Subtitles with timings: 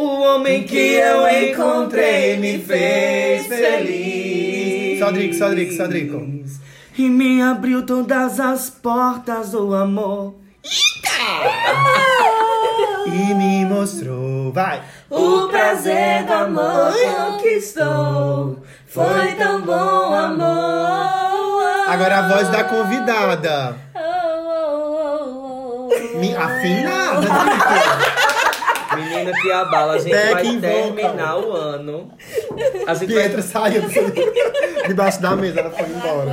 [0.00, 4.98] O homem que eu encontrei me fez feliz.
[4.98, 6.26] Sodrico, Sodrico, Sodrico.
[6.96, 10.36] E me abriu todas as portas do amor.
[13.04, 14.50] E me mostrou.
[14.54, 14.80] Vai!
[15.10, 18.62] O prazer do amor conquistou.
[18.86, 21.88] Foi tão bom, amor.
[21.88, 23.76] Agora a voz da convidada.
[23.94, 24.00] Oh,
[24.48, 26.18] oh, oh.
[26.18, 28.09] Me afinada, Drico.
[29.00, 32.12] Menina que abala, a gente vai terminar o ano.
[32.86, 33.82] A gente Pietra vai, saiu
[34.86, 36.30] debaixo da mesa, ela foi embora.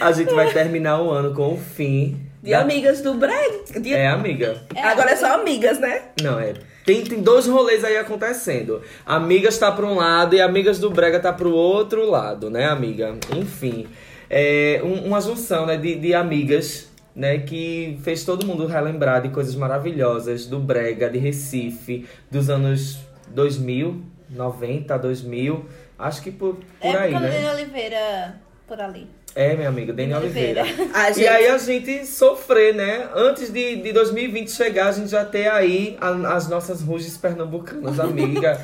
[0.00, 2.20] a gente vai terminar o ano com o fim.
[2.42, 3.64] De da- amigas do Breg.
[3.80, 4.62] De- É, amiga.
[4.80, 6.02] Agora é só amigas, né?
[6.22, 6.54] Não, é.
[6.84, 8.80] Tem, tem dois rolês aí acontecendo.
[9.04, 13.14] Amigas tá pra um lado e amigas do Brega tá pro outro lado, né, amiga?
[13.36, 13.86] Enfim.
[14.30, 16.87] É um- uma junção, né, de, de amigas,
[17.18, 23.00] né, que fez todo mundo relembrar de coisas maravilhosas do Brega, de Recife, dos anos
[23.34, 24.00] 2000,
[24.30, 25.64] 90, 2000.
[25.98, 27.28] Acho que por, por É aí, né?
[27.28, 28.36] Dani Oliveira
[28.68, 29.08] por ali.
[29.34, 30.62] É, minha amiga, Dani Oliveira.
[30.62, 30.90] Oliveira.
[30.96, 33.08] A E gente- aí a gente sofrer, né?
[33.14, 37.98] Antes de, de 2020 chegar, a gente já ter aí a- as nossas ruges pernambucanas,
[38.00, 38.60] amiga.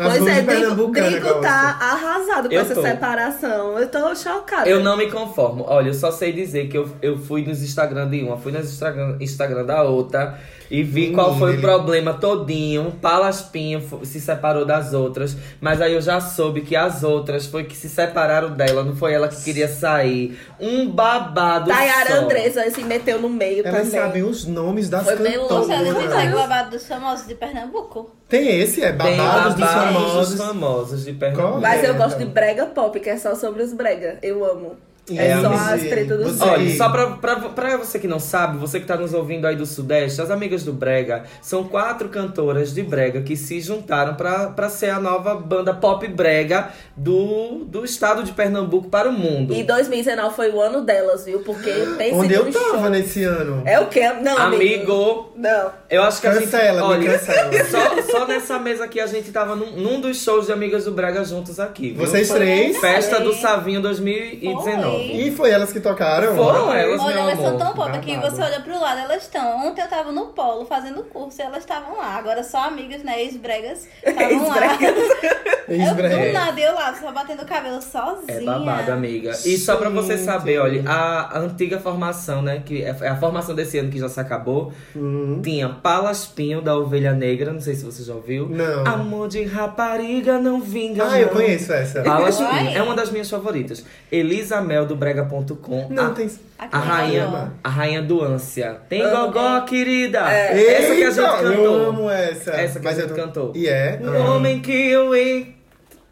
[0.00, 2.82] Pois é, Drico, tá arrasado com Eu essa tô.
[2.82, 3.76] separação.
[3.76, 4.68] Eu tô chocada.
[4.68, 5.64] Eu não me conformo.
[5.66, 8.72] Olha, eu só sei dizer que eu, eu fui nos Instagram de uma, fui nos
[8.72, 10.38] Instagram, Instagram da outra
[10.70, 12.92] e vi qual foi o Ele- problema todinho.
[13.00, 17.76] Palaspinho se separou das outras, mas aí eu já soube que as outras foi que
[17.76, 20.38] se separaram dela, não foi ela que queria sair.
[20.60, 22.22] Um babado Tayara só.
[22.24, 24.00] Andressa se meteu no meio Elas também.
[24.00, 25.16] sabem os nomes das Foi.
[25.16, 28.10] Você não o babado dos famosos de Pernambuco?
[28.28, 30.38] Tem esse, é Tem Babados dos Famosos.
[30.38, 31.60] famosos de Pernambuco.
[31.60, 34.18] Mas eu gosto de brega pop, que é só sobre os brega.
[34.22, 34.76] Eu amo.
[35.16, 38.58] É, É, só as tretas você- Olha, só pra, pra, pra você que não sabe,
[38.58, 42.74] você que tá nos ouvindo aí do Sudeste, as Amigas do Brega são quatro cantoras
[42.74, 47.84] de Brega que se juntaram pra, pra ser a nova banda pop Brega do, do
[47.84, 49.54] estado de Pernambuco para o mundo.
[49.54, 51.38] E 2019 foi o ano delas, viu?
[51.40, 52.90] Porque pensa Onde eu tava show.
[52.90, 53.62] nesse ano?
[53.64, 54.08] É o quê?
[54.22, 54.58] Não, amigo.
[54.58, 55.70] Amigo, Não.
[55.88, 56.44] eu acho que a gente.
[56.50, 57.50] Cancela, me Olha, cancela.
[57.70, 60.92] só, só nessa mesa aqui a gente tava num, num dos shows de Amigas do
[60.92, 61.92] Brega juntos aqui.
[61.92, 62.04] viu?
[62.06, 62.76] Vocês Foi três?
[62.78, 63.38] Festa do.
[63.38, 64.97] Savinho 2019.
[64.98, 66.36] E foi elas que tocaram?
[66.36, 67.58] Foram elas, Olha, meu elas são amor.
[67.58, 69.66] tão pop que você olha pro lado, elas estão.
[69.66, 72.16] Ontem eu tava no polo fazendo curso e elas estavam lá.
[72.16, 73.22] Agora só amigas, né?
[73.22, 74.56] Ex-bregas estavam lá.
[75.68, 78.38] Eu do nada, eu lá, só batendo o cabelo sozinha.
[78.38, 79.32] É babado, amiga.
[79.44, 82.62] E só pra você saber, olha, a, antiga formação, né?
[82.64, 84.72] Que é é a formação desse ano que já se acabou.
[84.94, 85.40] Uhum.
[85.42, 88.48] Tinha Palaspinho da Ovelha Negra, não sei se você já ouviu.
[88.48, 88.86] Não.
[88.86, 91.04] Amor de rapariga não vinga.
[91.08, 91.34] Ah, eu não.
[91.34, 92.02] conheço essa.
[92.02, 93.84] Palaspinho é uma das minhas favoritas.
[94.10, 95.86] Elisa Mel do Brega.com.
[95.90, 96.28] Não, a, tem.
[96.58, 98.78] A rainha, a rainha do ânsia.
[98.88, 99.26] Tem Amo.
[99.26, 100.20] gogó, querida.
[100.32, 100.74] É.
[100.74, 101.52] Essa que a gente cantou.
[101.64, 102.50] Eu amo essa.
[102.52, 103.52] Essa que Mas a gente cantou.
[103.54, 104.00] E é?
[104.02, 104.34] O Ah.
[104.34, 105.54] homem que eu en...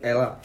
[0.00, 0.38] Ela.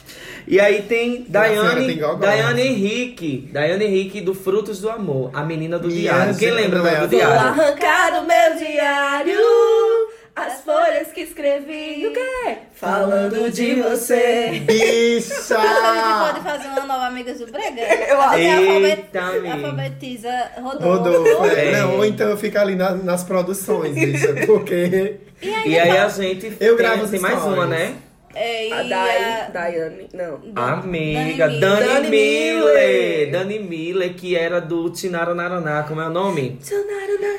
[0.48, 2.68] E aí tem Daiane, tem gogó, Daiane né?
[2.68, 3.50] Henrique.
[3.52, 5.30] Daiane Henrique do Frutos do Amor.
[5.34, 6.36] A menina do diário.
[6.36, 7.36] Quem lembra é do Vou diário?
[7.62, 9.34] arrancar o meu diário,
[10.36, 12.08] as folhas que escrevi.
[12.08, 12.58] O quê?
[12.76, 14.62] Falando de você.
[14.66, 15.58] Bicha!
[15.58, 17.82] A gente pode fazer uma nova Amigas do Brega?
[18.10, 18.36] Eu acho.
[18.36, 19.54] Amiga.
[19.54, 20.88] alfabetiza Rodolfo.
[20.88, 21.72] Rodolfo, é.
[21.82, 25.18] Não, ou então eu fico ali na- nas produções, bicha, porque.
[25.42, 27.96] E aí a gente Eu tem, gravo os tem mais uma, né?
[28.34, 28.84] É, A a...
[28.84, 30.40] Dai, Daiane, não.
[30.56, 32.12] Amiga, Dani Dani, Dani Miller.
[32.66, 33.32] Miller.
[33.32, 36.60] Dani Miller, que era do Tinarananá, como é o nome?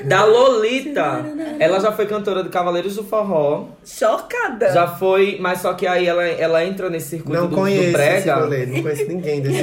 [0.04, 1.24] Da Lolita.
[1.58, 3.66] Ela já foi cantora de Cavaleiros do Forró.
[3.84, 4.72] Chocada.
[4.72, 7.82] Já foi, mas só que aí ela, ela entra nesse circuito Não do, do conheço
[7.82, 8.34] esse brega.
[8.36, 9.62] rolê, não conheço ninguém desse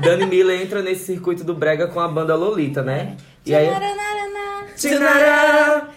[0.00, 3.16] Dani Miller entra nesse circuito do brega com a banda Lolita, né?
[3.44, 3.68] E aí...
[4.76, 5.88] Tchanarananá.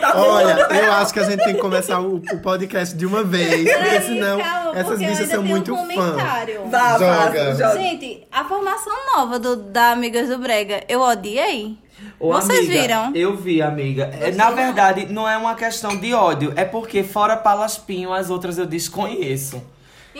[0.00, 3.24] Tá Olha, eu acho que a gente tem que começar o, o podcast de uma
[3.24, 6.12] vez, porque senão calma, essas porque eu bichas ainda são muito um fã.
[6.12, 6.60] comentário.
[6.66, 7.54] Vá, Joga.
[7.54, 7.72] joga.
[7.78, 11.76] Gente, a formação nova do, da Amigas do Brega, eu odiei.
[12.20, 13.12] Ô, Vocês amiga, viram?
[13.14, 14.10] Eu vi, amiga.
[14.20, 16.52] É, Na verdade, não é uma questão de ódio.
[16.54, 19.60] É porque, fora Palaspinho, as outras eu desconheço.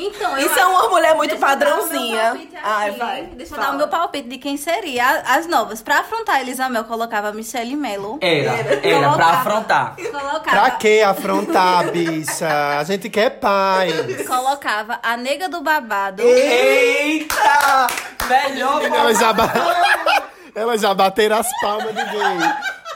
[0.01, 2.41] Então, Isso é uma mulher muito Deixa eu padrãozinha.
[2.63, 3.23] Ai, vai.
[3.35, 3.69] Deixa eu fala.
[3.71, 5.83] dar o meu palpite de quem seria a- as novas.
[5.83, 8.19] Pra afrontar a Elisa Mel, colocava a Michelle Mello.
[8.21, 9.97] Era, era, pra Colocava- afrontar.
[9.97, 12.79] Colocava, Pra que afrontar, bicha?
[12.79, 13.93] A gente quer paz.
[14.27, 16.23] colocava a nega do babado.
[16.23, 17.87] Eita!
[18.29, 19.51] Melhor Elas já, ba...
[20.55, 22.39] Elas já bateram as palmas de gay.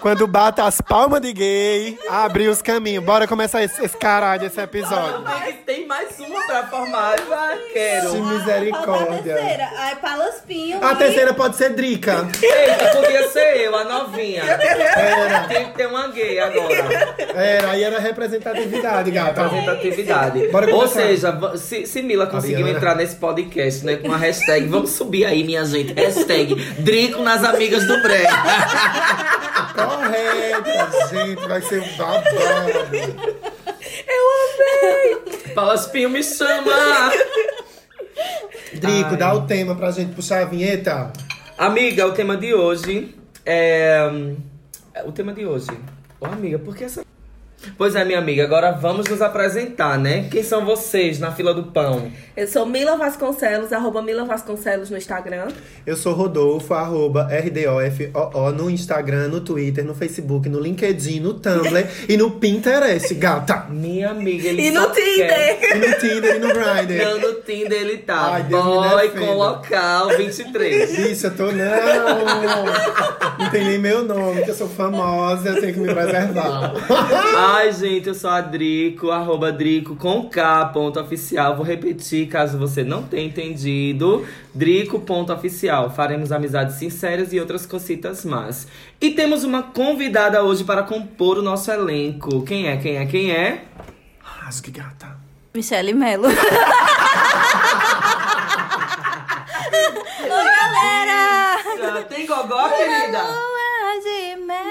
[0.02, 3.04] Quando bata as palmas de gay, abre os caminhos.
[3.04, 5.22] Bora começar esse, esse caralho, esse episódio.
[5.44, 7.20] Tem, tem mais uma pra formar.
[7.28, 8.10] Vai, quero.
[8.10, 9.34] Que Falta a misericórdia.
[9.36, 9.70] terceira.
[9.78, 10.84] Aí Palaspinho.
[10.84, 12.26] A e- terceira pode ser Drica.
[12.42, 14.42] Eita, podia ser eu, a novinha.
[14.42, 17.14] Era, Tem que ter uma gay agora.
[17.36, 19.42] era, aí era representatividade, gata.
[19.46, 20.48] Representatividade.
[20.48, 21.00] Bora Ou começar.
[21.00, 22.76] seja, va- se, se Mila conseguiu Ariana.
[22.76, 27.44] entrar nesse podcast, né, com a hashtag, vamos subir aí, minha gente, hashtag Drico nas
[27.44, 28.32] amigas do Brega.
[29.84, 32.30] Correta, gente, vai ser um babado.
[35.54, 36.72] Palaspinho me chama!
[38.74, 41.12] Drico, dá o tema pra gente puxar a vinheta.
[41.58, 43.14] Amiga, o tema de hoje
[43.44, 44.10] é.
[44.94, 45.68] é O tema de hoje.
[46.20, 47.04] Ô, amiga, por que essa.
[47.78, 50.28] Pois é, minha amiga, agora vamos nos apresentar, né?
[50.30, 52.10] Quem são vocês na fila do pão?
[52.36, 55.48] Eu sou Mila Vasconcelos, arroba Mila Vasconcelos no Instagram.
[55.86, 61.86] Eu sou Rodolfo, arroba RDOFOO no Instagram, no Twitter, no Facebook, no LinkedIn, no Tumblr
[62.08, 63.66] e no Pinterest, gata.
[63.70, 65.58] Minha amiga, ele E no Tinder.
[65.58, 67.04] quer- E no Tinder e no Grindr.
[67.04, 68.32] Não, no Tinder ele tá.
[68.34, 70.96] Ai, Deus Boy com local 23.
[70.96, 72.64] Bicho, eu tô não.
[73.38, 76.72] Não tem nem meu nome, que eu sou famosa, eu tenho que me preservar.
[77.54, 81.54] Ai, gente, eu sou a Drico, arroba Drico com K, ponto oficial.
[81.54, 84.26] Vou repetir caso você não tenha entendido.
[84.54, 85.90] Drico, ponto oficial.
[85.90, 88.66] Faremos amizades sinceras e outras cositas más.
[88.98, 92.42] E temos uma convidada hoje para compor o nosso elenco.
[92.42, 92.78] Quem é?
[92.78, 93.04] Quem é?
[93.04, 93.64] Quem é?
[94.18, 95.14] Rasgue, gata.
[95.52, 96.28] Michele Melo.
[100.22, 102.02] Oi, galera!
[102.08, 103.22] Tem gogó, querida?
[103.22, 104.62] Lua de mel.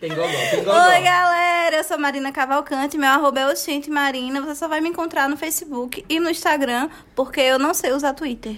[0.00, 0.88] Tem gogó, tem gogó.
[0.88, 1.76] Oi, galera!
[1.76, 2.96] Eu sou Marina Cavalcante.
[2.96, 4.40] Meu arroba é Oxente Marina.
[4.40, 8.14] Você só vai me encontrar no Facebook e no Instagram, porque eu não sei usar
[8.14, 8.56] Twitter.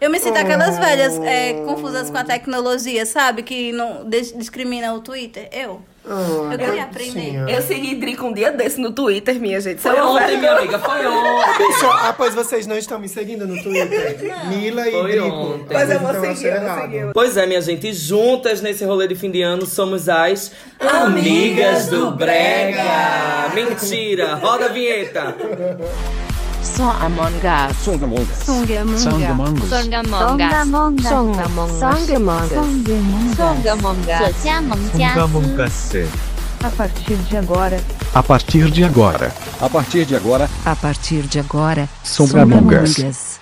[0.00, 3.42] Eu me sinto aquelas velhas é, confusas com a tecnologia, sabe?
[3.42, 5.48] Que não dis- discrimina o Twitter.
[5.52, 5.82] Eu.
[6.06, 7.48] Eu queria aprender.
[7.48, 9.78] Eu segui Drico um dia desse no Twitter, minha gente.
[9.78, 11.66] Isso Foi é uma ontem, minha amiga, foi ontem.
[12.02, 14.18] Ah, pois vocês não estão me seguindo no Twitter?
[14.48, 15.26] Mila e Foi Drico.
[15.26, 15.72] ontem.
[15.72, 17.12] Mas eu vou Então seguir, eu vou seguir.
[17.14, 22.10] Pois é, minha gente, juntas nesse rolê de fim de ano somos as Amigas do
[22.10, 22.82] Brega.
[23.54, 25.34] Mentira, roda a vinheta.
[26.64, 27.76] Among Us.
[27.84, 28.34] Songamonga.
[28.44, 29.68] Songamonga.
[29.68, 29.68] Songamonga.
[29.68, 31.08] Songamonga.
[31.10, 31.78] Songamonga.
[33.36, 34.18] Songamonga.
[35.14, 35.68] Songamonga.
[36.62, 37.78] A partir de agora.
[38.14, 39.30] A partir de agora.
[39.60, 40.48] A partir de agora.
[40.64, 41.88] A partir de agora.
[42.02, 43.33] Songamongas.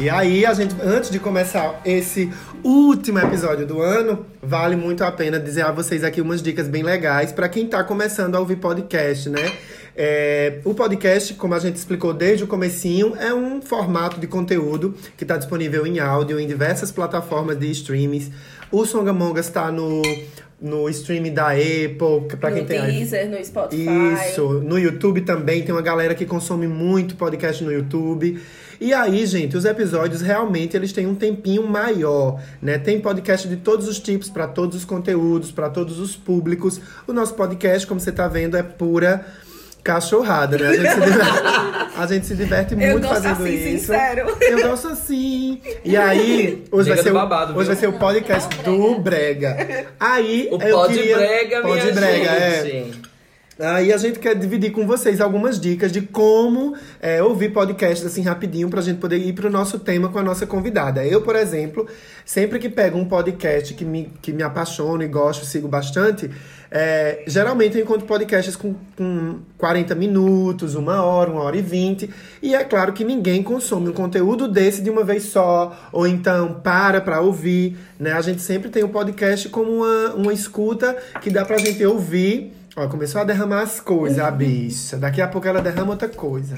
[0.00, 2.32] E aí, a gente, antes de começar esse
[2.64, 6.82] último episódio do ano, vale muito a pena dizer a vocês aqui umas dicas bem
[6.82, 9.52] legais para quem tá começando a ouvir podcast, né?
[9.94, 14.94] É, o podcast, como a gente explicou desde o comecinho, é um formato de conteúdo
[15.18, 18.30] que está disponível em áudio em diversas plataformas de streamings.
[18.72, 20.00] O Songamongas está no,
[20.58, 23.84] no streaming da Apple, para quem tem Deezer, no Spotify.
[24.30, 28.40] isso, no YouTube também tem uma galera que consome muito podcast no YouTube.
[28.80, 32.78] E aí, gente, os episódios realmente eles têm um tempinho maior, né?
[32.78, 36.80] Tem podcast de todos os tipos, para todos os conteúdos, para todos os públicos.
[37.06, 39.26] O nosso podcast, como você tá vendo, é pura
[39.84, 40.68] cachorrada, né?
[40.68, 41.42] A gente se diverte,
[41.96, 43.80] a gente se diverte Eu muito gosto fazendo assim, isso.
[43.80, 44.36] sincero.
[44.40, 45.60] Eu gosto assim.
[45.84, 49.88] E aí, hoje, vai ser, do o, babado, hoje vai ser o podcast do Brega.
[50.00, 51.16] Aí, O eu Pod queria...
[51.18, 53.09] Brega, Pod minha Brega, é.
[53.60, 53.64] Gente.
[53.64, 58.22] Aí a gente quer dividir com vocês algumas dicas de como é, ouvir podcasts assim
[58.22, 61.04] rapidinho pra gente poder ir pro nosso tema com a nossa convidada.
[61.04, 61.86] Eu, por exemplo,
[62.24, 66.30] sempre que pego um podcast que me, que me apaixono e gosto, sigo bastante,
[66.70, 72.08] é, geralmente eu encontro podcasts com, com 40 minutos, uma hora, uma hora e vinte.
[72.40, 76.60] E é claro que ninguém consome um conteúdo desse de uma vez só, ou então
[76.62, 78.12] para pra ouvir, né?
[78.12, 82.59] A gente sempre tem o podcast como uma, uma escuta que dá pra gente ouvir
[82.80, 84.96] Ó, começou a derramar as coisas, a bicha.
[84.96, 86.56] Daqui a pouco ela derrama outra coisa.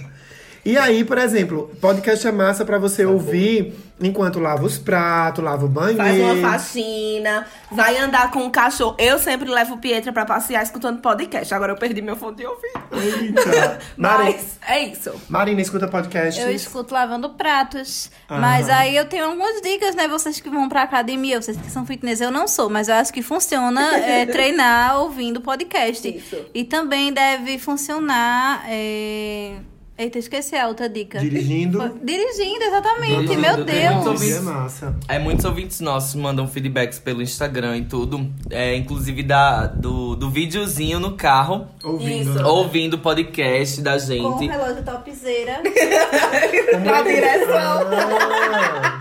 [0.64, 5.64] E aí, por exemplo, podcast é massa pra você ouvir enquanto lava os pratos, lava
[5.64, 5.98] o banheiro.
[5.98, 8.96] Faz uma faxina, vai andar com o cachorro.
[8.98, 11.52] Eu sempre levo o Pietra pra passear escutando podcast.
[11.52, 12.80] Agora eu perdi meu fone de ouvido.
[12.92, 13.78] Eita.
[13.96, 15.12] Marina, Mas é isso.
[15.28, 16.40] Marina, escuta podcast.
[16.40, 18.10] Eu escuto lavando pratos.
[18.28, 20.06] Mas aí eu tenho algumas dicas, né?
[20.06, 23.12] Vocês que vão pra academia, vocês que são fitness, eu não sou, mas eu acho
[23.12, 26.08] que funciona é, treinar ouvindo podcast.
[26.08, 26.36] Isso.
[26.54, 29.56] E também deve funcionar é,
[30.02, 31.20] Eita, esqueci a outra dica.
[31.20, 31.78] Dirigindo.
[32.02, 33.20] Dirigindo, exatamente.
[33.28, 34.06] Dirigindo, Meu Deus.
[34.06, 34.36] ouvintes.
[34.36, 34.96] É massa.
[35.06, 38.28] É, muitos ouvintes nossos mandam feedbacks pelo Instagram e tudo.
[38.50, 42.30] É, inclusive da, do, do videozinho no carro, Ouvindo.
[42.34, 42.44] Isso.
[42.44, 44.50] ouvindo o podcast da Com o gente.
[44.50, 45.62] relógio topzera.
[46.84, 47.82] Na direção.
[47.92, 48.91] Ah,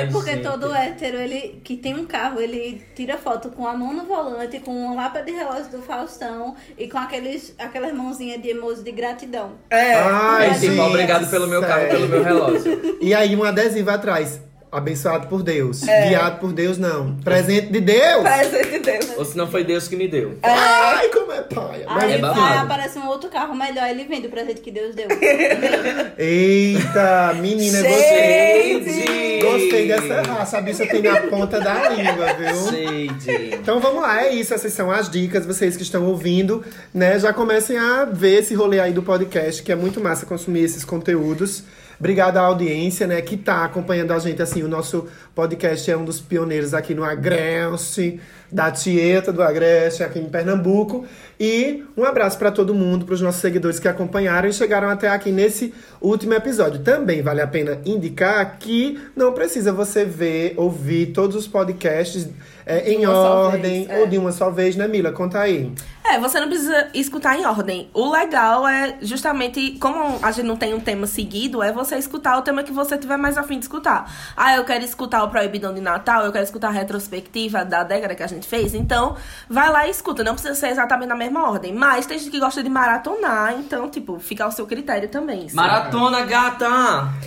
[0.00, 0.42] Ai, Porque gente.
[0.42, 4.58] todo hétero ele, que tem um carro, ele tira foto com a mão no volante,
[4.60, 8.92] com uma lapa de relógio do Faustão e com aqueles, aquelas mãozinhas de emoji de
[8.92, 9.52] gratidão.
[9.70, 9.94] É.
[9.94, 12.98] Ai, gente, obrigado pelo meu carro, pelo meu relógio.
[13.00, 14.40] E aí um adesivo atrás.
[14.72, 15.80] Abençoado por Deus.
[15.80, 17.16] Guiado por Deus, não.
[17.16, 18.22] Presente de Deus.
[18.22, 19.06] Presente de Deus.
[19.16, 20.38] Ou se não foi Deus que me deu.
[20.42, 21.86] Ai, como é paia.
[21.88, 22.66] Mas Aí é babado.
[22.66, 25.08] aparece um outro carro melhor, ele vende o presente que Deus deu.
[26.16, 28.84] Eita, menina, gostei.
[28.84, 29.42] Gente!
[29.44, 30.58] Gostei dessa raça.
[30.58, 32.70] A bicha tem na ponta da língua, viu?
[32.70, 33.54] Gente.
[33.54, 34.54] Então vamos lá, é isso.
[34.54, 35.44] Essas são as dicas.
[35.46, 37.18] Vocês que estão ouvindo, né?
[37.18, 40.84] Já comecem a ver esse rolê aí do podcast, que é muito massa consumir esses
[40.84, 41.64] conteúdos.
[42.00, 44.40] Obrigado à audiência, né, que tá acompanhando a gente.
[44.40, 48.18] Assim, o nosso podcast é um dos pioneiros aqui no Agreste,
[48.50, 51.04] da Tieta do Agreste, aqui em Pernambuco.
[51.38, 55.08] E um abraço para todo mundo, para os nossos seguidores que acompanharam e chegaram até
[55.08, 56.80] aqui nesse último episódio.
[56.80, 62.26] Também vale a pena indicar que não precisa você ver, ouvir todos os podcasts
[62.64, 64.00] é, em ordem vez, é.
[64.00, 65.12] ou de uma só vez, né, Mila?
[65.12, 65.70] Conta aí.
[66.10, 67.88] É, você não precisa escutar em ordem.
[67.94, 72.36] O legal é justamente, como a gente não tem um tema seguido, é você escutar
[72.36, 74.10] o tema que você tiver mais afim de escutar.
[74.36, 78.14] Ah, eu quero escutar o Proibidão de Natal, eu quero escutar a retrospectiva da década
[78.16, 78.74] que a gente fez.
[78.74, 79.14] Então,
[79.48, 80.24] vai lá e escuta.
[80.24, 81.72] Não precisa ser exatamente na mesma ordem.
[81.72, 85.42] Mas tem gente que gosta de maratonar, então, tipo, fica ao seu critério também.
[85.48, 85.54] sabe?
[85.54, 86.68] Maratona, gata!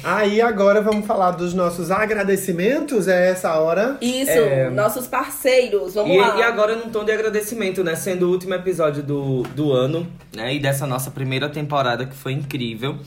[0.04, 3.98] Aí agora vamos falar dos nossos agradecimentos, é essa hora.
[4.02, 4.70] Isso, É.
[4.70, 5.94] nossos parceiros.
[5.94, 6.36] Vamos E, lá.
[6.38, 7.96] e agora num tom de agradecimento, né?
[7.96, 10.54] Sendo o último episódio do, do ano, né?
[10.56, 12.98] E dessa nossa primeira temporada, que foi incrível.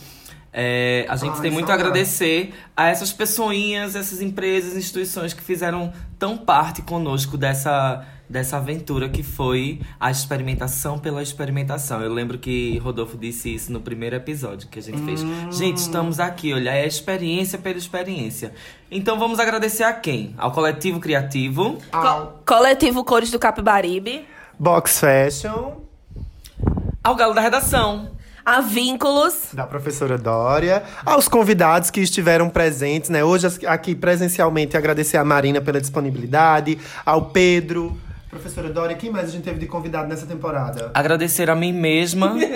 [0.59, 5.43] É, a gente Ai, tem muito a agradecer a essas pessoinhas, essas empresas, instituições que
[5.43, 12.01] fizeram tão parte conosco dessa, dessa aventura que foi a experimentação pela experimentação.
[12.01, 15.21] Eu lembro que Rodolfo disse isso no primeiro episódio que a gente fez.
[15.55, 18.55] Gente, estamos aqui, olha, é experiência pela experiência.
[18.91, 20.35] Então vamos agradecer a quem?
[20.39, 21.77] Ao Coletivo Criativo.
[21.93, 24.25] Ao Co- Coletivo Cores do Capibaribe,
[24.59, 25.75] Box Fashion,
[27.03, 28.11] Ao Galo da Redação.
[28.45, 33.25] a Vínculos, da professora Dória, aos convidados que estiveram presentes, né?
[33.25, 37.97] Hoje aqui presencialmente agradecer a Marina pela disponibilidade, ao Pedro.
[38.31, 40.91] Professora Dória, quem mais a gente teve de convidado nessa temporada?
[40.95, 42.47] Agradecer a mim mesma, né?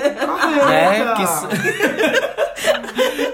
[1.16, 2.20] Que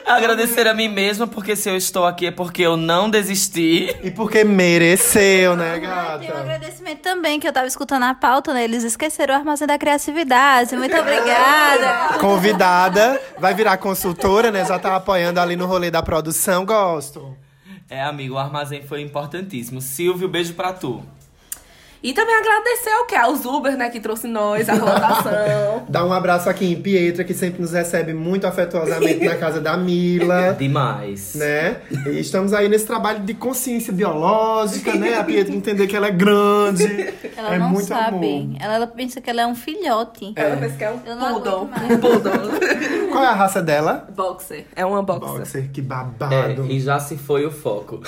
[0.06, 3.92] Agradecer a mim mesma, porque se eu estou aqui é porque eu não desisti.
[4.04, 6.38] E porque mereceu, né, Tem um gata?
[6.40, 8.62] agradecimento também, que eu tava escutando a pauta, né?
[8.62, 10.76] Eles esqueceram o armazém da criatividade.
[10.76, 12.18] Muito obrigada.
[12.20, 14.64] Convidada, vai virar consultora, né?
[14.64, 17.36] Já tá apoiando ali no rolê da produção, gosto.
[17.90, 19.80] É, amigo, o armazém foi importantíssimo.
[19.80, 21.02] Silvio, beijo pra tu.
[22.06, 23.16] E também agradecer o quê?
[23.16, 25.84] Aos Uber, né, que trouxe nós, a rotação.
[25.88, 29.76] Dá um abraço aqui em Pietra, que sempre nos recebe muito afetuosamente na casa da
[29.76, 30.54] Mila.
[30.58, 31.34] Demais.
[31.34, 31.78] né?
[32.06, 35.18] E estamos aí nesse trabalho de consciência biológica, né?
[35.18, 36.86] A Pietra entender que ela é grande.
[37.36, 38.16] Ela é não muito sabe.
[38.16, 38.56] amor.
[38.58, 40.32] Ela, ela pensa que ela é um filhote.
[40.36, 41.64] Ela pensa que é um Poodle.
[41.90, 43.10] Um poodle.
[43.12, 44.08] Qual é a raça dela?
[44.16, 44.64] boxer.
[44.74, 45.38] É uma boxer.
[45.38, 46.66] Boxer, que É, babado.
[46.70, 48.00] e já se foi o foco.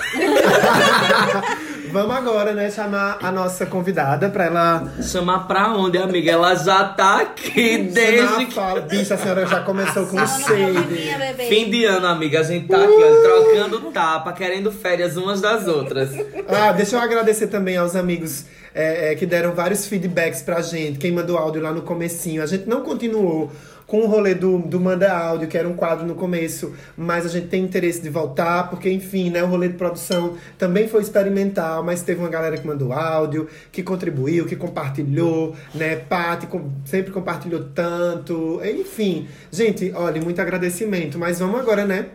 [1.93, 6.33] Vamos agora, né, chamar a nossa convidada pra ela Chamar pra onde, amiga?
[6.33, 8.55] Ela já tá aqui desde que...
[8.55, 8.81] fala.
[8.81, 11.49] Bicha, a senhora já começou com sede.
[11.49, 12.41] Fim de ano, amiga.
[12.41, 16.11] A gente tá aqui, ó, trocando tapa, querendo férias umas das outras.
[16.49, 20.99] Ah, deixa eu agradecer também aos amigos é, é, que deram vários feedbacks pra gente.
[20.99, 22.43] Quem mandou áudio lá no comecinho.
[22.43, 23.51] A gente não continuou
[23.89, 27.29] com o rolê do, do Manda Áudio, que era um quadro no começo, mas a
[27.31, 31.83] gente tem interesse de voltar, porque, enfim, né, o rolê de produção também foi experimental,
[31.83, 35.97] mas teve uma galera que mandou áudio, que contribuiu, que compartilhou, né?
[35.97, 38.61] Paty com- sempre compartilhou tanto.
[38.63, 41.19] Enfim, gente, olha, muito agradecimento.
[41.19, 42.09] Mas vamos agora, né?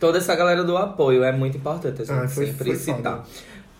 [0.00, 2.96] Toda essa galera do apoio é muito importante a gente Ah, foi- sempre foi citar.
[3.18, 3.22] foda.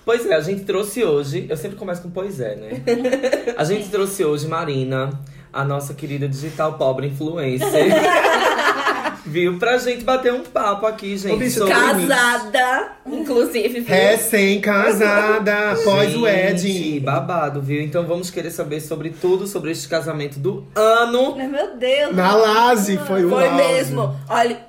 [0.04, 1.46] Pois é, a gente trouxe hoje.
[1.50, 2.82] Eu sempre começo com pois é, né?
[3.58, 5.10] A gente trouxe hoje Marina,
[5.52, 7.92] a nossa querida digital pobre influencer.
[9.26, 9.58] Viu?
[9.58, 11.34] Pra gente bater um papo aqui, gente.
[11.34, 13.80] Ô, bicho, sobre Casada, inclusive.
[13.80, 13.94] viu?
[13.94, 17.00] Recém-casada, após o Ed.
[17.00, 17.82] babado, viu?
[17.82, 21.36] Então vamos querer saber sobre tudo sobre este casamento do ano.
[21.36, 22.16] Meu Deus.
[22.16, 24.16] Na Laje foi o Foi mesmo.
[24.30, 24.60] Olha,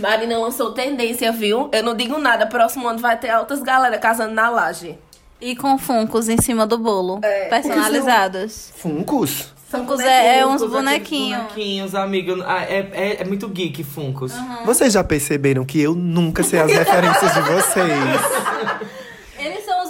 [0.00, 1.68] Marina lançou tendência, viu?
[1.70, 2.46] Eu não digo nada.
[2.46, 4.98] Próximo ano vai ter altas galera casando na laje.
[5.40, 7.20] E com funcos em cima do bolo.
[7.50, 8.72] personalizados.
[8.76, 9.52] Funcos?
[9.68, 11.42] Funcos é, é uns Funkos, bonequinhos.
[11.42, 12.42] Bonequinhos, amigo.
[12.46, 14.32] Ah, é, é, é muito geek, Funkos.
[14.64, 17.88] Vocês já perceberam que eu nunca sei as referências de vocês?
[19.38, 19.88] Eles são os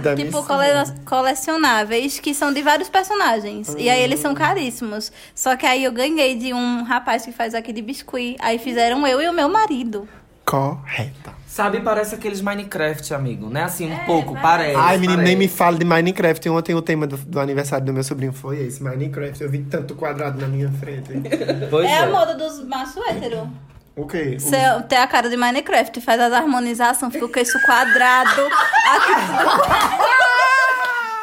[0.00, 3.74] da tipo cole- colecionáveis, que são de vários personagens.
[3.78, 5.10] E aí eles são caríssimos.
[5.34, 8.36] Só que aí eu ganhei de um rapaz que faz aqui de biscuit.
[8.38, 10.06] Aí fizeram eu e o meu marido.
[10.44, 11.41] Correta.
[11.52, 13.64] Sabe, parece aqueles Minecraft, amigo, né?
[13.64, 14.72] Assim, um É, pouco, parece.
[14.72, 14.90] parece.
[14.90, 16.48] Ai, menino, nem me fale de Minecraft.
[16.48, 19.42] Ontem o tema do, do aniversário do meu sobrinho foi esse, Minecraft.
[19.42, 21.12] Eu vi tanto quadrado na minha frente.
[21.68, 23.50] Pois É a moda dos machos hétero.
[23.94, 24.38] O quê?
[24.38, 24.56] Você
[24.88, 28.30] tem a cara de Minecraft, faz as harmonizações, fica o queixo quadrado.
[28.88, 29.12] Aqui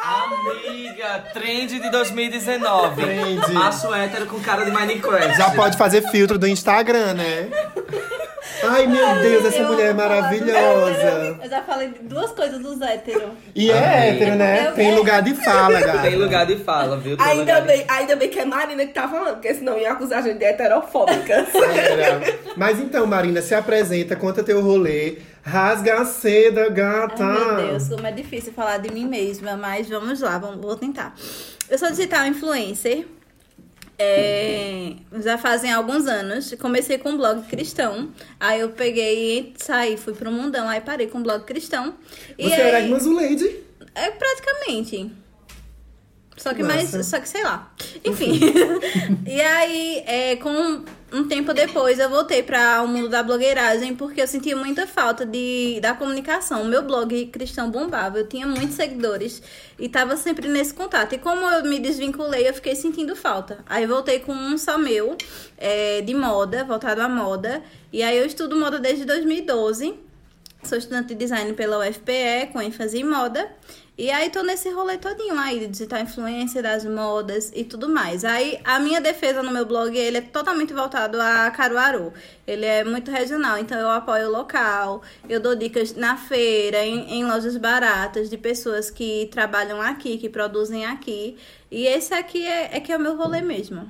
[0.04, 3.02] Amiga, trend de 2019.
[3.02, 3.52] Trend.
[3.52, 5.36] Macho hétero com cara de Minecraft.
[5.36, 7.48] Já pode fazer filtro do Instagram, né?
[8.62, 11.38] Ai, meu Deus, essa mulher é maravilhosa.
[11.42, 13.30] Eu já falei duas coisas dos héteros.
[13.54, 14.68] E é hétero, né?
[14.68, 15.98] Eu- Tem lugar de fala, gata.
[16.02, 17.16] Tem lugar de fala, viu?
[17.16, 19.78] Tem Ainda lugar de- bem, ainda bem que é Marina que tá falando, porque senão
[19.78, 21.48] ia acusar a gente de heterofóbicas.
[21.54, 22.20] Era.
[22.56, 27.24] Mas então, Marina, se apresenta, conta teu rolê, rasga a seda, gata.
[27.24, 30.76] Ai, meu Deus, como é difícil falar de mim mesma, mas vamos lá, vamos, vou
[30.76, 31.14] tentar.
[31.68, 33.06] Eu sou digital influencer.
[34.02, 36.54] É, já fazem alguns anos.
[36.58, 38.10] Comecei com um blog cristão.
[38.38, 40.68] Aí eu peguei e saí, fui pro mundão.
[40.68, 41.94] Aí parei com o blog cristão.
[42.38, 43.56] E Você aí, era irmã Zuleide?
[43.94, 45.12] É praticamente.
[46.36, 46.96] Só que Massa.
[46.96, 47.06] mais.
[47.06, 47.70] Só que sei lá.
[48.02, 48.40] Enfim.
[49.26, 54.20] e aí, é, com um tempo depois, eu voltei para o mundo da blogueiragem porque
[54.20, 56.62] eu sentia muita falta de, da comunicação.
[56.62, 59.42] O meu blog cristão bombava, eu tinha muitos seguidores
[59.78, 61.14] e tava sempre nesse contato.
[61.14, 63.58] E como eu me desvinculei, eu fiquei sentindo falta.
[63.66, 65.16] Aí voltei com um só meu,
[65.58, 67.62] é, de moda, voltado à moda.
[67.92, 69.94] E aí eu estudo moda desde 2012.
[70.62, 73.50] Sou estudante de design pela UFPE, com ênfase em moda.
[73.98, 78.24] E aí tô nesse rolê todinho aí, de digital influência das modas e tudo mais.
[78.24, 82.12] Aí a minha defesa no meu blog, ele é totalmente voltado a Caruaru.
[82.46, 87.18] Ele é muito regional, então eu apoio o local, eu dou dicas na feira, em,
[87.18, 91.36] em lojas baratas, de pessoas que trabalham aqui, que produzem aqui.
[91.70, 93.86] E esse aqui é, é que é o meu rolê mesmo.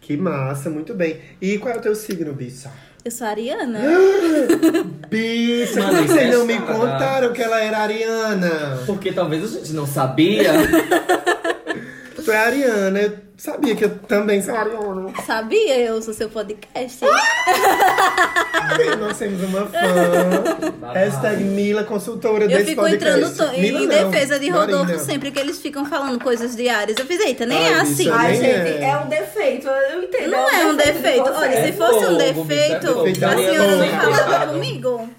[0.00, 1.20] Que massa, muito bem.
[1.40, 2.72] E qual é o teu signo, Bissa?
[3.04, 3.80] Eu sou ariana.
[3.82, 5.66] Mano, que
[6.08, 8.78] vocês não me é contaram que ela era ariana?
[8.86, 10.52] Porque talvez a gente não sabia.
[12.24, 15.12] Tu é ariana, eu sabia que eu também sou ariana.
[15.26, 15.76] Sabia?
[15.80, 17.00] Eu sou seu podcast.
[19.00, 20.92] Nós temos uma fã.
[20.94, 23.18] Hashtag Mila, consultora Eu desse fico podcast.
[23.18, 24.98] entrando to- Mila em não, defesa de Rodolfo Marina.
[25.02, 26.96] sempre que eles ficam falando coisas diárias.
[26.98, 28.08] Eu fiz, eita, nem Ai, é assim.
[28.10, 28.34] Ai, é.
[28.36, 30.30] gente, é um defeito, eu entendo.
[30.30, 31.24] Não é um defeito.
[31.24, 33.40] de Olha, se fosse um fogo, defeito, bicho, é fogo.
[33.40, 35.10] a senhora não falava comigo.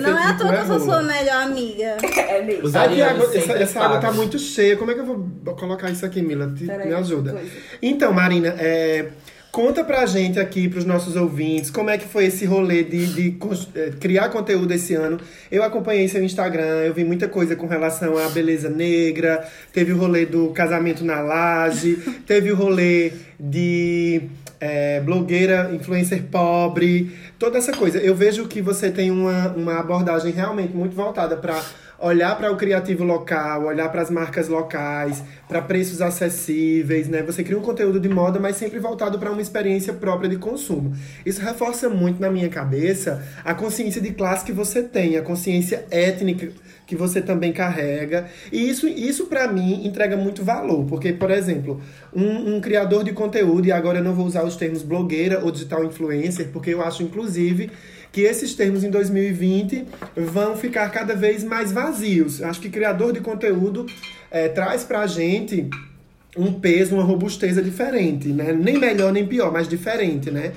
[0.00, 1.96] Não é à toa que eu sou sua melhor amiga.
[2.28, 2.76] É mesmo.
[2.78, 4.76] Aqui, água- essa, essa água tá muito cheia.
[4.76, 6.52] Como é que eu vou colocar isso aqui, Mila?
[6.56, 7.32] Te- me ajuda.
[7.32, 7.50] coisa.
[7.82, 9.06] Então, Marina, é,
[9.50, 13.30] conta pra gente aqui, pros nossos ouvintes, como é que foi esse rolê de, de
[13.32, 15.18] cons- é, criar conteúdo esse ano.
[15.50, 19.96] Eu acompanhei seu Instagram, eu vi muita coisa com relação à beleza negra, teve o
[19.96, 24.22] rolê do casamento na laje, teve o rolê de
[24.60, 27.98] é, blogueira, influencer pobre, toda essa coisa.
[27.98, 31.60] Eu vejo que você tem uma, uma abordagem realmente muito voltada para
[31.98, 37.22] olhar para o criativo local, olhar para as marcas locais, para preços acessíveis, né?
[37.22, 40.94] Você cria um conteúdo de moda, mas sempre voltado para uma experiência própria de consumo.
[41.26, 45.84] Isso reforça muito na minha cabeça a consciência de classe que você tem, a consciência
[45.90, 46.50] étnica
[46.90, 48.26] que você também carrega.
[48.50, 50.84] E isso, isso para mim, entrega muito valor.
[50.86, 51.80] Porque, por exemplo,
[52.12, 55.52] um, um criador de conteúdo, e agora eu não vou usar os termos blogueira ou
[55.52, 57.70] digital influencer, porque eu acho, inclusive,
[58.10, 62.42] que esses termos em 2020 vão ficar cada vez mais vazios.
[62.42, 63.86] Acho que criador de conteúdo
[64.28, 65.70] eh, traz pra gente
[66.36, 68.52] um peso, uma robusteza diferente, né?
[68.52, 70.52] Nem melhor nem pior, mas diferente, né?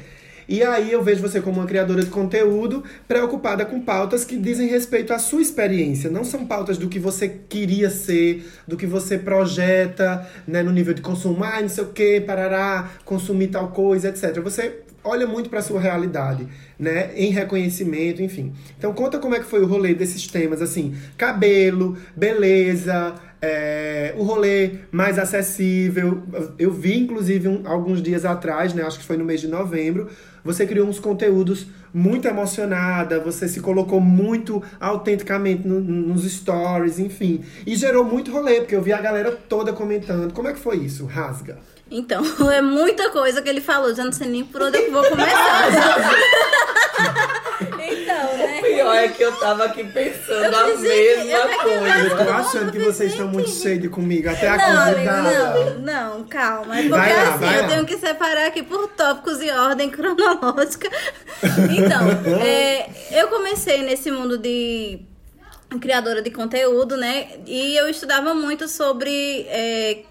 [0.48, 4.68] E aí eu vejo você como uma criadora de conteúdo preocupada com pautas que dizem
[4.68, 6.10] respeito à sua experiência.
[6.10, 10.94] Não são pautas do que você queria ser, do que você projeta, né, no nível
[10.94, 14.40] de consumo, ah, não sei o que, parará, consumir tal coisa, etc.
[14.42, 16.48] Você olha muito para sua realidade,
[16.80, 18.54] né, em reconhecimento, enfim.
[18.78, 24.24] Então conta como é que foi o rolê desses temas, assim, cabelo, beleza, é, o
[24.24, 26.24] rolê mais acessível.
[26.58, 28.84] Eu vi, inclusive, um- alguns dias atrás, né?
[28.84, 30.10] Acho que foi no mês de novembro.
[30.44, 37.44] Você criou uns conteúdos muito emocionada, você se colocou muito autenticamente no- nos stories, enfim.
[37.66, 40.34] E gerou muito rolê, porque eu vi a galera toda comentando.
[40.34, 41.06] Como é que foi isso?
[41.06, 41.58] Rasga.
[41.90, 45.04] Então, é muita coisa que ele falou, já não sei nem por onde eu vou
[45.04, 45.70] começar.
[48.04, 48.62] então, né?
[48.62, 51.60] pior é que eu tava aqui pensando a pensei eu mesma Eu
[52.10, 52.26] coisa.
[52.26, 55.70] tô achando que vocês estão muito cheios comigo, até a Não, amigo, convidada.
[55.80, 56.76] não, não, calma.
[56.78, 57.68] É porque Vai lá, assim, vai eu lá.
[57.70, 60.90] tenho que separar aqui por tópicos em ordem cronológica.
[61.76, 62.08] Então,
[62.42, 65.00] é, eu comecei nesse mundo de
[65.82, 67.28] criadora de conteúdo, né?
[67.48, 70.04] E eu estudava muito sobre é,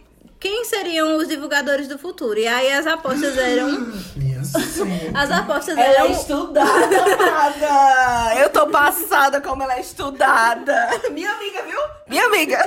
[0.42, 2.36] quem seriam os divulgadores do futuro.
[2.36, 3.70] E aí as apostas eram.
[4.16, 5.12] Minha senhora.
[5.14, 6.10] As apostas Ela é eram.
[6.10, 8.40] estudada, amada.
[8.40, 10.88] Eu tô passada como ela é estudada.
[11.12, 11.78] Minha amiga, viu?
[12.08, 12.58] Minha amiga.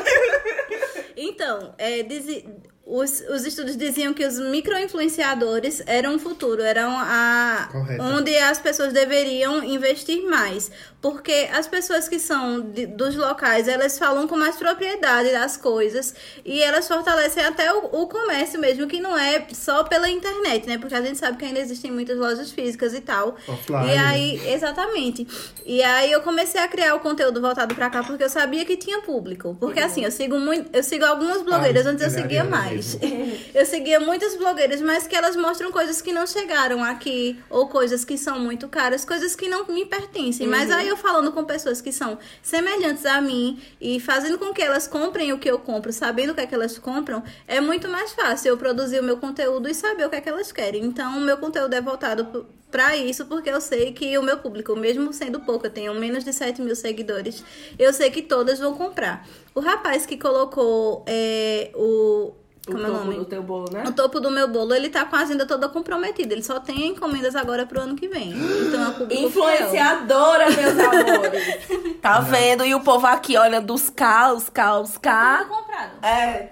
[1.18, 2.46] Então, é, dizi-
[2.86, 8.04] os, os estudos diziam que os micro-influenciadores eram o futuro, eram a, Correto.
[8.04, 10.72] onde as pessoas deveriam investir mais.
[11.02, 16.16] Porque as pessoas que são de- dos locais, elas falam com mais propriedade das coisas
[16.44, 20.80] e elas fortalecem até o, o comércio mesmo, que não é só pela internet, né?
[20.80, 23.36] Porque a gente sabe que ainda existem muitas lojas físicas e tal.
[23.48, 23.98] Offline, E né?
[24.00, 25.28] aí, exatamente.
[25.64, 28.76] E aí eu comecei a criar o conteúdo voltado pra cá porque eu sabia que
[28.76, 29.56] tinha público.
[29.60, 32.42] Porque assim, eu sigo muito, eu sigo algumas blogueiras, Ah, antes eu ela é seguia
[32.42, 32.98] Ariana mais.
[33.56, 38.04] Eu seguia muitas blogueiras, mas que elas mostram coisas que não chegaram aqui, ou coisas
[38.04, 40.46] que são muito caras, coisas que não me pertencem.
[40.48, 44.62] Mas aí eu falando com pessoas que são semelhantes a mim e fazendo com que
[44.62, 47.88] elas comprem o que eu compro, sabendo o que é que elas compram, é muito
[47.88, 50.84] mais fácil eu produzir o meu conteúdo e saber o que é que elas querem.
[50.84, 54.38] Então, o meu conteúdo é voltado p- pra isso, porque eu sei que o meu
[54.40, 57.44] público, mesmo sendo pouco, eu tenho menos de 7 mil seguidores,
[57.80, 59.26] eu sei que todas vão comprar.
[59.54, 62.34] O rapaz que colocou é, o.
[62.66, 63.16] Como é o nome?
[63.16, 63.84] do teu bolo, né?
[63.86, 66.34] O topo do meu bolo, ele tá com a agenda toda comprometida.
[66.34, 68.32] Ele só tem encomendas agora pro ano que vem.
[68.32, 69.28] Então é fiel.
[69.28, 71.96] Influenciadora, meus amores.
[72.06, 72.64] Tá vendo?
[72.64, 75.46] E o povo aqui, olha, dos K, os K, os Tudo K.
[75.50, 75.92] comprado.
[76.04, 76.50] É.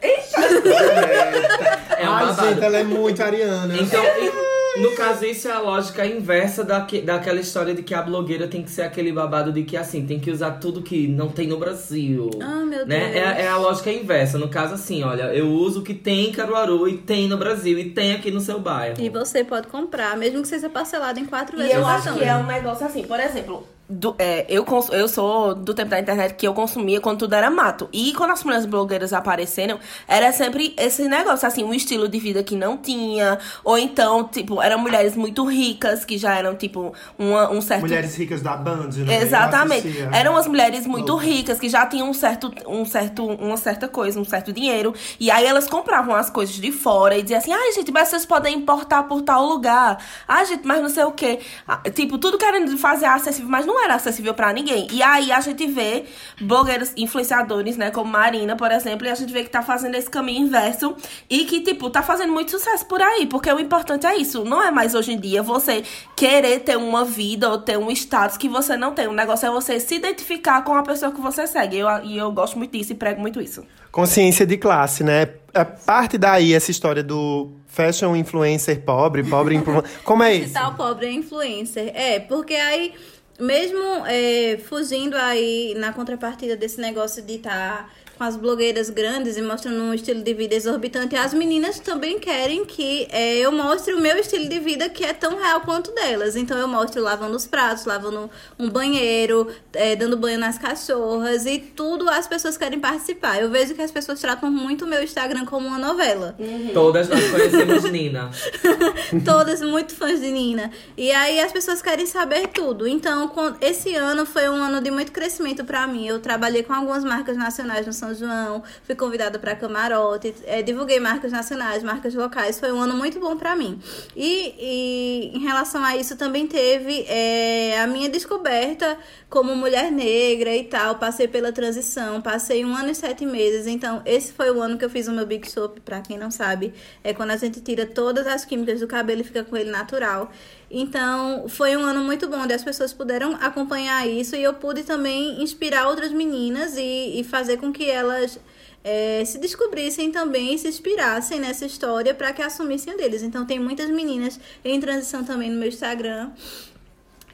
[2.00, 2.48] É um Ai, babado.
[2.48, 3.78] gente, ela é muito ariana.
[3.78, 4.02] Então,
[4.82, 8.64] no caso, isso é a lógica inversa daque, daquela história de que a blogueira tem
[8.64, 11.58] que ser aquele babado de que, assim, tem que usar tudo que não tem no
[11.58, 12.30] Brasil.
[12.42, 13.12] Ah, meu né?
[13.12, 13.16] Deus.
[13.16, 14.38] É, é a lógica inversa.
[14.38, 17.78] No caso, assim, olha, eu uso o que tem em Caruaru e tem no Brasil
[17.78, 18.96] e tem aqui no seu bairro.
[19.00, 21.76] E você pode comprar, mesmo que seja parcelado em quatro E vezes.
[21.76, 25.08] eu no acho que é um negócio assim, por exemplo, do- é, eu, cons- eu
[25.08, 27.88] sou do tempo da internet que eu consumia quando tudo era mato.
[27.94, 32.42] E quando as mulheres blogueiras apareceram, era sempre esse negócio, assim, um estilo de vida
[32.44, 33.38] que não tinha.
[33.64, 37.82] Ou então, tipo, eram mulheres muito ricas, que já eram, tipo, uma- um certo.
[37.82, 39.22] Mulheres ricas da Band, né?
[39.22, 39.88] Exatamente.
[40.12, 41.26] Eram as mulheres muito Louca.
[41.26, 44.94] ricas que já tinham um certo, um certo, uma certa coisa, um certo dinheiro.
[45.20, 48.26] E aí elas compravam as coisas de fora e diziam assim: ai, gente, mas vocês
[48.26, 49.98] podem importar por tal lugar.
[50.28, 51.40] Ai, gente, mas não sei o quê.
[51.68, 54.88] Ah, Tipo, tudo querendo fazer acessível, mas não era acessível pra ninguém.
[54.92, 56.06] E aí a gente vê
[56.42, 60.10] blogueiros, influenciadores, né, como Marina, por exemplo, e a gente vê que tá fazendo esse
[60.10, 60.96] caminho inverso
[61.30, 63.26] e que, tipo, tá fazendo muito sucesso por aí.
[63.28, 64.44] Porque o importante é isso.
[64.44, 65.84] Não é mais hoje em dia você
[66.16, 69.08] querer ter uma vida ou ter um status que você não tem.
[69.08, 71.78] O negócio é você se identificar com a pessoa que você segue.
[71.78, 73.64] Eu, e eu gosto muito disso e prego muito isso.
[73.92, 75.30] Consciência de classe, né?
[75.54, 79.90] É parte daí essa história do fashion influencer pobre, pobre influencer.
[80.04, 80.54] Como é isso?
[80.54, 81.92] Tal pobre é influencer.
[81.96, 82.94] É, porque aí,
[83.40, 89.42] mesmo é, fugindo aí na contrapartida desse negócio de estar com as blogueiras grandes e
[89.42, 94.00] mostrando um estilo de vida exorbitante, as meninas também querem que é, eu mostre o
[94.00, 96.36] meu estilo de vida que é tão real quanto delas.
[96.36, 101.60] Então eu mostro lavando os pratos, lavando um banheiro, é, dando banho nas cachorras e
[101.60, 103.42] tudo as pessoas querem participar.
[103.42, 106.36] Eu vejo que as pessoas tratam muito o meu Instagram como uma novela.
[106.74, 108.30] Todas nós conhecemos Nina.
[109.26, 110.72] Todas muito fãs de Nina.
[110.98, 112.88] E aí as pessoas querem saber tudo.
[112.88, 116.08] Então, esse ano foi um ano de muito crescimento pra mim.
[116.08, 121.00] Eu trabalhei com algumas marcas nacionais no São João, fui convidada pra camarote, eh, divulguei
[121.00, 122.60] marcas nacionais, marcas locais.
[122.60, 123.80] Foi um ano muito bom pra mim.
[124.14, 128.98] E, e em relação a isso também teve eh, a minha descoberta
[129.30, 130.96] como mulher negra e tal.
[130.96, 133.68] Passei pela transição, passei um ano e sete meses.
[133.68, 136.30] Então, esse foi o ano que eu fiz o meu Big Soap, pra quem não
[136.30, 136.74] sabe.
[137.04, 140.30] É quando a gente tira todas as químicas do cabelo e fica com ele natural.
[140.76, 144.82] Então, foi um ano muito bom, onde as pessoas puderam acompanhar isso e eu pude
[144.82, 148.40] também inspirar outras meninas e, e fazer com que elas
[148.84, 153.22] eh, se descobrissem também e se inspirassem nessa história para que assumissem a deles.
[153.22, 156.32] Então, tem muitas meninas em transição também no meu Instagram.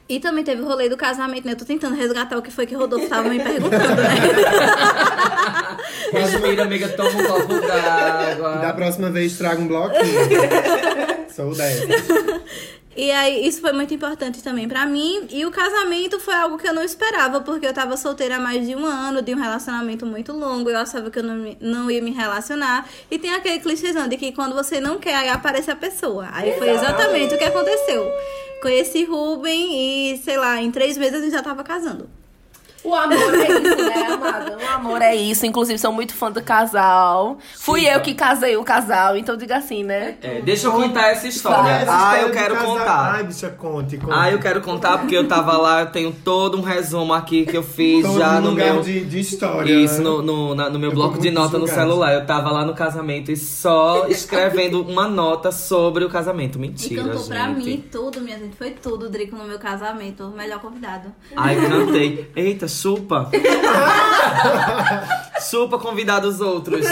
[0.06, 1.52] E também teve o rolê do casamento, né?
[1.52, 4.10] Eu tô tentando resgatar o que foi que o Rodolfo tava me perguntando, né?
[6.12, 8.72] Respira, amiga, toma um copo E da d'água.
[8.74, 10.02] próxima vez traga um bloquinho.
[11.34, 11.86] Sou dessa.
[13.00, 15.26] E aí, isso foi muito importante também pra mim.
[15.30, 18.66] E o casamento foi algo que eu não esperava, porque eu tava solteira há mais
[18.66, 20.68] de um ano, de um relacionamento muito longo.
[20.68, 22.86] Eu achava que eu não, não ia me relacionar.
[23.10, 26.28] E tem aquele clichêzão de que quando você não quer, aí aparece a pessoa.
[26.30, 28.06] Aí foi exatamente o que aconteceu.
[28.60, 32.19] Conheci Ruben e, sei lá, em três meses a gente já tava casando.
[32.82, 34.56] O amor é isso, né, amada?
[34.58, 35.44] O amor é isso.
[35.46, 37.36] Inclusive, sou muito fã do casal.
[37.56, 38.00] Fui Sim, eu tá.
[38.00, 40.16] que casei o casal, então diga assim, né?
[40.22, 41.70] É, deixa eu contar essa história.
[41.70, 43.14] Essa Ah, história eu quero contar.
[43.16, 44.12] Ai, bicha, conte, conte.
[44.14, 47.56] Ah, eu quero contar porque eu tava lá, eu tenho todo um resumo aqui que
[47.56, 48.82] eu fiz Todo já no lugar meu.
[48.82, 49.70] de, de história.
[49.72, 50.04] Isso, né?
[50.04, 52.14] no, no, na- no meu Eu bloco de nota no celular.
[52.14, 56.56] Eu tava lá no casamento e só escrevendo uma nota sobre o casamento.
[56.56, 57.28] E Mentira, cantou gente.
[57.28, 58.56] pra mim tudo, minha gente.
[58.56, 60.24] Foi tudo, Drico, no meu casamento.
[60.24, 61.12] O melhor convidado.
[61.36, 62.30] Ai, cantei.
[62.34, 63.30] Eita, chupa.
[65.48, 66.86] chupa convidar os outros.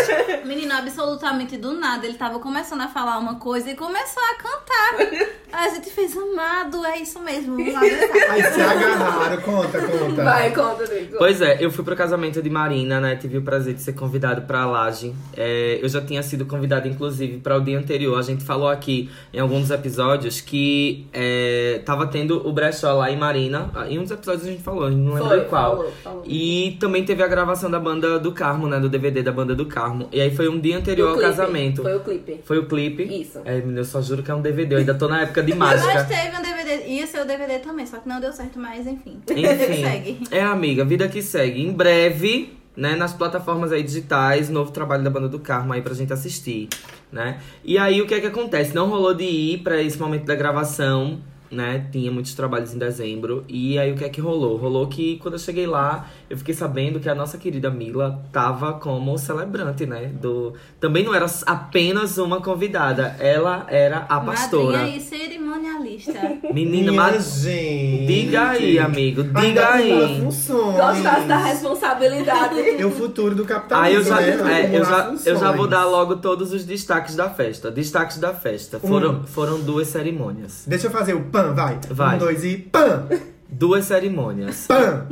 [0.45, 5.29] Menino, absolutamente do nada, ele tava começando a falar uma coisa e começou a cantar.
[5.53, 8.31] Aí a gente fez amado, é isso mesmo, vamos lá dançar.
[8.31, 10.25] Aí se agarraram, conta, conta.
[10.25, 11.17] Vai, conta, Nico.
[11.19, 13.17] Pois é, eu fui pro casamento de Marina, né?
[13.17, 15.15] Tive o prazer de ser convidado pra Laje.
[15.37, 18.19] É, eu já tinha sido convidado, inclusive, para o dia anterior.
[18.19, 23.17] A gente falou aqui em alguns episódios que é, tava tendo o brechó lá em
[23.17, 23.71] Marina.
[23.75, 25.77] Ah, Em um dos episódios a gente falou, a gente não lembro Foi, qual.
[25.77, 26.23] falou, falou.
[26.27, 28.79] E também teve a gravação da banda do Carmo, né?
[28.81, 30.09] Do DVD da banda do Carmo.
[30.13, 31.83] E aí foi um dia anterior ao casamento.
[31.83, 32.41] Foi o clipe.
[32.45, 33.03] Foi o clipe.
[33.05, 33.41] Isso.
[33.45, 34.75] É, eu só juro que é um DVD.
[34.75, 36.05] Eu ainda tô na época de Mas mágica.
[36.05, 39.21] teve um DVD, ia ser o DVD também, só que não deu certo, mas enfim.
[39.31, 40.19] Enfim, Segue.
[40.31, 41.61] é amiga, vida que segue.
[41.63, 45.95] Em breve, né, nas plataformas aí digitais, novo trabalho da banda do Carmo aí pra
[45.95, 46.69] gente assistir,
[47.11, 47.41] né?
[47.65, 48.75] E aí o que é que acontece?
[48.75, 51.19] Não rolou de ir pra esse momento da gravação,
[51.51, 51.87] né?
[51.91, 53.45] Tinha muitos trabalhos em dezembro.
[53.49, 54.57] E aí o que é que rolou?
[54.57, 58.75] Rolou que quando eu cheguei lá, eu fiquei sabendo que a nossa querida Mila tava
[58.75, 60.07] como celebrante, né?
[60.21, 64.79] Do também não era apenas uma convidada, ela era a pastora.
[64.79, 66.13] Madrinha e cerimonialista.
[66.53, 68.07] Menina, mas gente.
[68.07, 70.21] diga aí, amigo, diga aí.
[70.21, 72.61] Gostasse da responsabilidade.
[72.79, 74.63] É o futuro do capitalismo, Ah, eu já, né?
[74.73, 77.71] é, eu, já, eu já vou dar logo todos os destaques da festa.
[77.71, 78.79] Destaques da festa.
[78.79, 80.65] Foram, foram duas cerimônias.
[80.67, 81.79] Deixa eu fazer o pan, vai.
[81.91, 82.17] Vai.
[82.17, 83.07] Um, dois e pan!
[83.49, 84.67] Duas cerimônias.
[84.67, 85.07] Pan!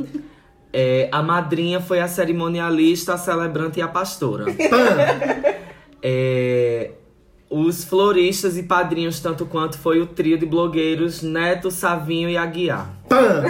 [0.73, 4.45] É, a madrinha foi a cerimonialista, a celebrante e a pastora.
[4.45, 4.53] Pan!
[6.09, 6.91] É,
[7.49, 12.87] os floristas e padrinhos, tanto quanto foi o trio de blogueiros Neto, Savinho e Aguiar.
[13.09, 13.43] Pan!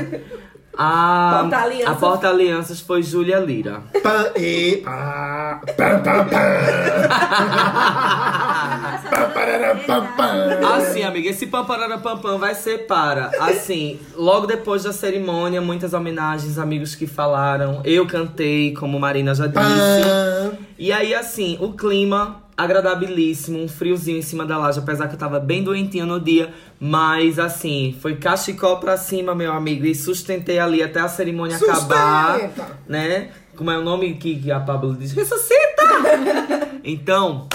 [0.77, 1.87] A, Porta-alianças.
[1.87, 3.81] a porta-alianças foi Júlia Lira.
[4.01, 4.77] Pan e.
[4.85, 6.25] Pam, pam, pam!
[6.29, 6.37] Pam, pararam, pam, pam!
[10.75, 15.93] Assim, amiga, esse pamparara pam pam vai ser para, assim, logo depois da cerimônia, muitas
[15.93, 17.81] homenagens, amigos que falaram.
[17.83, 20.57] Eu cantei, como Marina já disse.
[20.77, 25.19] E aí, assim, o clima agradabilíssimo, um friozinho em cima da laje, apesar que eu
[25.19, 30.57] tava bem doentinha no dia, mas assim, foi cachecol pra cima, meu amigo, e sustentei
[30.57, 31.77] ali até a cerimônia Sustenta!
[31.77, 32.51] acabar,
[32.87, 33.29] né?
[33.55, 35.11] Como é o nome que, que a Pablo diz?
[35.11, 35.83] Ressuscita!
[36.83, 37.47] então,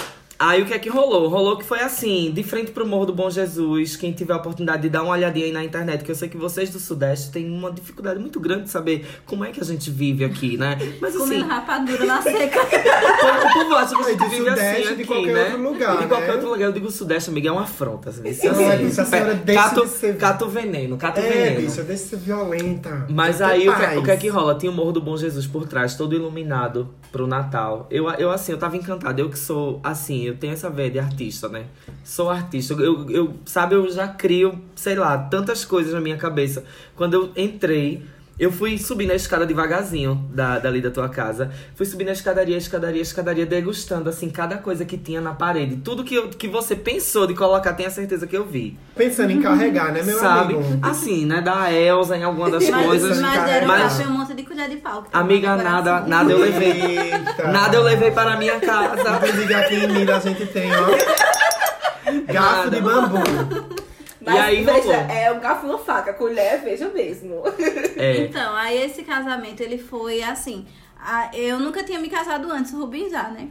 [0.49, 1.27] aí o que é que rolou?
[1.27, 4.81] Rolou que foi assim, de frente pro Morro do Bom Jesus, quem tiver a oportunidade
[4.83, 7.49] de dar uma olhadinha aí na internet, que eu sei que vocês do Sudeste têm
[7.49, 10.77] uma dificuldade muito grande de saber como é que a gente vive aqui, né?
[11.01, 12.59] Mas assim, Comendo rapadura na seca.
[12.61, 15.43] o povo acha que a gente de vive Sudeste, assim de aqui, qualquer né?
[15.45, 16.33] outro lugar, De qualquer né?
[16.33, 16.65] outro lugar.
[16.65, 18.09] Eu digo Sudeste, amiga, é uma afronta.
[18.09, 21.61] Assim, isso, Ai, bicha, a senhora deixa cato, de ser- cato veneno, cato É, veneno.
[21.67, 23.05] bicha, deixa de ser violenta.
[23.09, 23.97] Mas Tem aí, o que, paz.
[23.99, 24.55] o que é que rola?
[24.55, 27.87] Tinha o Morro do Bom Jesus por trás, todo iluminado pro Natal.
[27.91, 29.19] Eu, eu assim, eu tava encantada.
[29.21, 31.67] Eu que sou, assim, eu tenho essa veia de artista, né?
[32.03, 32.73] Sou artista.
[32.73, 36.65] Eu, eu, sabe, eu já crio, sei lá, tantas coisas na minha cabeça.
[36.95, 38.03] Quando eu entrei,
[38.39, 41.51] eu fui subindo a escada devagarzinho da, dali da tua casa.
[41.75, 45.75] Fui subindo a escadaria, escadaria, escadaria, degustando, assim, cada coisa que tinha na parede.
[45.77, 48.77] Tudo que, eu, que você pensou de colocar, tenha certeza que eu vi.
[48.95, 50.55] Pensando em carregar, né, meu sabe?
[50.55, 50.79] amigo?
[50.81, 51.41] Assim, né?
[51.41, 53.19] Da Elsa em alguma das Mas, coisas.
[53.21, 55.05] mas deram Mas- um monte de colher de pau.
[55.13, 56.09] Amiga, nada, coração.
[56.09, 56.71] nada eu levei.
[57.11, 57.47] Eita.
[57.51, 59.17] Nada eu levei para a minha casa.
[59.17, 62.33] Inclusive aqui em Minas a gente tem, ó.
[62.33, 62.69] Nada.
[62.69, 63.82] de bambu.
[64.25, 67.41] Mas E aí veja, é um garfo e uma faca, colher, veja mesmo.
[67.95, 68.17] É.
[68.17, 70.65] Então, aí esse casamento, ele foi assim.
[70.99, 73.49] a- Eu nunca tinha me casado antes, o Rubens já, né?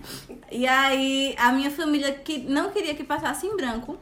[0.50, 3.96] E aí, a minha família que não queria que passasse em branco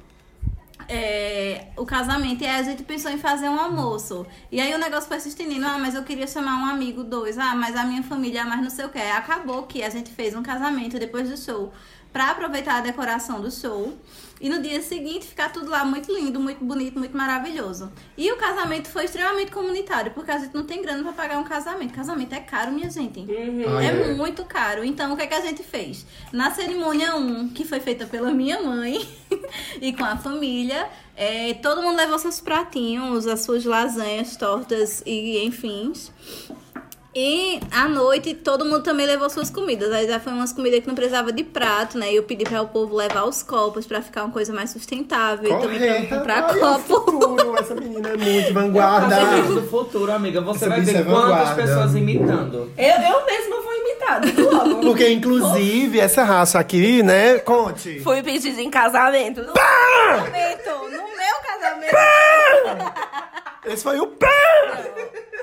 [0.88, 2.42] é, o casamento.
[2.42, 4.26] E aí a gente pensou em fazer um almoço.
[4.50, 5.66] E aí o negócio foi se estendendo.
[5.66, 7.38] Ah, mas eu queria chamar um amigo, dois.
[7.38, 8.98] Ah, mas a minha família, mas não sei o que.
[8.98, 11.72] Acabou que a gente fez um casamento depois do show.
[12.12, 13.96] Pra aproveitar a decoração do show.
[14.40, 17.92] E no dia seguinte ficar tudo lá muito lindo, muito bonito, muito maravilhoso.
[18.16, 21.44] E o casamento foi extremamente comunitário, porque a gente não tem grana pra pagar um
[21.44, 21.92] casamento.
[21.92, 23.26] Casamento é caro, minha gente.
[23.28, 24.14] Ah, É é.
[24.14, 24.82] muito caro.
[24.82, 26.06] Então, o que, é que a gente fez?
[26.32, 29.06] Na cerimônia 1, que foi feita pela minha mãe,
[29.80, 30.88] e com a família.
[31.14, 35.92] É, todo mundo levou seus pratinhos, as suas lasanhas, tortas e enfim.
[37.14, 39.90] E à noite todo mundo também levou suas comidas.
[39.92, 42.12] Aí já foi umas comidas que não precisava de prato, né?
[42.12, 45.50] E eu pedi para o povo levar os copos para ficar uma coisa mais sustentável.
[45.50, 46.16] E também pra Correta.
[46.16, 46.80] comprar Ai, é copo.
[46.82, 47.58] futuro.
[47.58, 49.16] Essa menina é muito vanguarda.
[49.16, 50.40] Gente do futuro, amiga.
[50.40, 52.72] Você Essa vai ver é quantas pessoas imitando.
[52.78, 54.74] Eu, eu mesma vou imitar, logo.
[54.86, 57.40] Porque, inclusive, essa raça aqui, né?
[57.40, 57.98] Conte.
[58.00, 59.44] Fui pedir em casamento.
[59.52, 61.96] Casamento, no meu casamento.
[63.66, 64.28] Esse foi o pé!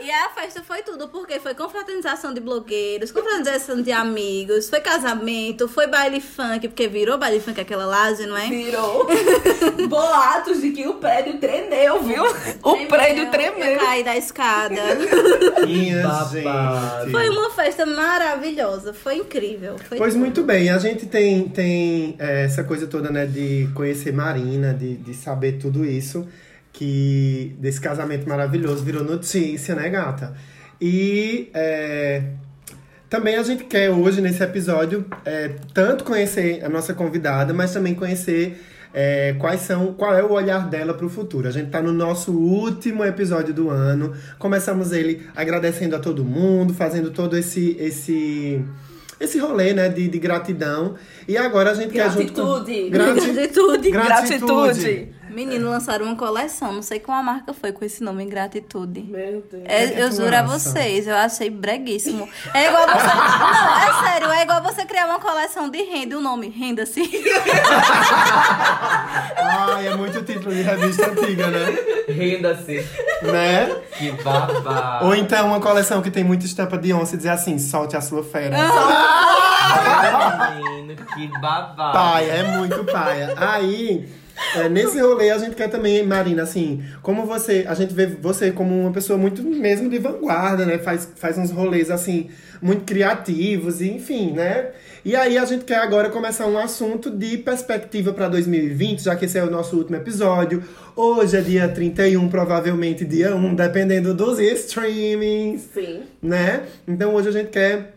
[0.01, 5.67] E a festa foi tudo, porque foi confraternização de blogueiros, confraternização de amigos, foi casamento,
[5.67, 8.47] foi baile funk, porque virou baile funk aquela laje, não é?
[8.47, 9.07] Virou
[9.89, 12.23] boatos de que o prédio tremeu, viu?
[12.63, 13.79] O prédio Eu tremeu.
[13.79, 14.81] caí da escada.
[17.11, 19.77] Foi uma festa maravilhosa, foi incrível.
[19.87, 20.19] Foi Pois tudo.
[20.21, 24.95] muito bem, a gente tem, tem é, essa coisa toda, né, de conhecer Marina, de,
[24.95, 26.27] de saber tudo isso,
[26.77, 30.35] que desse casamento maravilhoso virou notícia, né, gata?
[30.79, 32.21] E é,
[33.09, 37.95] também a gente quer hoje, nesse episódio, é, tanto conhecer a nossa convidada, mas também
[37.95, 38.63] conhecer
[38.93, 41.47] é, quais são, qual é o olhar dela para o futuro.
[41.47, 44.13] A gente tá no nosso último episódio do ano.
[44.37, 48.63] Começamos ele agradecendo a todo mundo, fazendo todo esse esse
[49.19, 50.93] esse rolê, né, de, de gratidão.
[51.27, 52.63] E agora a gente quer junto com...
[52.63, 52.89] Gratitude.
[52.91, 53.31] Grati-
[53.89, 53.89] Gratitude.
[53.89, 55.16] Gratitude.
[55.37, 59.01] Menino, lançaram uma coleção, não sei qual a marca foi com esse nome, Gratitude.
[59.01, 59.63] Meu Deus.
[59.65, 62.27] É, eu juro a vocês, eu achei breguíssimo.
[62.55, 63.05] É igual você.
[63.05, 67.03] Não, é sério, é igual você criar uma coleção de renda, e o nome, renda-se.
[69.37, 71.65] Ai, é muito título de revista antiga, né?
[72.07, 72.83] Renda-se.
[73.21, 73.75] né?
[73.95, 75.05] Que babado.
[75.05, 78.01] Ou então uma coleção que tem muita estampa de onça e dizer assim, solte a
[78.01, 78.55] sua fera.
[78.57, 81.93] Ai, menino, que babado.
[81.93, 83.35] Paia, é muito paia.
[83.37, 84.09] Aí,
[84.55, 87.65] é, nesse rolê, a gente quer também, Marina, assim, como você.
[87.67, 90.77] A gente vê você como uma pessoa muito mesmo de vanguarda, né?
[90.77, 92.29] Faz, faz uns rolês, assim,
[92.61, 94.71] muito criativos, e enfim, né?
[95.03, 99.25] E aí a gente quer agora começar um assunto de perspectiva para 2020, já que
[99.25, 100.63] esse é o nosso último episódio.
[100.95, 106.01] Hoje é dia 31, provavelmente dia 1, dependendo dos streamings Sim.
[106.21, 106.63] né?
[106.87, 107.93] Então hoje a gente quer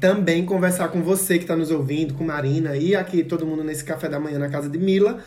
[0.00, 3.84] também conversar com você que está nos ouvindo, com Marina e aqui todo mundo nesse
[3.84, 5.20] café da manhã na casa de Mila.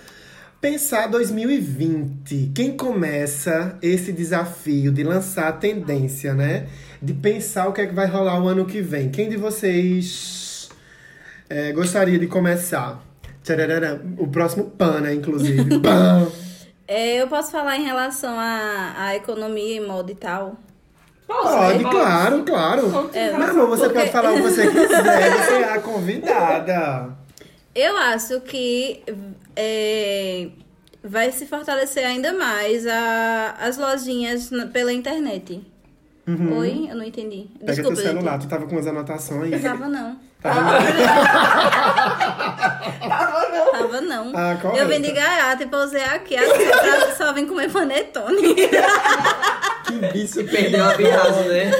[0.60, 2.52] Pensar 2020.
[2.56, 6.68] Quem começa esse desafio de lançar a tendência, né?
[7.00, 9.10] De pensar o que é que vai rolar o ano que vem.
[9.12, 10.70] Quem de vocês
[11.48, 13.00] é, gostaria de começar?
[13.44, 14.02] Tchararara.
[14.18, 15.14] O próximo PAN, né?
[15.14, 15.78] Inclusive.
[15.80, 16.28] PAN!
[16.88, 20.56] É, eu posso falar em relação à, à economia e moda e tal.
[21.28, 23.10] Pode, claro, claro.
[23.14, 27.10] É, Meu amor, você porque- pode falar o que você quiser, você é a convidada.
[27.76, 29.04] Eu acho que
[29.58, 30.48] é,
[31.04, 35.62] vai se fortalecer ainda mais a, as lojinhas na- pela internet.
[36.58, 36.88] Oi?
[36.90, 37.48] Eu não entendi.
[37.60, 39.50] Pega Desculpa, teu celular, tu tava com umas anotações.
[39.50, 40.20] Não tava não.
[40.42, 40.60] Tava
[43.08, 43.72] Tava não.
[43.72, 44.32] Tava não.
[44.36, 46.36] Ah, eu vendi gaiata e pousei aqui.
[46.36, 48.56] Assim, pra- só vim comer panetone.
[49.88, 51.72] que bicho Perdeu a birraça, né?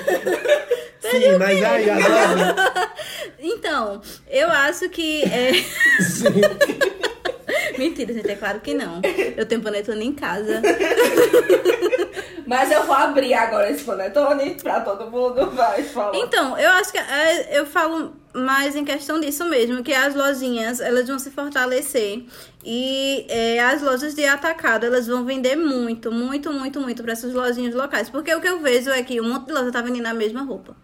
[1.02, 2.56] Sim, mas aí, agora.
[3.40, 5.24] Então, eu acho que.
[5.24, 5.52] É...
[7.78, 9.02] Mentira, gente, é claro que não.
[9.36, 10.62] Eu tenho panetone em casa.
[12.48, 15.52] Mas eu vou abrir agora esse panetone pra todo mundo.
[15.52, 16.16] Vai, fala.
[16.16, 20.80] Então, eu acho que é, eu falo mais em questão disso mesmo, que as lojinhas
[20.80, 22.24] elas vão se fortalecer
[22.64, 27.34] e é, as lojas de atacado elas vão vender muito, muito, muito, muito para essas
[27.34, 30.06] lojinhas locais, porque o que eu vejo é que um monte de loja tá vendendo
[30.06, 30.76] a mesma roupa.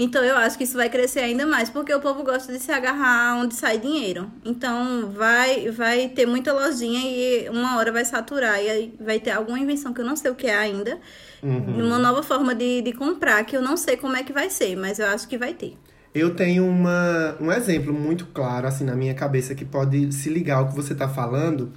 [0.00, 2.70] Então eu acho que isso vai crescer ainda mais, porque o povo gosta de se
[2.70, 4.30] agarrar onde sai dinheiro.
[4.44, 9.32] Então vai vai ter muita lojinha e uma hora vai saturar e aí vai ter
[9.32, 11.00] alguma invenção que eu não sei o que é ainda.
[11.42, 14.76] Uma nova forma de, de comprar, que eu não sei como é que vai ser,
[14.76, 15.76] mas eu acho que vai ter.
[16.14, 20.58] Eu tenho uma, um exemplo muito claro, assim, na minha cabeça, que pode se ligar
[20.58, 21.72] ao que você tá falando.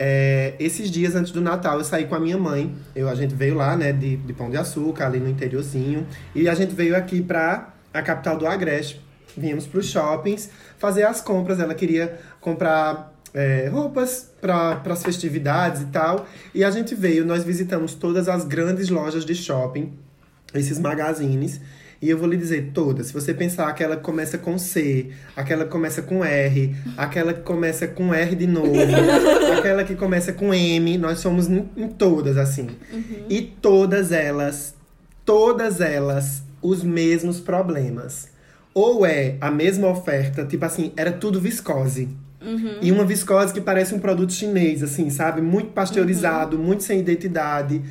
[0.00, 2.72] É, esses dias antes do Natal, eu saí com a minha mãe.
[2.94, 6.06] Eu, a gente veio lá, né, de, de Pão de Açúcar, ali no interiorzinho.
[6.34, 9.04] E a gente veio aqui pra a capital do Agreste.
[9.36, 11.58] Viemos pros shoppings fazer as compras.
[11.58, 16.26] Ela queria comprar é, roupas para as festividades e tal.
[16.54, 19.92] E a gente veio, nós visitamos todas as grandes lojas de shopping,
[20.54, 21.60] esses magazines.
[22.00, 23.08] E eu vou lhe dizer todas.
[23.08, 27.42] Se você pensar aquela que começa com C, aquela que começa com R, aquela que
[27.42, 28.72] começa com R de novo,
[29.58, 32.68] aquela que começa com M, nós somos em, em todas, assim.
[33.28, 34.74] E todas elas,
[35.24, 38.28] todas elas, os mesmos problemas.
[38.72, 42.08] Ou é a mesma oferta, tipo assim, era tudo viscose.
[42.80, 45.40] E uma viscose que parece um produto chinês, assim, sabe?
[45.40, 47.82] Muito pasteurizado, muito sem identidade.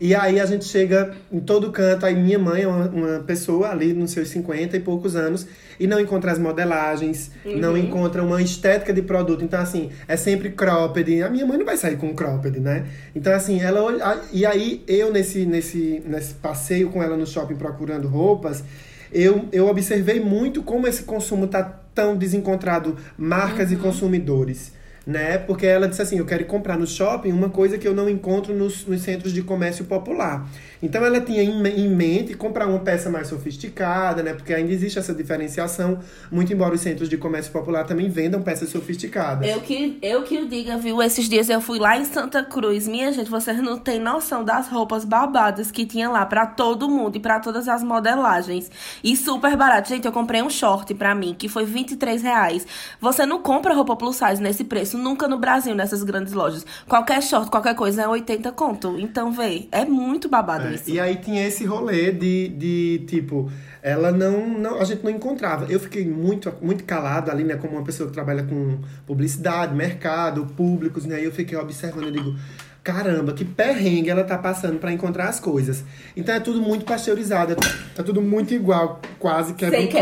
[0.00, 3.70] E aí a gente chega em todo canto, aí minha mãe é uma, uma pessoa
[3.70, 5.46] ali nos seus 50 e poucos anos
[5.78, 9.44] e não encontra as modelagens, não encontra uma estética de produto.
[9.44, 11.22] Então, assim, é sempre cropped.
[11.22, 12.86] A minha mãe não vai sair com cropped, né?
[13.14, 14.20] Então, assim, ela olha.
[14.32, 18.62] E aí, eu nesse, nesse, nesse passeio com ela no shopping procurando roupas,
[19.12, 21.62] eu, eu observei muito como esse consumo tá
[21.94, 24.77] tão desencontrado, marcas e consumidores.
[25.08, 25.38] Né?
[25.38, 28.54] Porque ela disse assim: eu quero comprar no shopping uma coisa que eu não encontro
[28.54, 30.46] nos, nos centros de comércio popular.
[30.82, 34.32] Então ela tinha em, me- em mente comprar uma peça mais sofisticada, né?
[34.34, 35.98] Porque ainda existe essa diferenciação,
[36.30, 39.48] muito embora os centros de comércio popular também vendam peças sofisticadas.
[39.48, 41.02] Eu que, eu que o diga, viu?
[41.02, 42.86] Esses dias eu fui lá em Santa Cruz.
[42.86, 47.16] Minha gente, vocês não têm noção das roupas babadas que tinha lá pra todo mundo
[47.16, 48.70] e pra todas as modelagens.
[49.02, 49.88] E super barato.
[49.88, 52.66] Gente, eu comprei um short pra mim, que foi 23 reais.
[53.00, 56.64] Você não compra roupa plus size nesse preço nunca no Brasil, nessas grandes lojas.
[56.86, 58.96] Qualquer short, qualquer coisa é 80 conto.
[58.98, 60.90] Então, vê, é muito babado isso.
[60.90, 63.50] E aí tinha esse rolê de, de tipo,
[63.82, 64.80] ela não, não.
[64.80, 65.66] A gente não encontrava.
[65.70, 67.56] Eu fiquei muito, muito calado ali, né?
[67.56, 71.20] Como uma pessoa que trabalha com publicidade, mercado, públicos, né?
[71.20, 72.34] E eu fiquei observando, eu digo.
[72.82, 75.84] Caramba, que perrengue ela tá passando pra encontrar as coisas.
[76.16, 77.54] Então é tudo muito pasteurizado,
[77.98, 79.92] é tudo muito igual, quase que é Sem do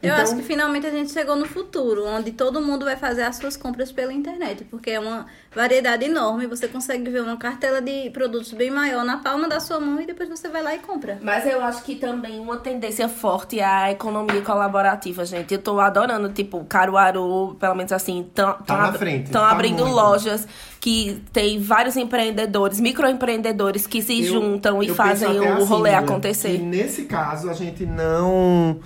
[0.00, 0.18] quebrar.
[0.18, 3.22] Eu Então- acho que finalmente a gente chegou no futuro, onde todo mundo vai fazer
[3.22, 6.46] as suas compras pela internet, porque é uma variedade enorme.
[6.46, 10.06] Você consegue ver uma cartela de produtos bem maior na palma da sua mão e
[10.06, 11.18] depois você vai lá e compra.
[11.22, 15.52] Mas eu acho que também uma tendência forte é a economia colaborativa, gente.
[15.54, 19.82] Eu tô adorando, tipo, Caruaru, pelo menos assim, estão Tá na frente, Estão tá abrindo
[19.84, 19.94] muito.
[19.94, 20.46] lojas
[20.80, 25.96] que tem vários empreendedores, microempreendedores que se Eu- juntam e fazem o assim, rolê né,
[25.98, 26.52] acontecer.
[26.56, 28.78] que nesse caso, a gente não.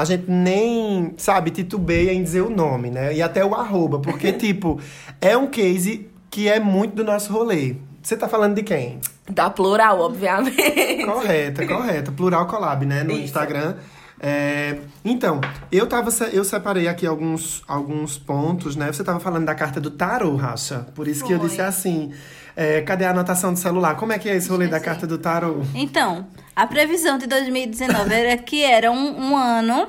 [0.00, 3.14] A gente nem, sabe, titubeia em dizer o nome, né?
[3.14, 4.80] E até o arroba, porque, tipo,
[5.20, 7.76] é um case que é muito do nosso rolê.
[8.02, 8.98] Você tá falando de quem?
[9.28, 11.04] Da plural, obviamente.
[11.04, 12.12] Correta, correta.
[12.12, 13.04] Plural Collab, né?
[13.04, 13.24] No Isso.
[13.24, 13.74] Instagram.
[14.18, 15.38] É, então,
[15.70, 18.90] eu tava eu separei aqui alguns, alguns pontos, né?
[18.90, 20.86] Você tava falando da carta do tarot, Racha.
[20.94, 21.48] Por isso que eu Foi.
[21.48, 22.10] disse assim:
[22.60, 23.96] é, cadê a anotação do celular?
[23.96, 25.66] Como é que é esse rolê da carta do tarot?
[25.74, 29.88] Então, a previsão de 2019 era que era um, um ano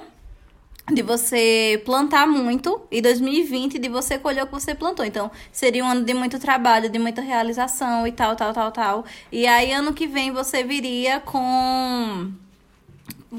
[0.89, 5.05] de você plantar muito e 2020 de você colher o que você plantou.
[5.05, 9.05] Então, seria um ano de muito trabalho, de muita realização e tal, tal, tal, tal.
[9.29, 12.31] E aí, ano que vem, você viria com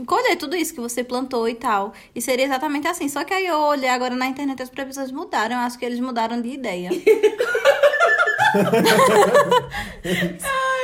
[0.07, 1.95] colher tudo isso que você plantou e tal.
[2.15, 3.09] E seria exatamente assim.
[3.09, 5.57] Só que aí eu olhei agora na internet as previsões mudaram.
[5.57, 6.91] Eu acho que eles mudaram de ideia.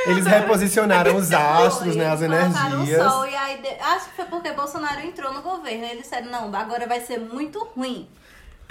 [0.07, 2.09] Eles reposicionaram os astros, né?
[2.09, 3.05] As energias.
[3.05, 5.85] o sol e aí acho que foi porque Bolsonaro entrou no governo.
[5.85, 8.07] Eles disseram, não, agora vai ser muito ruim.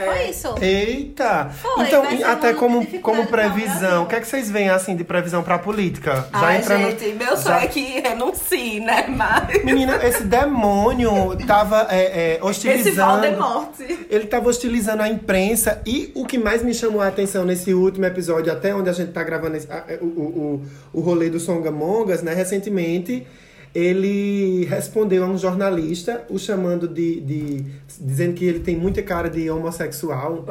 [0.05, 0.55] Foi isso.
[0.63, 1.51] Eita!
[1.61, 5.43] Foi, então, até como, como previsão, o que é que vocês veem assim de previsão
[5.43, 6.29] pra política?
[6.33, 9.07] Ai, entrando- gente, meu sonho já- é que renuncie, né?
[9.09, 9.65] Mas...
[9.65, 13.23] Menina, esse demônio tava é, é, Esse hostilizando.
[13.23, 13.71] Valdemort.
[14.09, 18.05] Ele tava hostilizando a imprensa e o que mais me chamou a atenção nesse último
[18.07, 21.41] episódio, até onde a gente tá gravando esse- a- o, o, o, o rolê do
[21.41, 22.35] Songamongas, né?
[22.35, 23.27] Recentemente,
[23.75, 27.65] ele respondeu a um jornalista, o chamando de, de-
[28.01, 30.45] dizendo que ele tem muita cara de homossexual,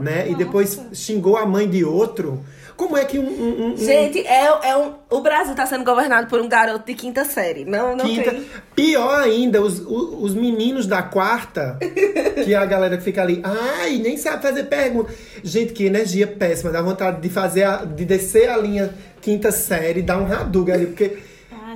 [0.00, 0.28] né?
[0.30, 2.44] E depois xingou a mãe de outro.
[2.76, 6.26] Como é que um, um- um- Gente, é, é um, o Brasil tá sendo governado
[6.28, 7.64] por um garoto de quinta série.
[7.64, 8.30] Não, não Quinta.
[8.32, 8.44] tem.
[8.74, 11.78] Pior ainda, os, o- os meninos da quarta,
[12.44, 15.10] que é a galera que fica ali, ai, nem sabe fazer pergunta.
[15.42, 18.92] Gente, que energia péssima, dá vontade de fazer, a- de descer a linha
[19.22, 21.16] quinta série, dar um raduga ali, porque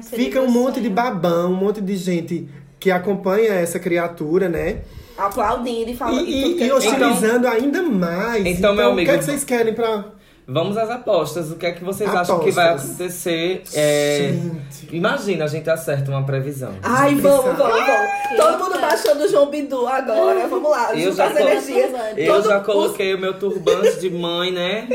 [0.02, 0.88] Seria fica um monte sonho.
[0.88, 2.48] de babão, um monte de gente
[2.78, 4.78] que acompanha essa criatura, né?
[5.16, 8.46] Aplaudindo e falando E, e tudo e, e hostilizando ainda mais.
[8.46, 10.04] Então, meu o que é amigo, que vocês querem pra.
[10.52, 11.50] Vamos às apostas.
[11.52, 12.90] O que é que vocês acham que vai Apostas.
[12.90, 13.62] acontecer?
[13.74, 14.96] É, Gente.
[14.96, 16.72] Imagina, a gente acerta uma previsão.
[16.82, 18.36] Ai, vamos, vamos, vamos.
[18.36, 20.46] Todo mundo baixando o João Bidu agora.
[20.48, 21.90] Vamos lá, Eu juntar já as colo- energias.
[22.16, 24.88] Eu Todo já coloquei o meu turbante de mãe, né?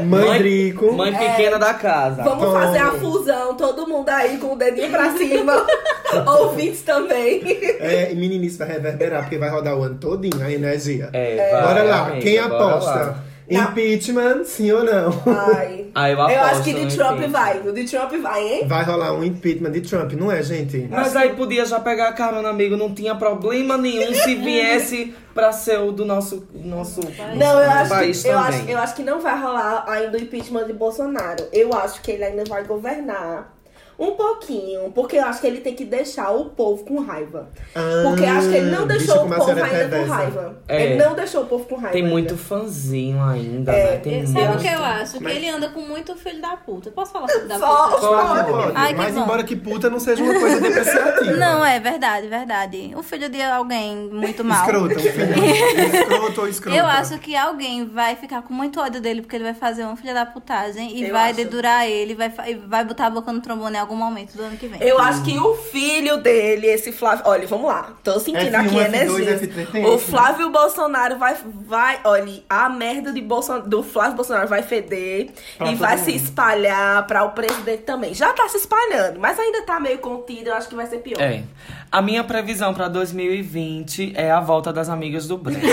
[0.00, 0.92] Mãe Drico.
[0.92, 2.22] Mãe pequena da casa.
[2.22, 5.66] Vamos fazer a fusão, todo mundo aí com o dedinho pra cima.
[6.40, 7.42] Ouvintes também.
[7.80, 11.10] É, e meninice vai reverberar, porque vai rodar o ano todinho a energia.
[11.12, 12.90] É, vai, Bora lá, amiga, quem bora aposta?
[12.90, 13.24] lá.
[13.48, 15.10] Impeachment, sim ou não?
[15.26, 15.80] Ai.
[15.94, 17.28] Ah, eu Eu acho que de Trump impeachment.
[17.28, 17.60] vai.
[17.68, 18.66] O de Trump vai, hein?
[18.66, 20.88] Vai rolar um impeachment de Trump, não é, gente?
[20.90, 22.78] Mas aí podia já pegar a carona, amigo.
[22.78, 27.00] Não tinha problema nenhum se viesse pra ser o do nosso, nosso,
[27.36, 28.60] Não, eu acho, país que, eu, também.
[28.60, 31.44] acho, eu acho que não vai rolar ainda o impeachment de Bolsonaro.
[31.52, 33.52] Eu acho que ele ainda vai governar.
[33.98, 37.48] Um pouquinho, porque eu acho que ele tem que deixar o povo com raiva.
[37.74, 40.62] Ah, Porque eu acho que ele não deixou o povo é ainda com raiva.
[40.66, 40.82] É.
[40.84, 41.90] Ele não deixou o povo com raiva.
[41.92, 42.12] Tem ainda.
[42.12, 43.96] muito fãzinho ainda, É, né?
[43.98, 44.62] Tem Sabe o muito.
[44.62, 45.18] que eu acho?
[45.18, 46.90] Que Mas- ele anda com muito filho da puta.
[46.90, 48.00] Posso falar filho da Só- puta?
[48.08, 48.72] Pode, pode.
[48.74, 49.22] Ai, que Mas bom.
[49.22, 51.36] embora que puta não seja uma coisa depreciativa.
[51.36, 52.92] Não, é verdade, verdade.
[52.96, 54.62] O filho de alguém muito mal.
[54.64, 55.44] Escrota, um filho.
[55.94, 56.76] escroto ou escrota.
[56.76, 59.96] Eu acho que alguém vai ficar com muito ódio dele porque ele vai fazer uma
[59.96, 61.36] filha da putagem e Eu vai acho.
[61.36, 62.30] dedurar ele vai,
[62.66, 64.80] vai botar a boca no trombone algum momento do ano que vem.
[64.82, 67.24] Eu acho que o filho dele, esse Flávio.
[67.26, 67.90] Olha, vamos lá.
[68.02, 69.38] Tô sentindo F1, aqui F2, energia.
[69.38, 69.98] F3 tem O né?
[69.98, 71.36] Flávio Bolsonaro vai.
[71.66, 76.04] vai olha, a merda de Bolson, do Flávio Bolsonaro vai feder Pra e vai mundo.
[76.04, 78.14] se espalhar pra o presidente também.
[78.14, 80.48] Já tá se espalhando, mas ainda tá meio contido.
[80.48, 81.20] Eu acho que vai ser pior.
[81.20, 81.42] É.
[81.90, 85.60] A minha previsão pra 2020 é a volta das amigas do Breno.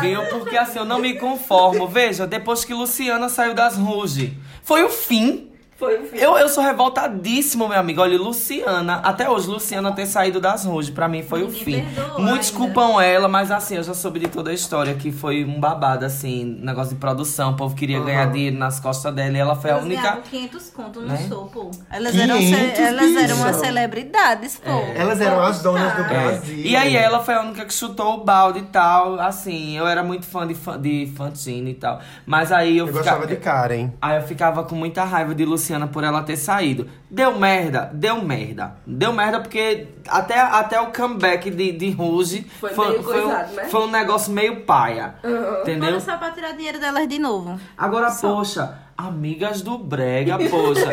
[0.00, 0.24] Viu?
[0.26, 1.86] Porque assim, eu não me conformo.
[1.86, 5.51] Veja, depois que Luciana saiu das Ruge, foi o fim.
[5.76, 6.22] Foi o filho.
[6.22, 8.00] Eu, eu sou revoltadíssimo, meu amigo.
[8.00, 11.84] Olha, Luciana, até hoje, Luciana ter saído das Ruge, pra mim foi o Ninguém fim.
[11.94, 12.58] perdoa Muitos ainda.
[12.58, 16.04] culpam ela, mas assim, eu já soube de toda a história que foi um babado,
[16.04, 17.52] assim, negócio de produção.
[17.52, 20.02] O povo queria ganhar dinheiro nas costas dela e ela foi a Elas única.
[20.02, 21.26] ganhavam 500 conto no Né?
[21.28, 21.70] show, pô.
[21.90, 23.60] Elas eram, 500, ce- elas eram umas bicho.
[23.64, 24.70] celebridades, pô.
[24.94, 26.08] Elas eram as donas do É.
[26.08, 26.58] Brasil.
[26.58, 29.18] E aí ela foi a única que chutou o balde e tal.
[29.18, 32.00] Assim, eu era muito fã de, fã, de Fantine e tal.
[32.24, 33.16] Mas aí eu, Eu ficava.
[33.18, 33.90] gostava de Karen.
[34.00, 36.88] Aí eu ficava com muita raiva de Luciana por ela ter saído.
[37.10, 38.76] Deu merda, deu merda.
[38.86, 43.52] Deu merda porque até, até o comeback de, de Ruge Foi foi, meio foi, coisado,
[43.52, 43.64] um, né?
[43.64, 45.14] foi um negócio meio paia.
[45.62, 45.88] Entendeu?
[45.88, 47.58] Foram só pra tirar dinheiro delas de novo.
[47.76, 50.90] Agora, poxa, amigas do Brega, poxa.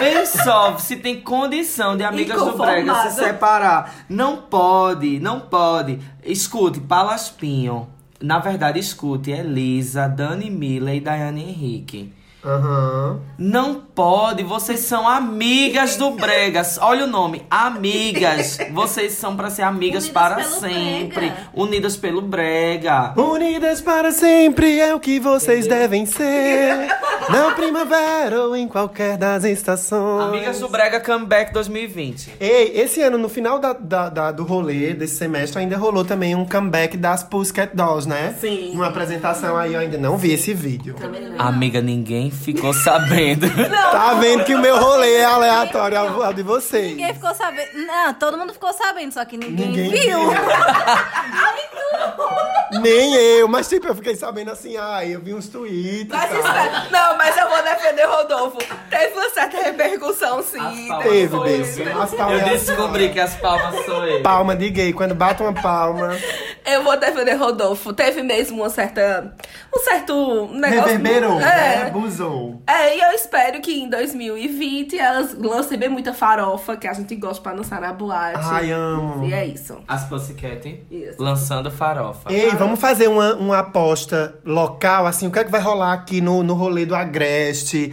[0.00, 3.92] Vê só se tem condição de amigas do Brega se separar.
[4.08, 6.00] Não pode, não pode.
[6.24, 7.88] Escute, Palaspinho.
[8.20, 12.21] Na verdade, escute, Elisa, Dani Miller e Daiane Henrique.
[12.44, 13.20] Aham.
[13.38, 16.78] Não pode, vocês são amigas do Bregas.
[16.80, 18.58] Olha o nome, amigas.
[18.72, 21.26] Vocês são pra ser amigas Unidas para sempre.
[21.30, 21.36] Brega.
[21.54, 23.12] Unidas pelo Brega.
[23.16, 26.88] Unidas para sempre é o que vocês devem ser.
[27.28, 30.24] Na primavera ou em qualquer das estações.
[30.28, 32.32] Amigas do Brega Comeback 2020.
[32.40, 36.34] Ei, esse ano, no final da, da- da- do rolê, desse semestre, ainda rolou também
[36.34, 38.34] um comeback das Pussycat Dolls, né?
[38.40, 38.72] Sim.
[38.74, 40.96] Uma apresentação aí, eu ainda não vi esse vídeo.
[41.38, 43.46] Amiga, ninguém ficou sabendo.
[43.92, 46.96] Tá vendo que o meu rolê é aleatório ao, de vocês.
[46.96, 47.68] Ninguém ficou sabendo.
[47.86, 50.18] Não, todo mundo ficou sabendo, só que ninguém, Ninguém viu.
[50.18, 50.30] viu.
[52.80, 56.08] Nem eu, mas tipo, eu fiquei sabendo assim, ai, eu vi uns tweets.
[56.08, 56.38] Mas tal.
[56.38, 56.86] espera.
[56.90, 58.58] Não, mas eu vou defender Rodolfo.
[58.88, 60.58] Teve uma certa repercussão, sim.
[60.58, 61.82] palmas Teve, teve.
[61.90, 62.02] eu.
[62.02, 64.22] As palmas Eu é descobri que as palmas sou eu.
[64.22, 66.16] Palma de gay, quando bate uma palma.
[66.64, 67.92] Eu vou defender Rodolfo.
[67.92, 69.34] Teve mesmo uma certa.
[69.74, 70.92] Um certo negócio.
[70.92, 71.74] Reverberou, né?
[71.74, 71.86] É.
[71.86, 72.62] Abusou.
[72.66, 77.14] É, e eu espero que em 2020 elas lancem bem muita farofa, que a gente
[77.16, 78.38] gosta pra dançar na boate.
[78.42, 79.24] Ai, amo.
[79.26, 79.78] E é isso.
[79.88, 81.22] As Pussycat Isso.
[81.22, 82.32] lançando farofa.
[82.32, 86.20] Ei, vamos fazer uma, uma aposta local, assim, o que é que vai rolar aqui
[86.20, 87.92] no, no rolê do Agreste?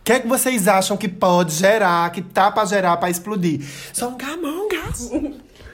[0.00, 3.60] O que é que vocês acham que pode gerar, que tá pra gerar, pra explodir?
[3.92, 5.10] Songamongas!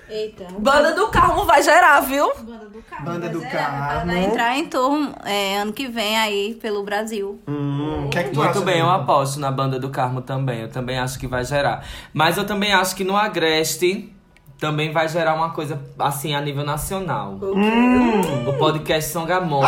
[0.09, 0.47] Eita.
[0.59, 2.33] Banda do Carmo vai gerar, viu?
[2.37, 3.07] Banda do Carmo.
[3.07, 4.07] Banda do Carmo.
[4.07, 7.41] Vai entrar em turno é, ano que vem aí pelo Brasil.
[7.49, 8.99] Hum, o que é que tu Muito acha, bem, eu Duda?
[8.99, 10.61] aposto na banda do Carmo também.
[10.61, 11.85] Eu também acho que vai gerar.
[12.13, 14.13] Mas eu também acho que no Agreste
[14.59, 17.33] também vai gerar uma coisa assim a nível nacional.
[17.43, 18.49] Hum.
[18.49, 19.63] O podcast São Gamon.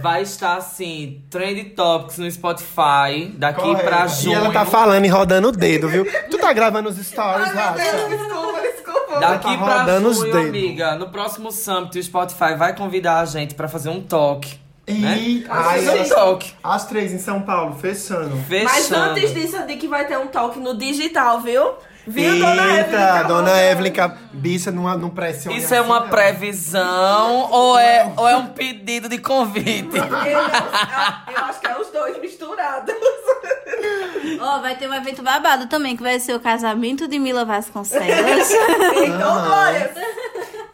[0.00, 3.84] Vai estar assim, Trend Topics no Spotify daqui Correto.
[3.84, 4.36] pra E junho.
[4.36, 6.06] ela tá falando e rodando o dedo, viu?
[6.30, 7.82] Tu tá gravando os stories, Racha?
[8.08, 9.20] Desculpa, desculpa.
[9.20, 10.48] Daqui Tá pra rodando os junho, dedos.
[10.50, 14.56] amiga, no próximo Summit, o Spotify vai convidar a gente pra fazer um talk.
[14.86, 15.44] E Né?
[15.50, 16.52] ai, Fazer um as, talk.
[16.62, 18.36] as três em São Paulo, fechando.
[18.48, 18.64] Fechando.
[18.72, 21.72] Mas antes disso, eu digo que vai ter um talk no digital, viu?
[22.08, 22.78] Viu, dona Evelyn?
[22.78, 26.08] Eita, dona Evelyn, Ca- bicha, não, não pressiona Isso é assim, uma não.
[26.08, 29.96] previsão ou é, ou é um pedido de convite?
[29.96, 32.94] Eu, eu acho que é os dois misturados.
[34.40, 38.48] Ó, vai ter um evento babado também, que vai ser o casamento de Mila Vasconcelos.
[39.04, 39.92] Então, Glória.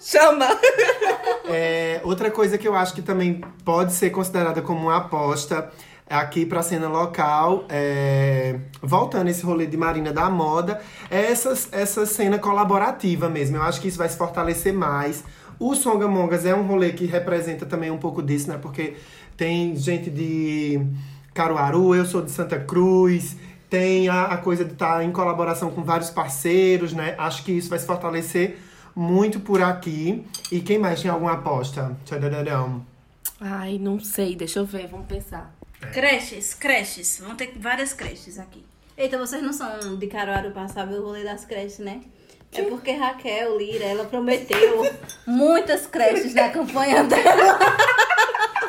[0.00, 0.46] Chama.
[1.46, 5.70] É, outra coisa que eu acho que também pode ser considerada como uma aposta
[6.08, 10.80] aqui pra cena local, é, voltando esse rolê de Marina da Moda,
[11.10, 13.56] é essa, essa cena colaborativa mesmo.
[13.56, 15.24] Eu acho que isso vai se fortalecer mais.
[15.58, 18.58] O Songamongas é um rolê que representa também um pouco disso, né?
[18.60, 18.96] Porque
[19.36, 20.80] tem gente de
[21.32, 23.36] Caruaru, eu sou de Santa Cruz,
[23.70, 27.14] tem a, a coisa de estar em colaboração com vários parceiros, né?
[27.18, 28.58] Acho que isso vai se fortalecer
[28.94, 30.24] muito por aqui.
[30.52, 31.96] E quem mais tem alguma aposta?
[32.04, 32.84] Tchadadadão.
[33.40, 35.52] Ai, não sei, deixa eu ver, vamos pensar.
[35.92, 37.20] Creches, creches.
[37.20, 38.64] Vão ter várias creches aqui.
[38.96, 42.00] Eita, vocês não são de Caruaru saber o rolê das creches, né?
[42.52, 44.88] É porque Raquel Lira, ela prometeu
[45.26, 47.58] muitas creches na campanha dela.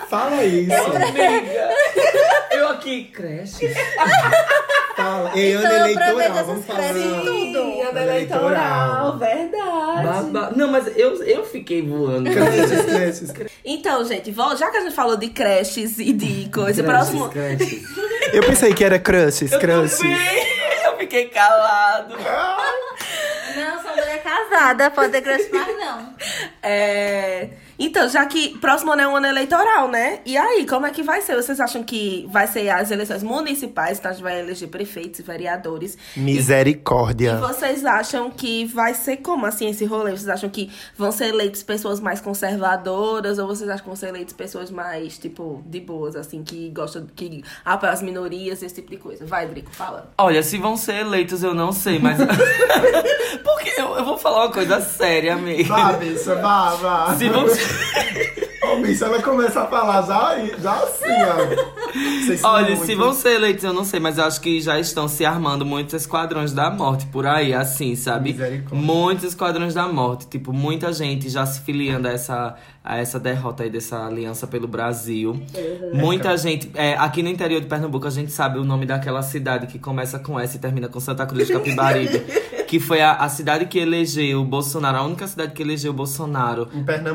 [0.10, 0.74] Fala isso.
[0.74, 1.76] Amiga,
[2.52, 3.68] eu aqui, creche.
[5.06, 5.32] Fala.
[5.38, 6.98] Ei, ano Então eu prometo eleitoral, essas vamos falar.
[6.98, 7.82] em tudo.
[7.90, 10.04] Ano eleitoral, verdade.
[10.32, 12.30] Baba- Não, mas eu, eu fiquei voando.
[12.32, 13.34] Creches, creches.
[13.64, 17.30] Então, gente, já que a gente falou de creches e de coisa, Creches, próximo.
[17.30, 17.84] creches.
[18.34, 20.02] Eu pensei que era crushes, crushes.
[20.86, 22.16] Eu fiquei calado.
[23.56, 26.14] Não, sou mulher casada, pode ter crush mais não.
[26.62, 30.20] É, Então, já que próximo ano é um ano eleitoral, né?
[30.26, 31.36] E aí, como é que vai ser?
[31.36, 35.24] Vocês acham que vai ser as eleições municipais, então a gente vai eleger prefeitos e
[35.24, 35.98] vereadores?
[36.16, 37.34] Misericórdia.
[37.34, 40.12] E vocês acham que vai ser como assim esse rolê?
[40.12, 44.08] Vocês acham que vão ser eleitos pessoas mais conservadoras ou vocês acham que vão ser
[44.08, 48.90] eleitos pessoas mais, tipo, de boas, assim, que gostam, que apoiam as minorias, esse tipo
[48.90, 49.26] de coisa?
[49.26, 50.12] Vai, Drico, fala.
[50.18, 52.18] Olha, se vão ser eleitos, eu não sei, mas.
[53.44, 55.64] Porque eu, eu vou falar uma coisa séria, amiga.
[55.66, 57.16] Vá, bicha, vá, vá.
[57.16, 57.65] Se vão ser.
[58.72, 61.06] Ô, bicha, ela começa a falar já, já assim,
[62.44, 62.50] ó.
[62.50, 65.24] Olha, se vão ser eleitos, eu não sei, mas eu acho que já estão se
[65.24, 68.36] armando muitos esquadrões da morte por aí, assim, sabe?
[68.72, 70.28] Muitos esquadrões da morte.
[70.28, 74.68] Tipo, muita gente já se filiando a essa, a essa derrota aí dessa aliança pelo
[74.68, 75.40] Brasil.
[75.94, 76.72] Muita gente.
[76.74, 80.18] é, aqui no interior de Pernambuco, a gente sabe o nome daquela cidade que começa
[80.20, 82.24] com S e termina com Santa Cruz de Capibaribe.
[82.76, 85.96] que foi a, a cidade que elegeu o Bolsonaro, a única cidade que elegeu o
[85.96, 86.68] Bolsonaro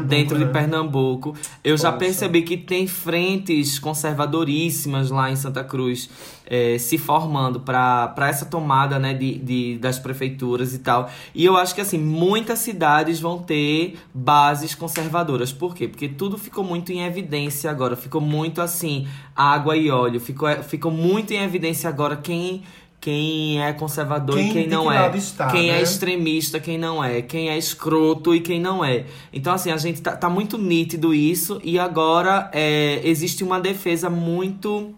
[0.06, 0.50] dentro de né?
[0.50, 1.34] Pernambuco.
[1.62, 1.98] Eu já Poxa.
[1.98, 6.08] percebi que tem frentes conservadoríssimas lá em Santa Cruz
[6.46, 11.10] eh, se formando para essa tomada né, de, de- das prefeituras e tal.
[11.34, 15.52] E eu acho que assim, muitas cidades vão ter bases conservadoras.
[15.52, 15.86] Por quê?
[15.88, 17.96] Porque tudo ficou muito em evidência agora.
[17.96, 19.06] Ficou muito assim,
[19.36, 20.20] água e óleo.
[20.20, 22.62] Ficou, ficou muito em evidência agora quem.
[23.00, 25.16] Quem é conservador Quem- e quem não que é.
[25.16, 25.82] está, quem é né?
[25.82, 29.06] extremista, quem não é, quem é escroto e quem não é.
[29.32, 34.10] Então, assim, a gente tá, tá muito nítido isso e agora é, existe uma defesa
[34.10, 34.94] muito.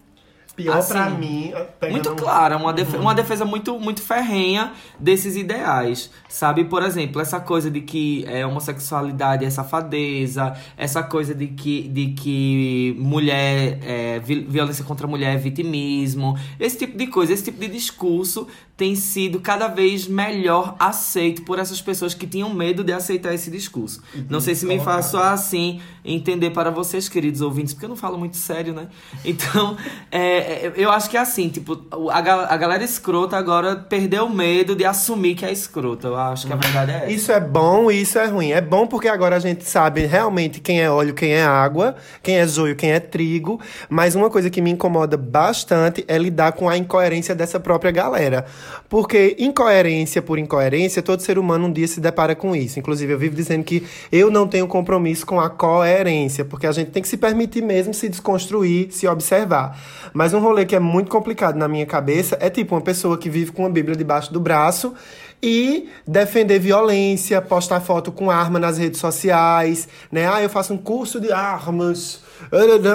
[0.54, 1.52] Pior assim, pra mim.
[1.90, 6.64] Muito clara, uma, defe- uma defesa muito, muito ferrenha desses ideais, sabe?
[6.64, 12.08] Por exemplo, essa coisa de que é, homossexualidade é safadeza, essa coisa de que, de
[12.08, 17.44] que mulher, é, vi- violência contra a mulher é vitimismo, esse tipo de coisa, esse
[17.44, 18.46] tipo de discurso
[18.76, 23.50] tem sido cada vez melhor aceito por essas pessoas que tinham medo de aceitar esse
[23.50, 24.02] discurso.
[24.28, 28.18] Não sei se me faço assim entender para vocês, queridos ouvintes, porque eu não falo
[28.18, 28.88] muito sério, né?
[29.24, 29.76] Então,
[30.10, 31.80] é, é, eu acho que é assim, tipo,
[32.10, 36.08] a, a galera escrota agora perdeu o medo de assumir que é escrota.
[36.08, 37.10] Eu acho que a verdade é essa.
[37.10, 38.52] Isso é bom e isso é ruim.
[38.52, 42.38] É bom porque agora a gente sabe realmente quem é óleo, quem é água, quem
[42.38, 43.60] é joio, quem é trigo.
[43.88, 48.44] Mas uma coisa que me incomoda bastante é lidar com a incoerência dessa própria galera.
[48.88, 52.78] Porque incoerência por incoerência, todo ser humano um dia se depara com isso.
[52.78, 56.90] Inclusive, eu vivo dizendo que eu não tenho compromisso com a coerência, porque a gente
[56.90, 59.78] tem que se permitir mesmo se desconstruir, se observar.
[60.12, 63.28] Mas um rolê que é muito complicado na minha cabeça é tipo uma pessoa que
[63.28, 64.94] vive com uma Bíblia debaixo do braço
[65.42, 70.28] e defender violência, postar foto com arma nas redes sociais, né?
[70.32, 72.22] Ah, eu faço um curso de armas.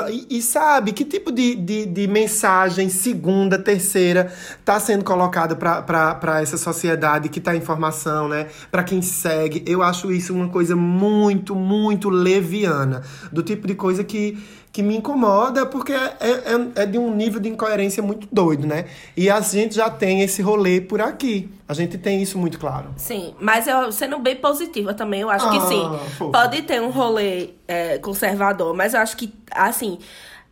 [0.09, 4.31] E, e sabe, que tipo de, de, de mensagem segunda, terceira
[4.63, 8.47] tá sendo colocada para essa sociedade que tá em formação, né?
[8.71, 9.63] Para quem segue.
[9.67, 13.01] Eu acho isso uma coisa muito, muito leviana.
[13.29, 14.37] Do tipo de coisa que,
[14.77, 18.85] que me incomoda, porque é, é, é de um nível de incoerência muito doido, né?
[19.15, 21.49] E a gente já tem esse rolê por aqui.
[21.67, 22.89] A gente tem isso muito claro.
[22.95, 25.99] Sim, mas eu, sendo bem positiva também, eu acho que Ah, sim.
[26.19, 26.31] fofa.
[26.31, 29.97] Pode ter um rolê é, conservador, mas eu acho que, assim,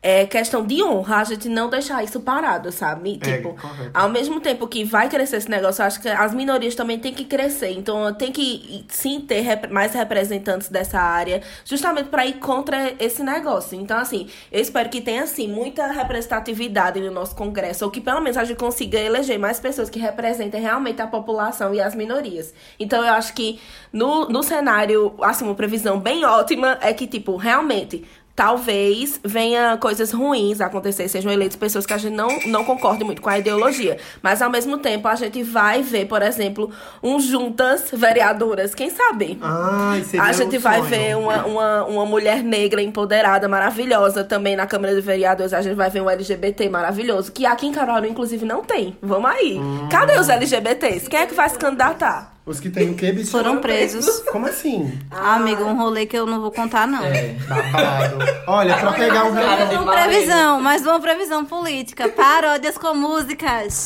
[0.08, 3.20] é questão de honra a gente não deixar isso parado, sabe?
[3.24, 3.90] É, Tipo, correto.
[3.92, 7.12] ao mesmo tempo que vai crescer esse negócio, eu acho que as minorias também têm
[7.12, 7.72] que crescer.
[7.72, 13.24] Então, tem que sim ter rep- mais representantes dessa área, justamente para ir contra esse
[13.24, 13.76] negócio.
[13.80, 18.22] Então, assim, eu espero que tenha, assim, muita representatividade no nosso Congresso, ou que pelo
[18.22, 22.54] menos a gente consiga eleger mais pessoas que representem realmente a população e as minorias.
[22.80, 23.60] Então, eu acho que
[23.92, 28.06] no, no cenário, assim, uma previsão bem ótima é que, tipo, realmente
[28.36, 33.22] talvez venha coisas ruins acontecer, sejam eleitas pessoas que a gente não, não concorde muito
[33.22, 33.98] com a ideologia.
[34.22, 36.70] Mas ao mesmo tempo a gente vai ver, por exemplo,
[37.02, 39.40] um juntas vereadoras, quem sabe?
[39.42, 40.90] Ai, seria a gente um vai sonho.
[40.90, 45.54] ver uma, uma, uma mulher negra empoderada, maravilhosa também na Câmara de Vereadores.
[45.54, 48.98] A gente vai ver um LGBT maravilhoso, que aqui em Caruaru, inclusive, não tem.
[49.02, 49.58] Vamos aí.
[49.58, 49.88] Hum.
[49.90, 51.10] Cadê os LGBTs?
[51.10, 52.35] Quem é que vai se candidatar?
[52.46, 53.32] Os que tem o quê, bicho?
[53.32, 54.20] Foram presos.
[54.32, 55.00] Como assim?
[55.10, 57.04] Ah, amigo, um rolê que eu não vou contar, não.
[57.04, 57.30] É.
[57.48, 58.20] Babado.
[58.46, 62.08] Olha, pra pegar um de Uma previsão, mais uma previsão política.
[62.08, 63.86] Paródias com músicas.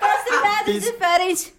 [0.02, 1.52] Com cidades diferentes.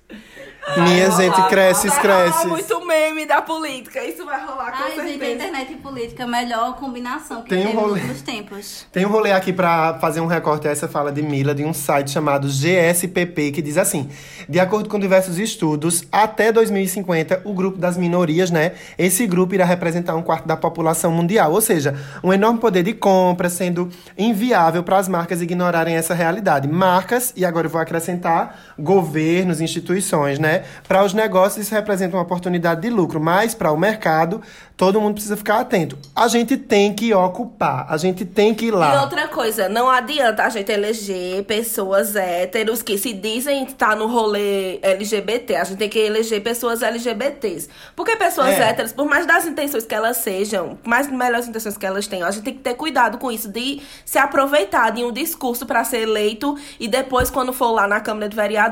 [0.77, 2.31] Minha gente, cresce, Vai cresce.
[2.37, 4.03] rolar muito meme da política.
[4.03, 5.33] Isso vai rolar com Ai, gente, a certeza.
[5.33, 8.01] internet e política, melhor combinação que Tem um rolê.
[8.01, 8.87] nos tempos.
[8.91, 12.09] Tem um rolê aqui pra fazer um recorte dessa fala de Mila de um site
[12.11, 14.09] chamado GSPP que diz assim:
[14.47, 18.71] de acordo com diversos estudos, até 2050 o grupo das minorias, né?
[18.97, 21.93] Esse grupo irá representar um quarto da população mundial, ou seja,
[22.23, 26.67] um enorme poder de compra, sendo inviável para as marcas ignorarem essa realidade.
[26.67, 30.63] Marcas e agora eu vou acrescentar governos, instituições, né?
[30.87, 34.41] Para os negócios isso representa uma oportunidade de lucro, mas para o mercado
[34.75, 35.97] todo mundo precisa ficar atento.
[36.15, 39.01] A gente tem que ocupar, a gente tem que ir E lá.
[39.03, 44.79] outra coisa, não adianta a gente eleger pessoas héteros que se dizem estar no rolê
[44.81, 45.55] LGBT.
[45.57, 47.69] A gente tem que eleger pessoas LGBTs.
[47.95, 48.69] Porque pessoas É.
[48.69, 52.27] héteros, por mais das intenções que elas sejam, por mais melhores intenções que elas tenham,
[52.27, 55.83] a gente tem que ter cuidado com isso, de se aproveitar de um discurso para
[55.83, 58.62] ser eleito e depois, quando for lá na Câmara de Vereadores,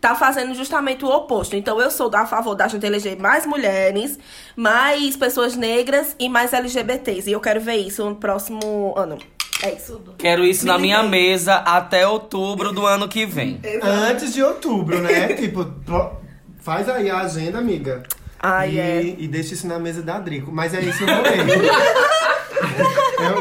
[0.00, 1.56] tá fazendo justamente o oposto.
[1.56, 4.18] Então, eu sou a favor da gente eleger mais mulheres,
[4.56, 7.28] mais pessoas negras e mais LGBTs.
[7.28, 9.18] E eu quero ver isso no próximo ano.
[9.62, 10.00] É isso.
[10.16, 13.60] Quero isso na minha mesa até outubro do ano que vem.
[13.82, 15.34] Antes de outubro, né?
[15.34, 15.66] tipo,
[16.60, 18.04] faz aí a agenda, amiga.
[18.40, 19.02] Ai, e, é.
[19.18, 20.50] e deixa isso na mesa da Drico.
[20.52, 21.24] Mas é isso, eu vou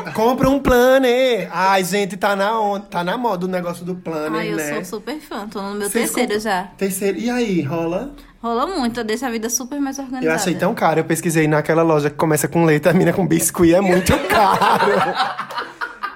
[0.06, 1.48] Eu- Compra um planner.
[1.52, 2.80] Ai, gente, tá na, on...
[2.80, 4.74] tá na moda o negócio do planner, Ai, eu né?
[4.84, 6.64] sou super fã, tô no meu Vocês terceiro comp- já.
[6.78, 7.18] Terceiro.
[7.20, 8.12] E aí, rola?
[8.42, 10.26] Rolou muito, eu deixo a vida super mais organizada.
[10.26, 11.00] Eu achei tão caro.
[11.00, 13.74] Eu pesquisei naquela loja que começa com leite e termina com biscuit.
[13.74, 14.92] É muito caro.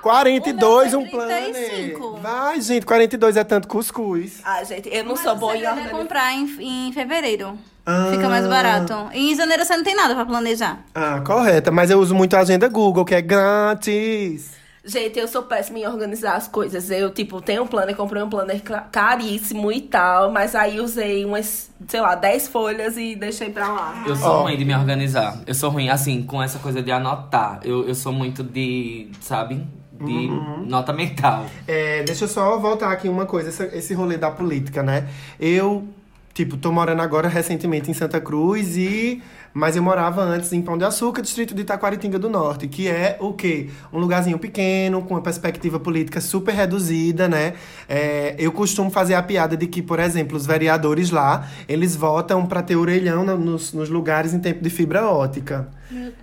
[0.01, 1.53] 42 O um planner.
[1.53, 2.17] 35.
[2.17, 4.39] Vai, gente, 42 é tanto cuscuz.
[4.43, 5.99] Ai, gente, eu não Mas sou boa em deve organização.
[5.99, 7.57] comprar em, em fevereiro.
[7.85, 8.09] Ah.
[8.11, 8.93] Fica mais barato.
[9.13, 10.79] E em janeiro você não tem nada pra planejar.
[10.93, 11.71] Ah, correta.
[11.71, 14.59] Mas eu uso muito a agenda Google, que é grátis.
[14.83, 16.89] Gente, eu sou péssima em organizar as coisas.
[16.89, 21.69] Eu, tipo, tenho um planner, comprei um planner caríssimo e tal, mas aí usei umas,
[21.87, 24.03] sei lá, 10 folhas e deixei pra lá.
[24.07, 24.41] Eu sou Ó.
[24.43, 25.39] ruim de me organizar.
[25.45, 27.59] Eu sou ruim, assim, com essa coisa de anotar.
[27.63, 29.63] Eu, eu sou muito de, sabe?
[30.05, 30.29] De
[30.69, 31.45] nota mental.
[31.67, 35.07] É, deixa eu só voltar aqui uma coisa, essa- esse rolê da política, né?
[35.39, 35.87] Eu,
[36.33, 39.21] tipo, tô morando agora recentemente em Santa Cruz e.
[39.53, 43.17] Mas eu morava antes em Pão de Açúcar, distrito de Itaquaritinga do Norte, que é
[43.19, 43.69] o quê?
[43.91, 47.53] Um lugarzinho pequeno, com uma perspectiva política super reduzida, né?
[47.87, 52.45] É, eu costumo fazer a piada de que, por exemplo, os vereadores lá, eles votam
[52.45, 55.69] pra ter orelhão nos, nos lugares em tempo de fibra ótica.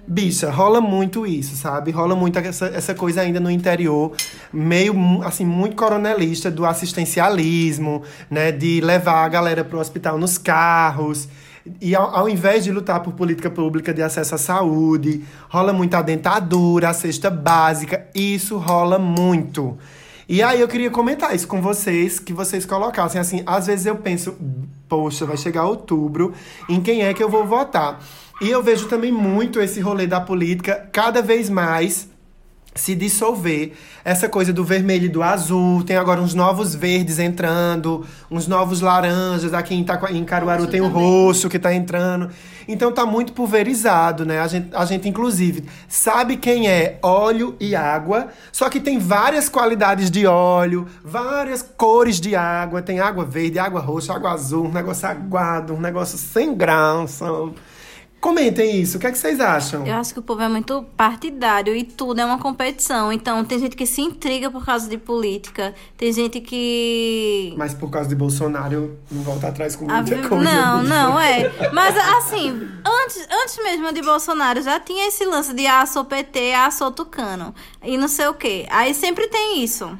[0.06, 1.90] Bicha, rola muito isso, sabe?
[1.90, 4.12] Rola muito essa, essa coisa ainda no interior,
[4.50, 8.50] meio, assim, muito coronelista do assistencialismo, né?
[8.50, 11.28] De levar a galera pro hospital nos carros.
[11.80, 15.94] E ao, ao invés de lutar por política pública de acesso à saúde, rola muito
[15.94, 18.06] a dentadura, a cesta básica.
[18.14, 19.76] Isso rola muito.
[20.28, 23.96] E aí eu queria comentar isso com vocês, que vocês colocassem assim, às vezes eu
[23.96, 24.36] penso,
[24.86, 26.34] poxa, vai chegar outubro,
[26.68, 27.98] em quem é que eu vou votar?
[28.40, 32.10] E eu vejo também muito esse rolê da política cada vez mais
[32.74, 33.72] se dissolver.
[34.04, 38.80] Essa coisa do vermelho e do azul, tem agora uns novos verdes entrando, uns novos
[38.80, 41.02] laranjas, aqui em, Itaco- em Caruaru tem o também.
[41.02, 42.30] roxo que tá entrando.
[42.66, 44.40] Então tá muito pulverizado, né?
[44.40, 49.48] A gente, a gente, inclusive, sabe quem é óleo e água, só que tem várias
[49.48, 52.80] qualidades de óleo, várias cores de água.
[52.82, 57.26] Tem água verde, água roxa, água azul, um negócio aguado, um negócio sem graça.
[58.20, 59.86] Comentem isso, o que, é que vocês acham?
[59.86, 63.12] Eu acho que o povo é muito partidário e tudo é uma competição.
[63.12, 65.72] Então, tem gente que se intriga por causa de política.
[65.96, 67.54] Tem gente que.
[67.56, 70.44] Mas por causa de Bolsonaro, não volto atrás com A muita vi- coisa.
[70.44, 70.90] Não, bicho.
[70.92, 71.70] não, é.
[71.72, 76.52] Mas assim, antes, antes mesmo de Bolsonaro, já tinha esse lance de ah, sou PT,
[76.54, 77.54] ah, sou tucano.
[77.84, 78.66] E não sei o quê.
[78.70, 79.96] Aí sempre tem isso.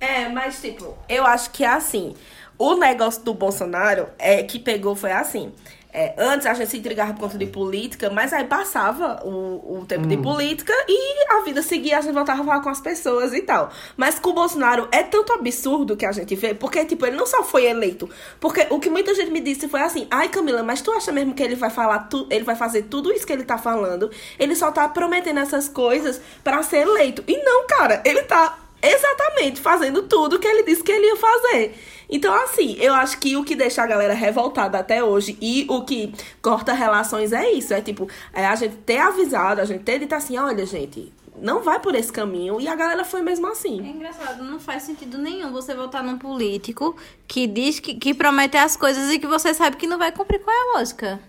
[0.00, 2.14] É, mas tipo, eu acho que é assim.
[2.56, 5.52] O negócio do Bolsonaro é que pegou foi assim.
[5.96, 9.86] É, antes a gente se intrigava por conta de política, mas aí passava o, o
[9.86, 13.32] tempo de política e a vida seguia, a gente voltava a falar com as pessoas
[13.32, 13.70] e tal.
[13.96, 17.26] Mas com o Bolsonaro é tanto absurdo que a gente vê, porque, tipo, ele não
[17.26, 18.10] só foi eleito.
[18.40, 21.32] Porque o que muita gente me disse foi assim: ai, Camila, mas tu acha mesmo
[21.32, 24.10] que ele vai falar, tu, ele vai fazer tudo isso que ele tá falando?
[24.36, 27.22] Ele só tá prometendo essas coisas pra ser eleito.
[27.28, 31.74] E não, cara, ele tá exatamente fazendo tudo que ele disse que ele ia fazer.
[32.08, 35.82] Então, assim, eu acho que o que deixa a galera revoltada até hoje e o
[35.84, 36.12] que
[36.42, 37.72] corta relações é isso.
[37.72, 41.62] É tipo, é a gente ter avisado, a gente ter dito assim, olha, gente, não
[41.62, 42.60] vai por esse caminho.
[42.60, 43.78] E a galera foi mesmo É assim.
[43.78, 46.94] engraçado, não faz sentido nenhum você votar num político
[47.26, 50.40] que diz que, que promete as coisas e que você sabe que não vai cumprir.
[50.40, 51.20] Qual é a lógica?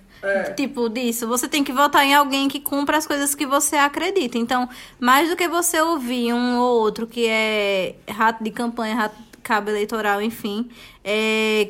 [0.55, 1.28] Tipo, disso.
[1.28, 4.38] Você tem que votar em alguém que cumpra as coisas que você acredita.
[4.38, 4.67] Então,
[4.99, 9.15] mais do que você ouvir um ou outro que é rato de campanha, rato
[9.45, 10.69] cabo eleitoral, enfim,
[11.03, 11.69] é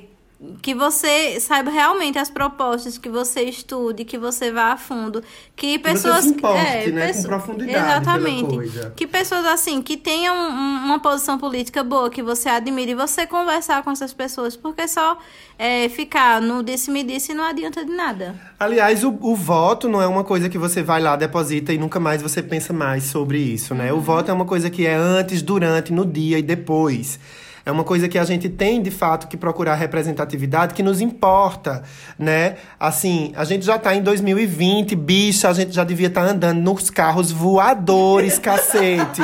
[0.62, 5.24] que você saiba realmente as propostas, que você estude, que você vá a fundo,
[5.56, 9.96] que você pessoas se importe, é, né, com pesso- profundidade exatamente, que pessoas assim que
[9.96, 14.56] tenham um- uma posição política boa, que você admire, e você conversar com essas pessoas,
[14.58, 15.18] porque só
[15.58, 18.36] é, ficar no disse-me-disse não adianta de nada.
[18.60, 21.98] Aliás, o, o voto não é uma coisa que você vai lá, deposita e nunca
[21.98, 23.94] mais você pensa mais sobre isso, né?
[23.94, 27.18] O voto é uma coisa que é antes, durante, no dia e depois.
[27.66, 31.82] É uma coisa que a gente tem, de fato, que procurar representatividade que nos importa,
[32.18, 32.58] né?
[32.80, 36.92] Assim, a gente já tá em 2020, bicha, a gente já devia estar andando nos
[36.92, 39.22] carros voadores, cacete.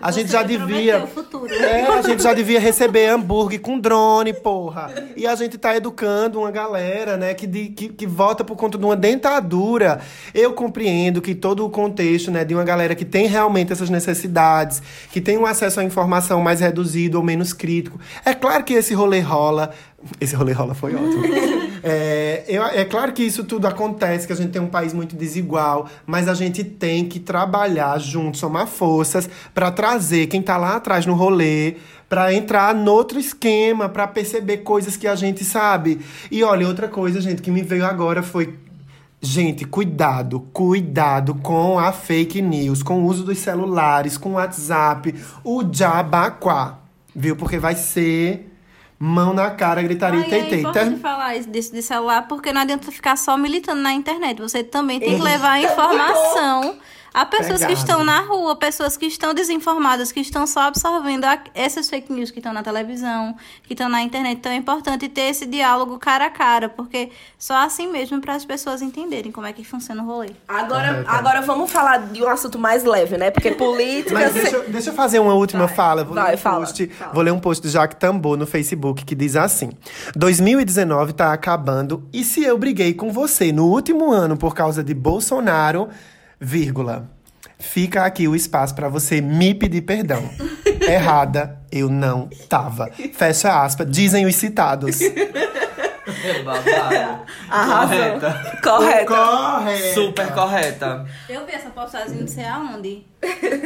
[0.00, 1.08] A gente Você já devia.
[1.60, 4.90] É, a gente já devia receber hambúrguer com drone, porra.
[5.16, 8.78] E a gente tá educando uma galera, né, que, de- que, que vota por conta
[8.78, 10.00] de uma dentadura.
[10.34, 14.80] Eu compreendo que todo o contexto, né, de uma galera que tem realmente essas necessidades,
[15.10, 17.71] que tem um acesso à informação mais reduzido ou menos crítico.
[18.24, 19.70] É claro que esse rolê rola.
[20.20, 21.22] Esse rolê rola foi ótimo.
[21.84, 25.16] É, eu- é claro que isso tudo acontece, que a gente tem um país muito
[25.16, 30.76] desigual, mas a gente tem que trabalhar junto, somar forças para trazer quem tá lá
[30.76, 31.74] atrás no rolê,
[32.08, 35.98] para entrar no outro esquema, para perceber coisas que a gente sabe.
[36.30, 38.54] E olha, outra coisa, gente, que me veio agora foi
[39.24, 45.14] Gente, cuidado, cuidado com a fake news, com o uso dos celulares, com o WhatsApp,
[45.44, 46.78] o jabaquá,
[47.14, 47.36] viu?
[47.36, 48.48] Porque vai ser
[48.98, 50.60] mão na cara, gritaria Ai, e é teitei.
[50.60, 54.40] importante falar isso de celular, porque não adianta ficar só militando na internet.
[54.40, 56.78] Você também tem que levar a informação
[57.14, 57.72] a pessoas que Pegado.
[57.74, 62.30] estão na rua, pessoas que estão desinformadas, que estão só absorvendo a- essas fake news
[62.30, 63.34] que estão na televisão,
[63.64, 64.38] que estão na internet.
[64.38, 68.44] Então é importante ter esse diálogo cara a cara, porque só assim mesmo para as
[68.44, 70.30] pessoas entenderem como é que funciona o rolê.
[70.48, 73.30] Agora, agora vamos falar de um assunto mais leve, né?
[73.30, 74.14] Porque política.
[74.14, 76.04] Mas deixa, eu- deixa eu fazer uma última Vai, fala.
[76.04, 77.12] Vou, vai, ler um fala, post, fala.
[77.12, 79.70] vou ler um post do Jacques Tambor no Facebook que diz assim:
[80.16, 84.94] 2019 tá acabando e se eu briguei com você no último ano por causa de
[84.94, 85.88] Bolsonaro,
[86.42, 87.08] vírgula.
[87.58, 90.28] Fica aqui o espaço pra você me pedir perdão.
[90.82, 92.88] Errada, eu não tava.
[93.14, 94.98] Fecha aspas, dizem os citados.
[96.44, 97.22] Babado.
[97.48, 98.58] Correta.
[98.62, 99.06] Correto.
[99.14, 99.94] Correto.
[99.94, 101.06] Super correta.
[101.28, 103.06] Eu vi essa postagem não sei aonde.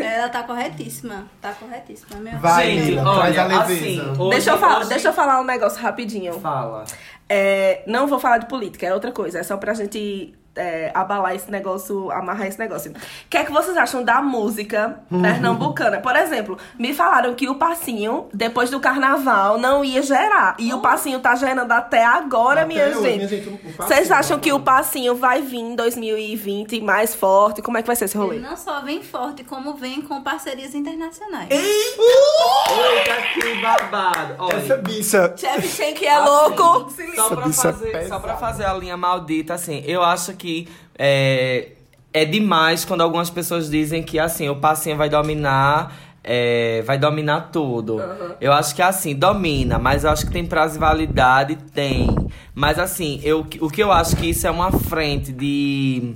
[0.02, 1.26] Ela tá corretíssima.
[1.40, 2.38] Tá corretíssima, meu.
[2.38, 3.72] Vai, Gente, Mila, traz olha, a leveza.
[3.72, 6.34] assim, hoje- deixa, eu falar, hoje- deixa eu falar um negócio rapidinho.
[6.40, 6.84] Fala.
[7.28, 9.38] É, não vou falar de política, é outra coisa.
[9.38, 12.90] É só pra gente é, abalar esse negócio, amarrar esse negócio.
[12.92, 12.94] O
[13.28, 15.98] que é que vocês acham da música pernambucana?
[16.00, 20.56] Por exemplo, me falaram que o passinho, depois do carnaval, não ia gerar.
[20.58, 23.16] E o passinho tá gerando até agora, Até minha, hoje, gente.
[23.16, 27.60] minha gente, Vocês acham tá que o passinho vai vir em 2020 mais forte?
[27.62, 28.36] Como é que vai ser esse rolê?
[28.36, 31.48] Ele não só vem forte, como vem com parcerias internacionais.
[31.50, 34.34] Eita, que babado.
[34.38, 35.34] Olha, Essa bicha.
[35.36, 36.90] Chefe Chen que é louco.
[37.14, 40.45] Só pra, fazer, só pra fazer a linha maldita, assim, eu acho que
[40.98, 41.72] é,
[42.12, 47.50] é demais quando algumas pessoas dizem que, assim, o passinho vai dominar, é, vai dominar
[47.52, 48.00] tudo.
[48.40, 52.08] Eu acho que, assim, domina, mas eu acho que tem prazo e validade, tem.
[52.54, 56.14] Mas, assim, eu, o que eu acho que isso é uma frente de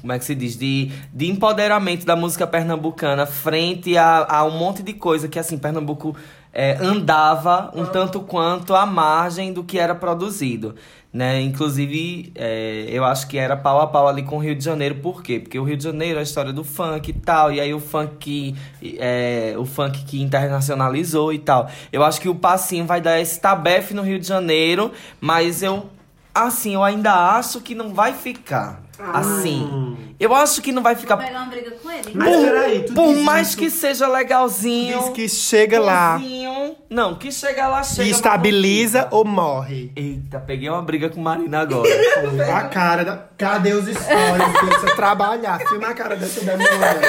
[0.00, 0.56] como é que se diz?
[0.56, 5.58] De, de empoderamento da música pernambucana frente a, a um monte de coisa que, assim,
[5.58, 6.16] Pernambuco
[6.52, 10.74] é, andava um tanto quanto à margem do que era produzido.
[11.12, 11.40] Né?
[11.40, 14.94] Inclusive, é, eu acho que era pau a pau ali com o Rio de Janeiro.
[14.96, 15.40] Por quê?
[15.40, 17.52] Porque o Rio de Janeiro é a história do funk e tal.
[17.52, 18.56] E aí o funk que,
[18.98, 21.68] é, o funk que internacionalizou e tal.
[21.92, 24.92] Eu acho que o passinho vai dar esse tabefe no Rio de Janeiro.
[25.20, 25.90] Mas eu,
[26.32, 28.89] assim, eu ainda acho que não vai ficar.
[29.12, 29.96] Assim.
[30.20, 31.16] Eu acho que não vai Vou ficar.
[31.16, 32.10] pegar uma briga com ele.
[32.14, 34.98] Mas peraí, tu Por diz mais isso- que seja legalzinho.
[34.98, 36.76] Diz que chega lá bonzinho.
[36.90, 38.06] Não, que chega lá, chega.
[38.06, 39.90] e estabiliza ou morre.
[39.96, 41.88] Eita, peguei uma briga com Marina agora.
[42.54, 43.16] A cara da.
[43.38, 44.58] Cadê os stories?
[44.68, 45.58] Precisa trabalhar.
[45.60, 47.00] Filma a cara dessa demora.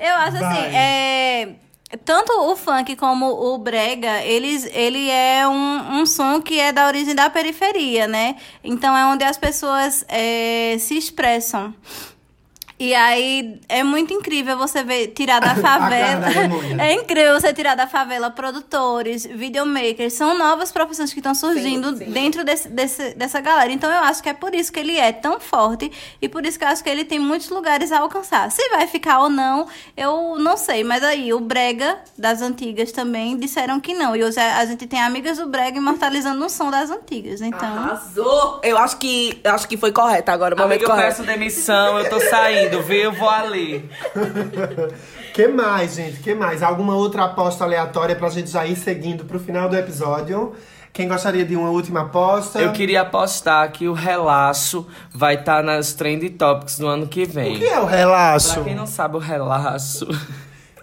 [0.00, 0.74] Eu acho assim, Vai.
[0.76, 1.48] é.
[2.04, 6.86] Tanto o funk como o brega, eles, ele é um, um som que é da
[6.86, 8.36] origem da periferia, né?
[8.62, 11.74] Então é onde as pessoas é, se expressam.
[12.78, 16.20] E aí é muito incrível você ver tirar da A cara favela.
[16.76, 20.12] da é incrível você tirar da favela produtores, videomakers.
[20.12, 22.10] São novas profissões que estão surgindo sim.
[22.10, 23.72] dentro desse, desse- dessa galera.
[23.72, 25.90] Então eu acho que é por isso que ele é tão forte
[26.22, 28.50] e por isso que eu acho que ele tem muitos lugares a alcançar.
[28.52, 29.66] Se vai ficar ou não,
[29.96, 30.84] eu não sei.
[30.84, 34.14] Mas aí, o Brega das antigas também disseram que não.
[34.14, 37.40] E hoje a, gente tem amigas do Brega imortalizando o som das antigas.
[37.40, 37.68] Então.
[37.68, 38.60] Arrasou!
[38.62, 41.16] Eu acho que, eu acho que foi correto agora, o momento Amiga, eu correto.
[41.16, 43.88] peço demissão, eu tô saindo, Eu vou ali.
[45.34, 46.20] que mais, gente?
[46.20, 46.62] Que mais?
[46.62, 50.54] Alguma outra aposta aleatória pra gente já ir seguindo pro final do episódio?
[50.92, 52.60] Quem gostaria de uma última aposta?
[52.60, 57.54] Eu queria apostar que o relaxo vai estar nas Trend Topics do ano que vem.
[57.54, 58.54] O que é o relaxo?
[58.54, 60.08] Pra quem não sabe, o relaxo.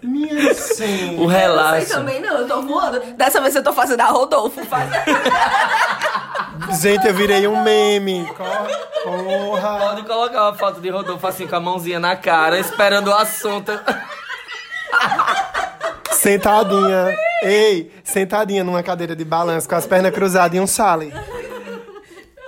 [0.06, 1.20] Minha senhora.
[1.20, 1.88] O Eu não sei relaxo.
[1.90, 3.00] também não, eu tô voando.
[3.14, 4.64] Dessa vez eu tô fazendo a Rodolfo.
[4.66, 4.88] Faz...
[6.80, 8.26] Gente, eu virei um meme.
[9.02, 9.78] Porra.
[9.78, 13.72] Pode colocar uma foto de Rodolfo assim com a mãozinha na cara, esperando o assunto.
[16.12, 17.14] Sentadinha.
[17.42, 21.12] Ei, sentadinha numa cadeira de balanço com as pernas cruzadas e um chale.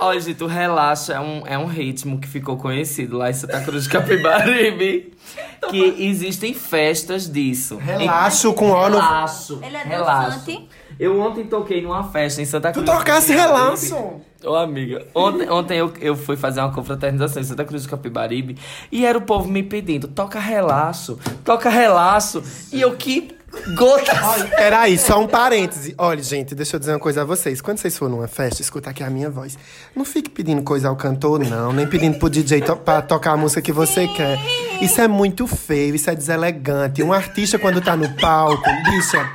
[0.00, 3.60] Olha, gente, o relaxo é um, é um ritmo que ficou conhecido lá em Santa
[3.60, 5.12] Cruz de Capibaribe.
[5.68, 7.76] que existem festas disso.
[7.76, 8.96] Relaxo com ó no...
[8.96, 9.58] Relaxo.
[9.62, 10.38] Ele é relaxo.
[10.38, 10.68] dançante.
[10.98, 12.86] Eu ontem toquei numa festa em Santa Tu Cruz.
[12.86, 13.58] de tocasse Capibaribe.
[13.58, 14.20] relaxo.
[14.44, 18.56] Ô, amiga, ontem, ontem eu, eu fui fazer uma confraternização em Santa Cruz do Capibaribe
[18.90, 22.42] e era o povo me pedindo, toca relaxo, toca relaxo.
[22.72, 23.36] E eu, que
[23.74, 24.18] gotas.
[24.56, 25.94] Peraí, só um parêntese.
[25.98, 27.60] Olha, gente, deixa eu dizer uma coisa a vocês.
[27.60, 29.58] Quando vocês forem numa festa, escuta aqui a minha voz.
[29.94, 31.72] Não fique pedindo coisa ao cantor, não.
[31.72, 34.38] Nem pedindo pro DJ to pra tocar a música que você quer.
[34.80, 37.02] Isso é muito feio, isso é deselegante.
[37.02, 39.30] Um artista, quando tá no palco, bicha.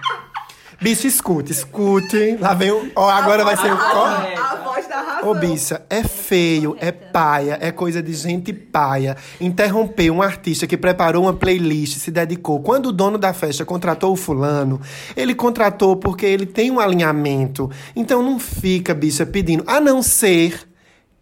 [0.81, 2.37] Bicho, escute, escute.
[2.41, 2.91] Lá vem o.
[2.95, 3.77] Ó, agora vai ser o.
[3.77, 4.05] ó.
[4.05, 9.15] A voz da Ô, bicha, é feio, é paia, é coisa de gente paia.
[9.39, 12.61] Interromper um artista que preparou uma playlist, se dedicou.
[12.61, 14.81] Quando o dono da festa contratou o fulano,
[15.15, 17.71] ele contratou porque ele tem um alinhamento.
[17.95, 19.63] Então não fica, bicha, pedindo.
[19.65, 20.72] A não ser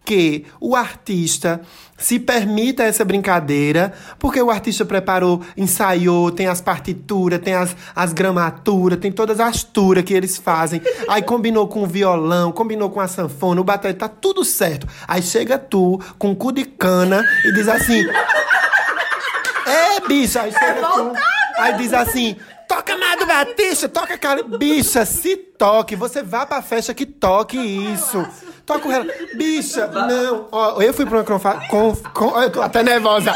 [0.04, 1.62] que o artista
[1.98, 8.12] se permita essa brincadeira, porque o artista preparou, ensaiou, tem as partituras, tem as, as
[8.12, 10.82] gramaturas, tem todas as turas que eles fazem.
[11.08, 14.88] Aí combinou com o violão, combinou com a sanfona, o bateria, tá tudo certo.
[15.08, 18.04] Aí chega tu com um cu de cana e diz assim:
[19.66, 21.14] É, bicha, aí chega tu,
[21.58, 22.36] aí diz assim.
[22.68, 24.44] Toca Amado Batista, toca cara.
[24.44, 25.94] Bicha, se toque.
[25.94, 28.26] Você vá pra festa que toque isso.
[28.72, 29.12] Toca o relaxo.
[29.36, 30.48] Bicha, não.
[30.50, 33.34] Ó, eu fui pra uma Eu tô até nervosa.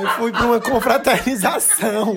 [0.00, 2.16] Eu fui pra uma confraternização.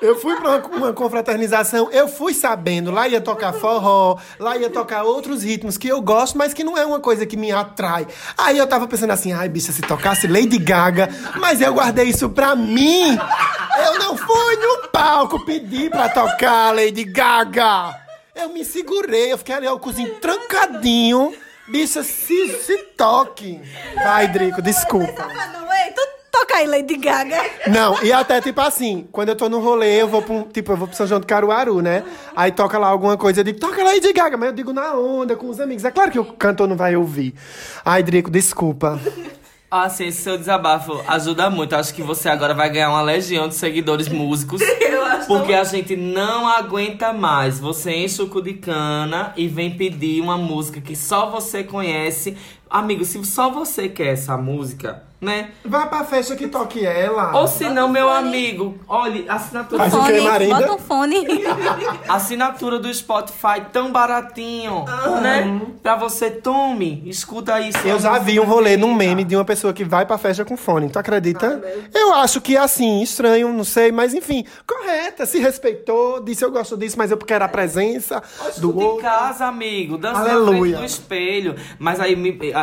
[0.00, 4.70] Eu fui pra uma, uma confraternização, eu fui sabendo, lá ia tocar forró, lá ia
[4.70, 8.06] tocar outros ritmos que eu gosto, mas que não é uma coisa que me atrai.
[8.36, 11.08] Aí eu tava pensando assim, ai, bicha, se tocasse Lady Gaga,
[11.40, 13.18] mas eu guardei isso pra mim.
[13.86, 18.07] Eu não fui no palco pedir pra tocar Lady Gaga.
[18.40, 21.34] Eu me segurei, eu fiquei ali, ó, o cozinho trancadinho.
[21.66, 23.60] Bicha, se, se toque.
[23.96, 25.28] Vai, Drico, desculpa.
[26.30, 27.36] Toca aí, Lady Gaga.
[27.66, 30.70] Não, e até tipo assim, quando eu tô no rolê, eu vou pra um, tipo,
[30.70, 32.04] eu vou pro São João do Caruaru, né?
[32.36, 34.94] Aí toca lá alguma coisa, eu digo, toca lá de Gaga, mas eu digo na
[34.94, 35.84] onda, com os amigos.
[35.84, 37.34] É claro que o cantor não vai ouvir.
[37.84, 39.00] Ai, Drico, desculpa.
[39.70, 41.76] Ah, sim, esse seu desabafo ajuda muito.
[41.76, 44.62] Acho que você agora vai ganhar uma legião de seguidores músicos.
[45.28, 47.60] Porque a gente não aguenta mais.
[47.60, 52.34] Você enche o cu de cana e vem pedir uma música que só você conhece.
[52.70, 55.50] Amigo, se só você quer essa música, né?
[55.64, 57.36] Vai pra festa que toque ela.
[57.36, 60.54] Ou se não, meu amigo, olha, assinatura, Faz o quê, Fone, Marinda?
[60.60, 61.26] bota um fone.
[62.08, 64.84] assinatura do Spotify tão baratinho,
[65.20, 65.60] né?
[65.82, 67.70] Pra você, tome, escuta aí.
[67.84, 70.56] Eu já vi um rolê num meme de uma pessoa que vai pra festa com
[70.56, 70.88] fone.
[70.88, 71.62] Tu acredita?
[71.94, 76.76] Eu acho que assim, estranho, não sei, mas enfim, correta, se respeitou, disse eu gosto
[76.76, 78.22] disso, mas eu quero a presença
[78.58, 79.02] do em outro.
[79.02, 79.98] casa, amigo.
[79.98, 80.60] Dança na Aleluia.
[80.60, 81.56] frente do espelho.
[81.78, 82.16] Mas aí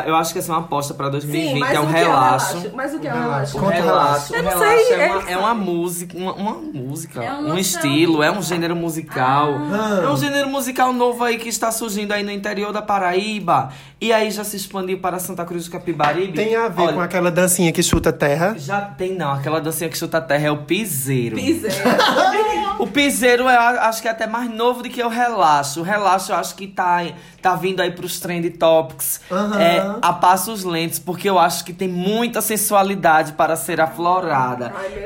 [0.05, 1.53] eu acho que essa é uma aposta pra 2020.
[1.53, 2.44] Sim, mas é um é relaxo.
[2.47, 2.71] Relaxo?
[2.75, 3.57] Mas o que é o relaxo?
[3.57, 5.29] Um Conta o relaxo, um Eu não relaxo sei, é, é uma, isso.
[5.29, 9.55] é uma música, uma, uma música, É um uma estilo, é um gênero musical.
[9.71, 10.01] Ah.
[10.03, 13.69] É um gênero musical novo aí que está surgindo aí no interior da Paraíba.
[13.99, 16.33] E aí já se expandiu para Santa Cruz do Capibaribe.
[16.33, 18.55] Tem a ver Olha, com aquela dancinha que chuta terra.
[18.57, 19.31] Já tem, não.
[19.31, 21.35] Aquela dancinha que chuta a terra é o piseiro.
[21.35, 21.75] Piseiro.
[22.77, 25.79] O piseiro eu acho que é até mais novo do que o relaxo.
[25.79, 27.05] O relaxo eu acho que tá,
[27.41, 29.61] tá vindo aí pros trend topics Aham.
[29.61, 34.73] é, a passos lentos, porque eu acho que tem muita muita sensualidade para ser aflorada.
[34.75, 35.05] Ai,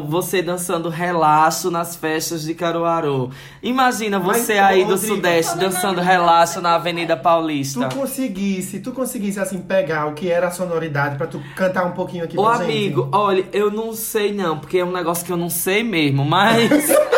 [0.00, 3.30] você dançando relaxo nas festas de Caruaru.
[3.62, 7.86] Imagina você Mas, aí do Rodrigo, Sudeste dançando relaxo na Avenida Paulista.
[7.88, 11.92] Tu conseguisse, tu conseguisse assim pegar o que era a sonoridade pra tu cantar um
[11.92, 12.64] pouquinho aqui Ô pra gente.
[12.64, 16.24] amigo, olha, eu não sei não, porque é um negócio que eu não sei mesmo,
[16.24, 16.70] mas.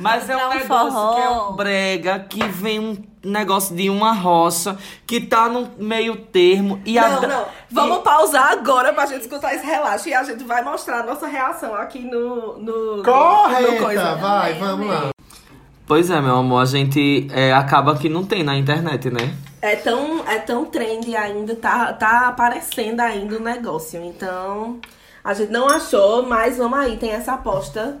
[0.00, 1.14] Mas é um um negócio forró.
[1.16, 2.94] que é um brega, que vem um
[3.24, 6.80] negócio de uma rocha, que tá no meio termo.
[6.84, 7.46] E a Não.
[7.70, 11.26] Vamos pausar agora pra gente escutar esse relaxo e a gente vai mostrar a nossa
[11.26, 12.58] reação aqui no.
[12.58, 14.14] no no coisa.
[14.14, 15.10] vai, vamos lá.
[15.86, 19.34] Pois é, meu amor, a gente é, acaba que não tem na internet, né?
[19.60, 24.02] É tão, é tão trend ainda, tá, tá aparecendo ainda o negócio.
[24.04, 24.78] Então,
[25.24, 27.98] a gente não achou, mas vamos aí, tem essa aposta,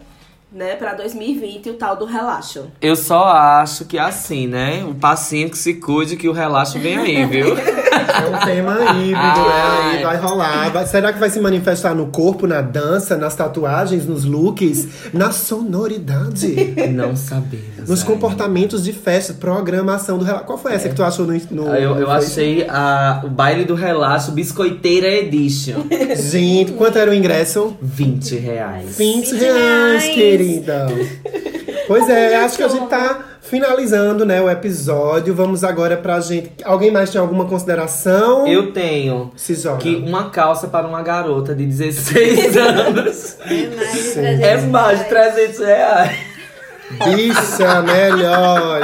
[0.50, 2.66] né, pra 2020, o tal do relaxo.
[2.80, 4.84] Eu só acho que é assim, né?
[4.88, 7.54] O passinho que se cuide que o relaxo vem aí, viu?
[7.56, 9.96] É um tema híbrido, né?
[9.98, 10.70] Aí vai rolar.
[10.70, 15.30] Vai- será que vai se manifestar no corpo, na dança, nas tatuagens, nos looks, na
[15.30, 16.74] sonoridade?
[16.92, 17.68] não sabemos.
[17.88, 18.12] Nos ainda.
[18.12, 20.44] comportamentos de festa, programação do relato.
[20.46, 23.64] Qual foi essa que tu achou no, no Eu, eu no achei a, o baile
[23.64, 25.84] do relaxo Biscoiteira Edition.
[26.16, 27.76] Gente, quanto era o ingresso?
[27.80, 28.96] 20 reais.
[28.98, 30.14] 20 20 reais, reais.
[30.38, 30.86] Querida.
[31.86, 35.34] Pois é, acho que a gente tá finalizando, né, o episódio.
[35.34, 36.52] Vamos agora pra gente.
[36.62, 38.46] Alguém mais tem alguma consideração?
[38.46, 39.78] Eu tenho Se joga.
[39.78, 44.20] que uma calça para uma garota de 16 anos É mais de Sim.
[44.20, 45.34] 300 é mais de reais.
[45.34, 46.18] 300 reais.
[47.14, 48.80] Bicha, melhor.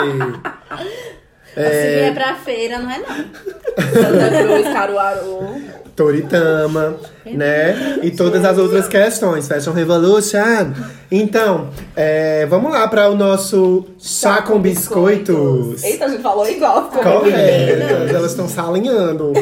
[1.55, 3.07] Se vier pra feira, não é não.
[3.07, 5.63] Santa Cruz, Caruaru.
[5.95, 8.01] Toritama, né?
[8.03, 9.47] E todas as outras questões.
[9.47, 10.73] Fashion Revolution.
[11.11, 15.85] Então, é, vamos lá para o nosso chá com biscoitos.
[15.85, 16.91] Eita, a gente falou igual.
[16.91, 19.33] Correto, elas estão salinhando.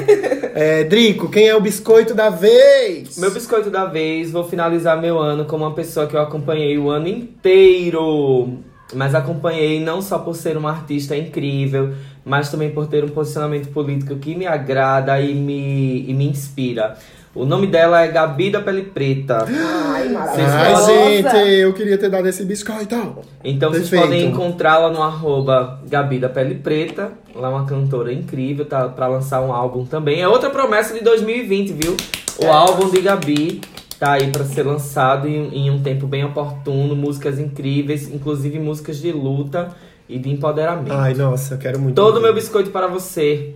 [0.54, 3.16] É, Drico, quem é o biscoito da vez?
[3.16, 6.90] Meu biscoito da vez, vou finalizar meu ano como uma pessoa que eu acompanhei o
[6.90, 8.58] ano inteiro.
[8.94, 11.94] Mas acompanhei não só por ser uma artista incrível,
[12.24, 16.96] mas também por ter um posicionamento político que me agrada e me, e me inspira.
[17.34, 19.46] O nome dela é Gabi da Pele Preta.
[19.48, 20.92] Ai, Vocês maravilhosa.
[20.92, 22.94] Ai, podem- gente, eu queria ter dado esse biscoito.
[23.42, 24.02] Então vocês Perfeito.
[24.02, 27.12] podem encontrá-la no arroba Gabi da Pele Preta.
[27.34, 30.20] Ela é uma cantora incrível, tá pra lançar um álbum também.
[30.20, 31.96] É outra promessa de 2020, viu?
[32.38, 33.62] O álbum de Gabi
[33.98, 36.94] tá aí pra ser lançado em, em um tempo bem oportuno.
[36.94, 39.70] Músicas incríveis, inclusive músicas de luta
[40.12, 40.92] e de empoderamento.
[40.92, 41.94] Ai, nossa, eu quero muito.
[41.94, 43.54] Todo o meu biscoito para você.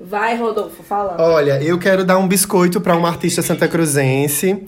[0.00, 1.16] Vai, Rodolfo, fala.
[1.18, 4.66] Olha, eu quero dar um biscoito para uma artista santacruzense.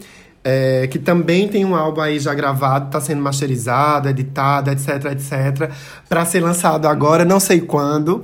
[0.49, 5.73] é, que também tem um álbum aí já gravado, tá sendo masterizado, editado, etc, etc,
[6.09, 8.23] para ser lançado agora, não sei quando.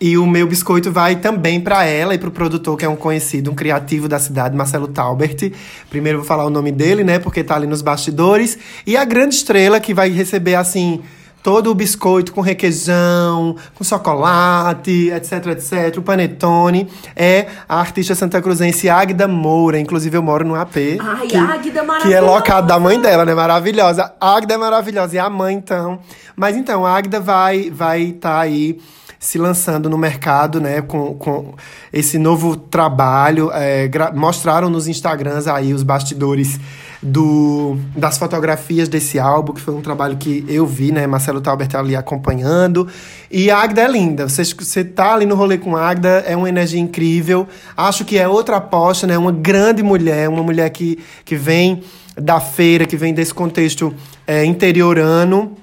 [0.00, 3.50] E o meu biscoito vai também para ela e pro produtor que é um conhecido,
[3.50, 5.50] um criativo da cidade, Marcelo Taubert.
[5.90, 8.56] Primeiro eu vou falar o nome dele, né, porque tá ali nos bastidores.
[8.86, 11.02] E a grande estrela que vai receber assim
[11.44, 18.88] todo o biscoito com requeijão, com chocolate, etc, etc, o panetone, é a artista santacruzense
[18.88, 19.78] Águida Moura.
[19.78, 20.76] Inclusive, eu moro no AP.
[20.98, 22.08] Ai, que, Águida maravilhosa.
[22.08, 23.34] Que é locado da mãe dela, né?
[23.34, 24.14] Maravilhosa.
[24.18, 25.16] Águida é maravilhosa.
[25.16, 25.98] E a mãe, então.
[26.34, 28.80] Mas então, a Águida vai vai tá aí
[29.20, 31.54] se lançando no mercado, né, com, com
[31.92, 33.50] esse novo trabalho.
[33.52, 36.58] É, mostraram nos Instagrams aí os bastidores
[37.06, 41.68] do, das fotografias desse álbum, que foi um trabalho que eu vi, né, Marcelo Taubert
[41.76, 42.88] ali acompanhando.
[43.30, 44.26] E a Agda é linda.
[44.26, 47.46] Você, você tá ali no rolê com a Agda, é uma energia incrível.
[47.76, 51.82] Acho que é outra aposta, né, uma grande mulher, uma mulher que, que vem
[52.16, 53.94] da feira, que vem desse contexto
[54.26, 55.54] é, interiorano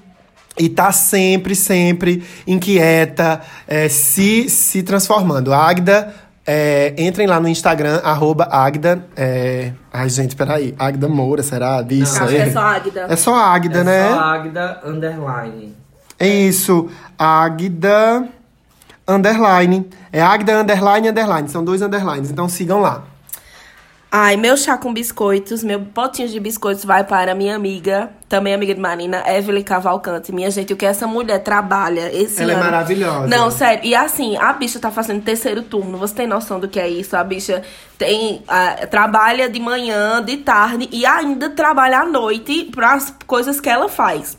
[0.56, 5.52] e tá sempre, sempre inquieta, é, se, se transformando.
[5.52, 6.14] Agda,
[6.44, 9.04] é, entrem lá no Instagram, arroba Agda.
[9.16, 9.72] É...
[9.92, 10.74] Ai, gente, peraí.
[10.78, 11.76] Agda Moura, será?
[11.76, 12.34] Acho aí?
[12.34, 13.06] que é só Águida.
[13.08, 14.08] É só Agda, é né?
[14.10, 15.76] só Agda Underline.
[16.18, 16.90] É isso.
[17.18, 18.28] Agda
[19.06, 19.88] underline.
[20.12, 21.48] É Agda underline underline.
[21.48, 22.30] São dois underlines.
[22.30, 23.04] Então sigam lá.
[24.14, 28.74] Ai, meu chá com biscoitos, meu potinho de biscoitos vai para minha amiga, também amiga
[28.74, 30.30] de Marina, Evelyn Cavalcante.
[30.30, 32.64] Minha gente, o que essa mulher trabalha esse Ela é ano.
[32.64, 33.26] maravilhosa.
[33.26, 33.80] Não, sério.
[33.82, 35.96] E assim, a bicha tá fazendo terceiro turno.
[35.96, 37.16] Você tem noção do que é isso?
[37.16, 37.62] A bicha
[37.96, 43.62] tem ah, trabalha de manhã, de tarde e ainda trabalha à noite para as coisas
[43.62, 44.36] que ela faz.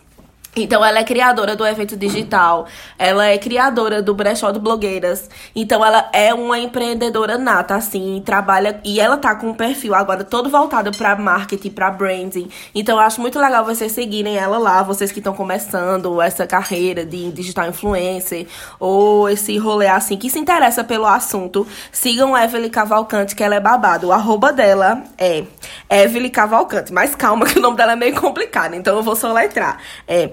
[0.55, 2.67] Então ela é criadora do evento digital,
[2.99, 5.27] ela é criadora do brechó do blogueiras.
[5.55, 10.23] Então ela é uma empreendedora nata assim, trabalha e ela tá com um perfil agora
[10.23, 12.49] todo voltado para marketing, para branding.
[12.75, 17.03] Então eu acho muito legal vocês seguirem ela lá, vocês que estão começando essa carreira
[17.03, 18.45] de digital influencer
[18.79, 21.65] ou esse rolê assim que se interessa pelo assunto.
[21.91, 24.07] Sigam Evelyn Cavalcante, que ela é babado.
[24.07, 25.45] O arroba dela é
[25.89, 26.93] Evelyn Cavalcante.
[26.93, 29.79] Mas calma que o nome dela é meio complicado, então eu vou soletrar.
[30.07, 30.29] É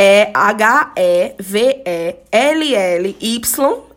[0.00, 1.40] é H-E-V-E-L-L-Y,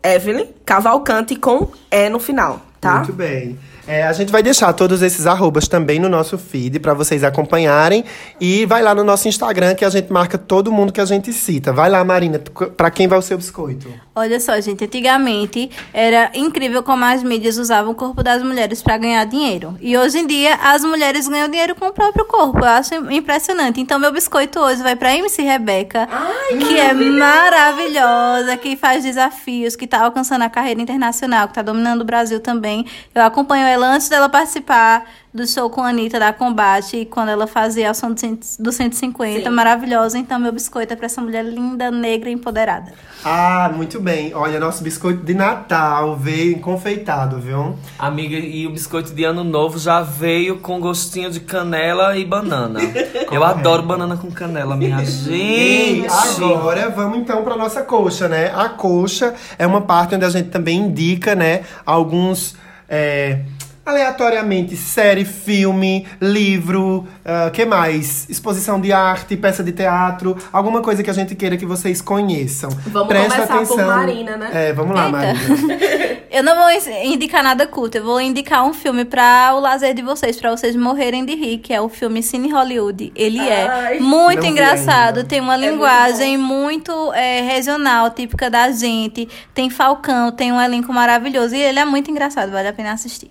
[0.02, 2.96] Evelyn, Cavalcante com E no final, tá?
[2.96, 3.56] Muito bem.
[3.86, 8.04] É, a gente vai deixar todos esses arrobas também no nosso feed para vocês acompanharem.
[8.40, 11.32] E vai lá no nosso Instagram que a gente marca todo mundo que a gente
[11.32, 11.72] cita.
[11.72, 12.38] Vai lá, Marina,
[12.76, 13.88] para quem vai o seu biscoito?
[14.14, 18.98] Olha só, gente, antigamente era incrível como as mídias usavam o corpo das mulheres para
[18.98, 19.76] ganhar dinheiro.
[19.80, 22.58] E hoje em dia as mulheres ganham dinheiro com o próprio corpo.
[22.60, 23.80] Eu acho impressionante.
[23.80, 26.08] Então meu biscoito hoje vai para MC Rebeca,
[26.50, 32.02] que é maravilhosa, que faz desafios, que tá alcançando a carreira internacional, que tá dominando
[32.02, 32.86] o Brasil também.
[33.14, 37.46] Eu acompanho ela antes dela participar do show com a Anitta da Combate, quando ela
[37.46, 39.48] fazia a som do 100 do 150, Sim.
[39.48, 40.18] maravilhosa.
[40.18, 42.92] Então meu biscoito é para essa mulher linda, negra e empoderada.
[43.24, 44.34] Ah, muito bem.
[44.34, 47.78] Olha, nosso biscoito de Natal veio confeitado, viu?
[47.98, 52.80] Amiga, e o biscoito de ano novo já veio com gostinho de canela e banana.
[53.32, 56.06] Eu adoro banana com canela, minha E gente.
[56.44, 58.52] agora vamos então para nossa coxa, né?
[58.54, 62.54] A coxa é uma parte onde a gente também indica, né, alguns
[62.88, 63.38] é,
[63.84, 68.28] aleatoriamente série, filme, livro, ah, que mais?
[68.28, 72.70] Exposição de arte, peça de teatro, alguma coisa que a gente queira que vocês conheçam.
[72.86, 73.86] Vamos Presta começar por atenção.
[73.86, 74.50] Marina, né?
[74.52, 75.18] É, vamos lá, Eita.
[75.18, 76.22] Marina.
[76.32, 76.70] Eu não vou
[77.04, 80.74] indicar nada culto, eu vou indicar um filme para o lazer de vocês, para vocês
[80.74, 83.12] morrerem de rir, que é o filme Cine Hollywood.
[83.14, 83.98] Ele Ai.
[83.98, 85.28] é muito engraçado, ainda.
[85.28, 89.28] tem uma muito linguagem muito, é, regional, típica da gente.
[89.52, 93.30] Tem Falcão, tem um elenco maravilhoso e ele é muito engraçado, vale a pena assistir.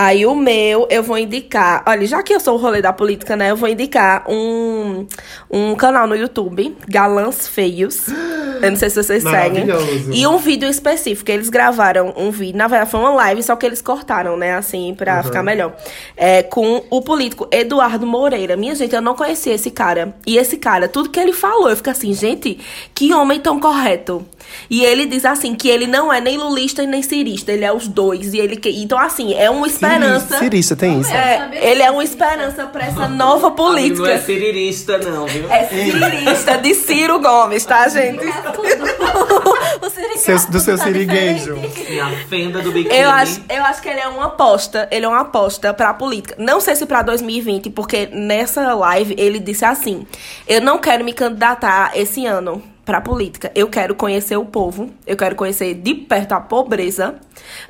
[0.00, 1.82] Aí o meu, eu vou indicar.
[1.84, 3.50] Olha, já que eu sou o rolê da política, né?
[3.50, 5.04] Eu vou indicar um,
[5.50, 8.06] um canal no YouTube, Galãs Feios.
[8.62, 9.66] Eu não sei se vocês seguem.
[10.12, 11.28] E um vídeo específico.
[11.28, 12.56] Eles gravaram um vídeo.
[12.56, 14.54] Na verdade, foi uma live, só que eles cortaram, né?
[14.54, 15.76] Assim, pra ficar melhor.
[16.16, 18.56] É, com o político Eduardo Moreira.
[18.56, 20.14] Minha gente, eu não conhecia esse cara.
[20.24, 22.60] E esse cara, tudo que ele falou, eu fico assim, gente,
[22.94, 24.24] que homem tão correto.
[24.70, 27.50] E ele diz assim, que ele não é nem lulista e nem cirista.
[27.50, 28.32] Ele é os dois.
[28.32, 28.60] E ele.
[28.64, 30.38] Então, assim, é uma esperança.
[30.38, 31.12] Cirista, tem isso?
[31.12, 34.18] É, ele é uma esperança pra essa nova Amigo, não é política.
[34.20, 35.50] cirirista, não, viu?
[35.50, 38.24] É cirista de Ciro Gomes, tá, gente?
[39.82, 41.56] o Seu- do seu tá siriguejo.
[41.56, 42.94] a fenda do biquíni.
[42.98, 44.88] Eu acho, eu acho que ele é uma aposta.
[44.90, 46.34] Ele é uma aposta pra política.
[46.38, 50.06] Não sei se pra 2020, porque nessa live ele disse assim:
[50.46, 53.52] Eu não quero me candidatar esse ano pra política.
[53.54, 54.88] Eu quero conhecer o povo.
[55.06, 57.16] Eu quero conhecer de perto a pobreza.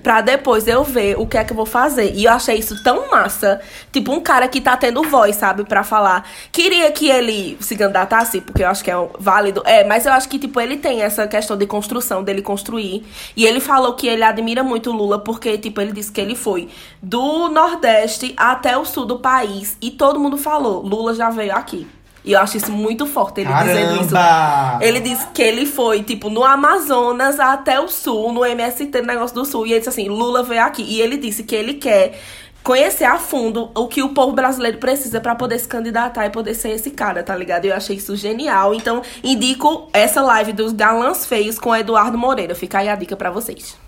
[0.01, 2.15] Pra depois eu ver o que é que eu vou fazer.
[2.15, 3.61] E eu achei isso tão massa.
[3.91, 6.25] Tipo, um cara que tá tendo voz, sabe, pra falar.
[6.53, 9.61] Queria que ele se candidatasse, porque eu acho que é válido.
[9.67, 13.05] É, mas eu acho que, tipo, ele tem essa questão de construção, dele construir.
[13.37, 16.69] E ele falou que ele admira muito Lula, porque, tipo, ele disse que ele foi
[17.03, 19.77] do Nordeste até o sul do país.
[19.83, 21.89] E todo mundo falou: Lula já veio aqui.
[22.29, 24.13] E eu acho isso muito forte, ele dizendo isso.
[24.13, 24.85] Caramba!
[24.85, 29.35] Ele disse que ele foi, tipo, no Amazonas até o sul, no MST, no negócio
[29.35, 29.67] do sul.
[29.67, 30.83] E ele disse assim: Lula veio aqui.
[30.83, 32.21] E ele disse que ele quer
[32.63, 36.53] conhecer a fundo o que o povo brasileiro precisa pra poder se candidatar e poder
[36.53, 37.65] ser esse cara, tá ligado?
[37.65, 38.75] Eu achei isso genial.
[38.75, 42.55] Então, indico essa live dos galãs feios com Eduardo Moreira.
[42.55, 43.88] Fica aí a dica pra vocês.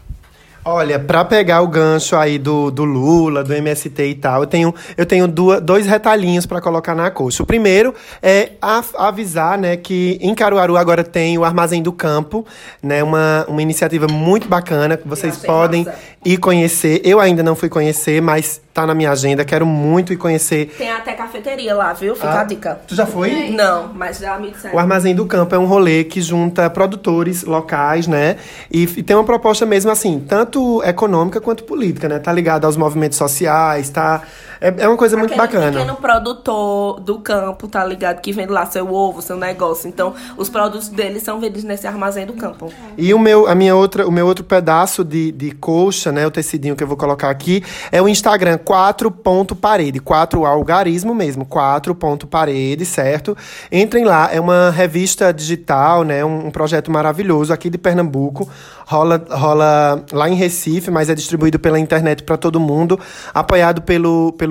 [0.63, 4.75] Olha, pra pegar o gancho aí do, do Lula, do MST e tal, eu tenho,
[4.95, 7.43] eu tenho duas, dois retalhinhos pra colocar na coxa.
[7.43, 12.45] O primeiro é a- avisar, né, que em Caruaru agora tem o Armazém do Campo,
[12.83, 15.87] né, uma, uma iniciativa muito bacana que vocês podem
[16.25, 17.01] ir conhecer.
[17.05, 20.75] Eu ainda não fui conhecer, mas tá na minha agenda, quero muito ir conhecer.
[20.79, 22.15] Tem até cafeteria lá, viu?
[22.15, 22.81] Fica Ah, a dica.
[22.87, 23.51] Tu já foi?
[23.51, 24.75] Não, mas já me disseram.
[24.75, 28.37] O Armazém do Campo é um rolê que junta produtores locais, né?
[28.71, 32.19] E, e tem uma proposta mesmo assim, tanto econômica quanto política, né?
[32.19, 34.23] Tá ligado aos movimentos sociais, tá?
[34.61, 35.73] É, é uma coisa muito Aquele bacana.
[35.73, 38.21] pequeno produtor do campo, tá ligado?
[38.21, 39.89] Que vende lá seu ovo, seu negócio.
[39.89, 42.71] Então, os produtos deles são vendidos nesse armazém do campo.
[42.99, 46.27] E o meu, a minha outra, o meu outro pedaço de, de coxa, né?
[46.27, 49.99] O tecidinho que eu vou colocar aqui, é o Instagram 4.parede.
[49.99, 53.37] 4 algarismo mesmo, 4.parede, certo?
[53.73, 56.25] Entrem lá, é uma revista digital, né?
[56.25, 58.49] Um, um projeto maravilhoso aqui de Pernambuco.
[58.87, 62.99] Rola, rola lá em Recife, mas é distribuído pela internet para todo mundo.
[63.33, 64.50] Apoiado pelo, pelo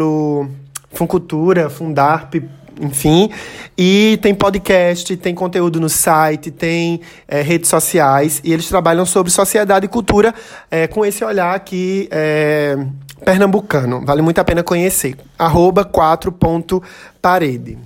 [0.91, 2.35] Funcultura, Fundarp,
[2.79, 3.29] enfim.
[3.77, 8.41] E tem podcast, tem conteúdo no site, tem é, redes sociais.
[8.43, 10.33] E eles trabalham sobre sociedade e cultura
[10.71, 12.77] é, com esse olhar aqui é,
[13.23, 14.05] pernambucano.
[14.05, 15.17] Vale muito a pena conhecer.
[15.37, 17.77] Arroba 4.parede.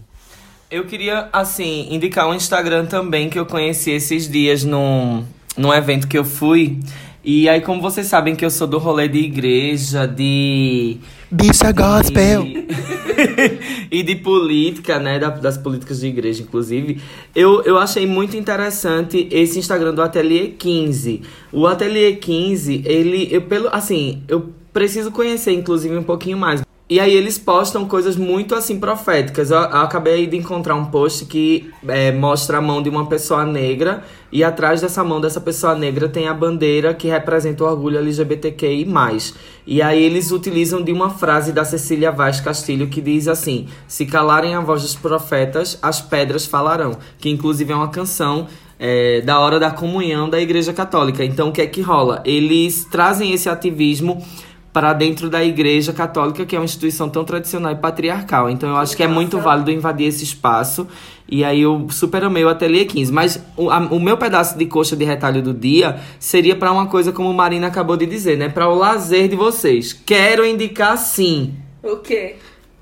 [0.69, 5.23] Eu queria, assim, indicar um Instagram também que eu conheci esses dias num,
[5.56, 6.80] num evento que eu fui.
[7.25, 10.97] E aí, como vocês sabem que eu sou do rolê de igreja, de.
[11.31, 12.43] Bicha gospel.
[12.43, 12.67] E,
[13.99, 15.17] e de política, né?
[15.19, 16.99] da- das políticas de igreja, inclusive.
[17.33, 21.21] Eu, eu achei muito interessante esse Instagram do Ateliê 15.
[21.51, 23.29] O Ateliê 15, ele.
[23.31, 26.61] Eu, pelo, assim, eu preciso conhecer, inclusive, um pouquinho mais.
[26.89, 29.51] E aí eles postam coisas muito assim proféticas.
[29.51, 33.45] Eu, eu acabei de encontrar um post que é, mostra a mão de uma pessoa
[33.45, 37.97] negra e atrás dessa mão dessa pessoa negra tem a bandeira que representa o orgulho
[37.97, 38.85] LGBTQI+.
[39.65, 44.05] E aí eles utilizam de uma frase da Cecília Vaz Castilho que diz assim: "Se
[44.05, 48.47] calarem a voz dos profetas, as pedras falarão", que inclusive é uma canção
[48.77, 51.23] é, da hora da comunhão da Igreja Católica.
[51.23, 52.22] Então, o que é que rola?
[52.26, 54.22] Eles trazem esse ativismo
[54.73, 58.49] para dentro da Igreja Católica, que é uma instituição tão tradicional e patriarcal.
[58.49, 60.87] Então, eu acho que é muito válido invadir esse espaço.
[61.29, 63.11] E aí, eu super amei o Ateliê 15.
[63.13, 66.87] Mas o, a- o meu pedaço de coxa de retalho do dia seria para uma
[66.87, 68.49] coisa como Marina acabou de dizer, né?
[68.49, 69.93] Para o lazer de vocês.
[69.93, 71.53] Quero indicar sim.
[71.83, 72.37] O quê?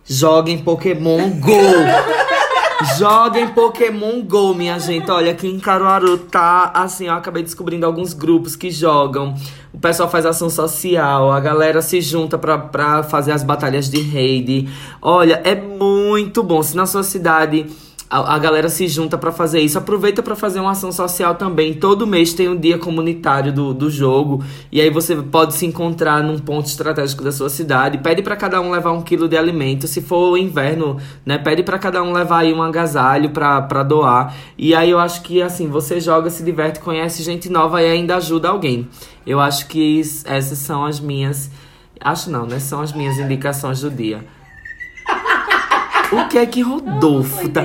[0.06, 1.52] Joguem Pokémon Go!
[2.98, 5.10] Joguem Pokémon Go, minha gente.
[5.10, 9.36] Olha, aqui em Caruaru tá assim, eu acabei descobrindo alguns grupos que jogam.
[9.74, 14.02] O pessoal faz ação social, a galera se junta pra, pra fazer as batalhas de
[14.02, 14.70] raid.
[15.02, 16.62] Olha, é muito bom.
[16.64, 17.68] Se na sua cidade
[18.12, 21.74] a, a galera se junta pra fazer isso, aproveita pra fazer uma ação social também.
[21.74, 24.44] Todo mês tem um dia comunitário do, do jogo.
[24.70, 28.00] E aí você pode se encontrar num ponto estratégico da sua cidade.
[28.00, 29.88] Pede pra cada um levar um quilo de alimento.
[29.88, 31.38] Se for o inverno, né?
[31.38, 34.36] Pede pra cada um levar aí um agasalho pra doar.
[34.58, 38.18] E aí eu acho que assim, você joga, se diverte, conhece gente nova e ainda
[38.18, 38.90] ajuda alguém.
[39.26, 41.50] Eu acho que essas são as minhas.
[41.98, 42.60] Acho não, né?
[42.60, 44.26] São as minhas indicações do dia.
[46.12, 47.64] O que é que Rodolfo tá,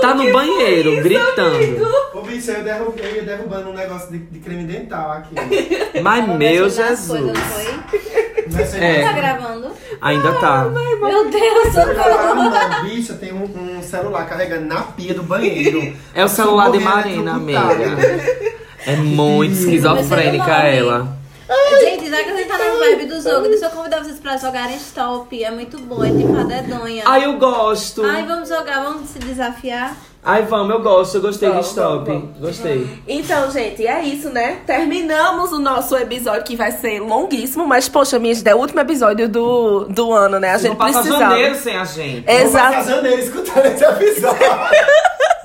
[0.00, 2.12] tá no banheiro gritando?
[2.14, 5.34] Ô, bicho, eu, derrub, eu ia derrubando um negócio de, de creme dental aqui.
[6.00, 7.08] Mas meu Jesus.
[7.08, 8.52] coisas, não foi?
[8.52, 9.02] Nessa É.
[9.02, 9.72] Tá gravando?
[10.00, 10.64] Ainda tá.
[10.64, 11.94] Meu Deus, socorro.
[11.94, 15.94] Caramba, bicha, tem um, um celular carregando na pia do banheiro.
[16.14, 17.84] É o celular de Morrendo Marina, eletrocutada.
[17.84, 18.52] amiga.
[18.86, 21.21] É muito esquizofrênica Começando
[21.80, 24.36] Gente, já que a gente tá na vibe do jogo, deixa eu convidar vocês pra
[24.36, 25.42] jogarem stop.
[25.44, 27.02] É muito bom, é tipo a dedonha.
[27.06, 28.04] Ai, eu gosto.
[28.04, 29.96] Ai, vamos jogar, vamos se desafiar.
[30.24, 31.16] Ai, vamos, eu gosto.
[31.16, 32.04] Eu gostei de Vamos, stop.
[32.06, 32.38] vamos, vamos.
[32.38, 33.02] Gostei.
[33.08, 34.58] Então, gente, é isso, né?
[34.64, 38.78] Terminamos o nosso episódio, que vai ser longuíssimo, mas, poxa, minha gente, é o último
[38.80, 40.50] episódio do, do ano, né?
[40.50, 41.24] A Não gente passa precisava.
[41.24, 42.24] janeiro sem a gente.
[42.24, 42.74] Vou Exato.
[42.76, 44.38] passar janeiro escutando esse episódio.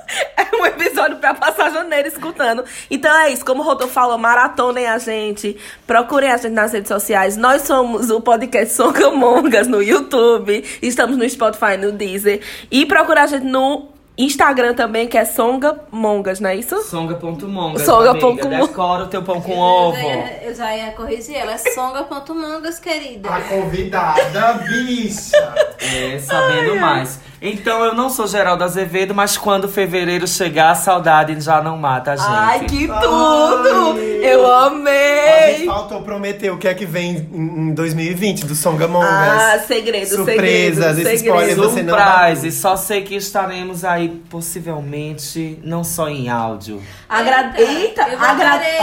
[0.60, 2.64] Um episódio pra passar janeiro escutando.
[2.90, 5.56] Então é isso, como o Rodolfo falou, maratonem a gente,
[5.86, 7.36] procurem a gente nas redes sociais.
[7.36, 12.40] Nós somos o podcast Songamongas no YouTube, estamos no Spotify, no Deezer.
[12.70, 16.82] E procura a gente no Instagram também, que é Songamongas, não é isso?
[16.82, 17.82] Songa.mongas.
[17.82, 18.68] Songa.mongas.
[18.68, 19.96] Decora o teu pão com Eu ovo.
[19.96, 21.52] já, ia, eu já ia corrigir ela.
[21.52, 23.28] É songa.mangas, querida.
[23.30, 25.54] A convidada, bicha.
[25.78, 27.20] É, sabendo mais.
[27.40, 32.12] Então, eu não sou Geraldo Azevedo, mas quando fevereiro chegar, a saudade já não mata
[32.12, 32.28] a gente.
[32.28, 33.92] Ai, que tudo!
[33.96, 34.18] Ai.
[34.22, 35.66] Eu A gente amei!
[35.66, 39.10] faltou prometer o que é que vem em em 2020 do Songamongas.
[39.10, 41.42] Ah, segredo, Surpresas, segredo, esse segredo.
[41.42, 42.52] spoiler você não Surprise!
[42.52, 46.82] Só sei que estaremos aí, possivelmente, não só em áudio.
[47.08, 47.52] Agra...
[47.56, 48.50] Eita, eu agra...
[48.50, 48.78] voltarei.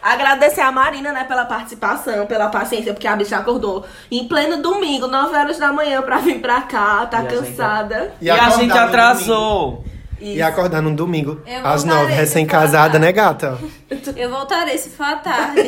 [0.00, 5.08] Agradecer a Marina, né, pela participação, pela paciência, porque a bicha acordou em pleno domingo,
[5.08, 7.26] 9 horas da manhã, pra vir pra cá, tá E
[7.62, 8.12] cansada.
[8.20, 9.84] E, a gente atrasou.
[10.20, 13.56] E acordar num domingo, Eu às nove, recém-casada, né, gata?
[14.16, 15.60] Eu voltarei se for à tarde.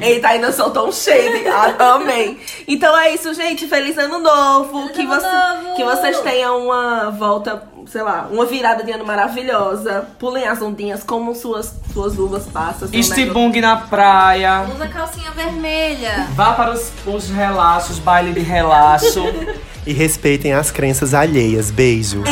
[0.00, 1.46] Eita, ainda soltou um shade.
[1.48, 2.38] Ah, Amém.
[2.66, 3.66] Então é isso, gente.
[3.68, 4.88] Feliz ano novo.
[4.88, 5.76] Feliz que, ano você- novo.
[5.76, 10.06] que vocês tenham uma volta, sei lá, uma virada de ano maravilhosa.
[10.18, 12.92] Pulem as ondinhas, comam suas, suas uvas passas.
[12.92, 14.66] Estibung na praia.
[14.74, 16.28] Usa calcinha vermelha.
[16.34, 19.24] Vá para os, os relaxos, baile de relaxo.
[19.86, 21.70] E respeitem as crenças alheias.
[21.70, 22.24] Beijo.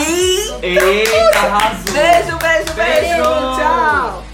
[0.62, 1.92] Eita, arrasou.
[1.92, 2.74] Beijo, beijo, beijo.
[2.74, 3.22] Beijo.
[3.22, 4.31] Tchau.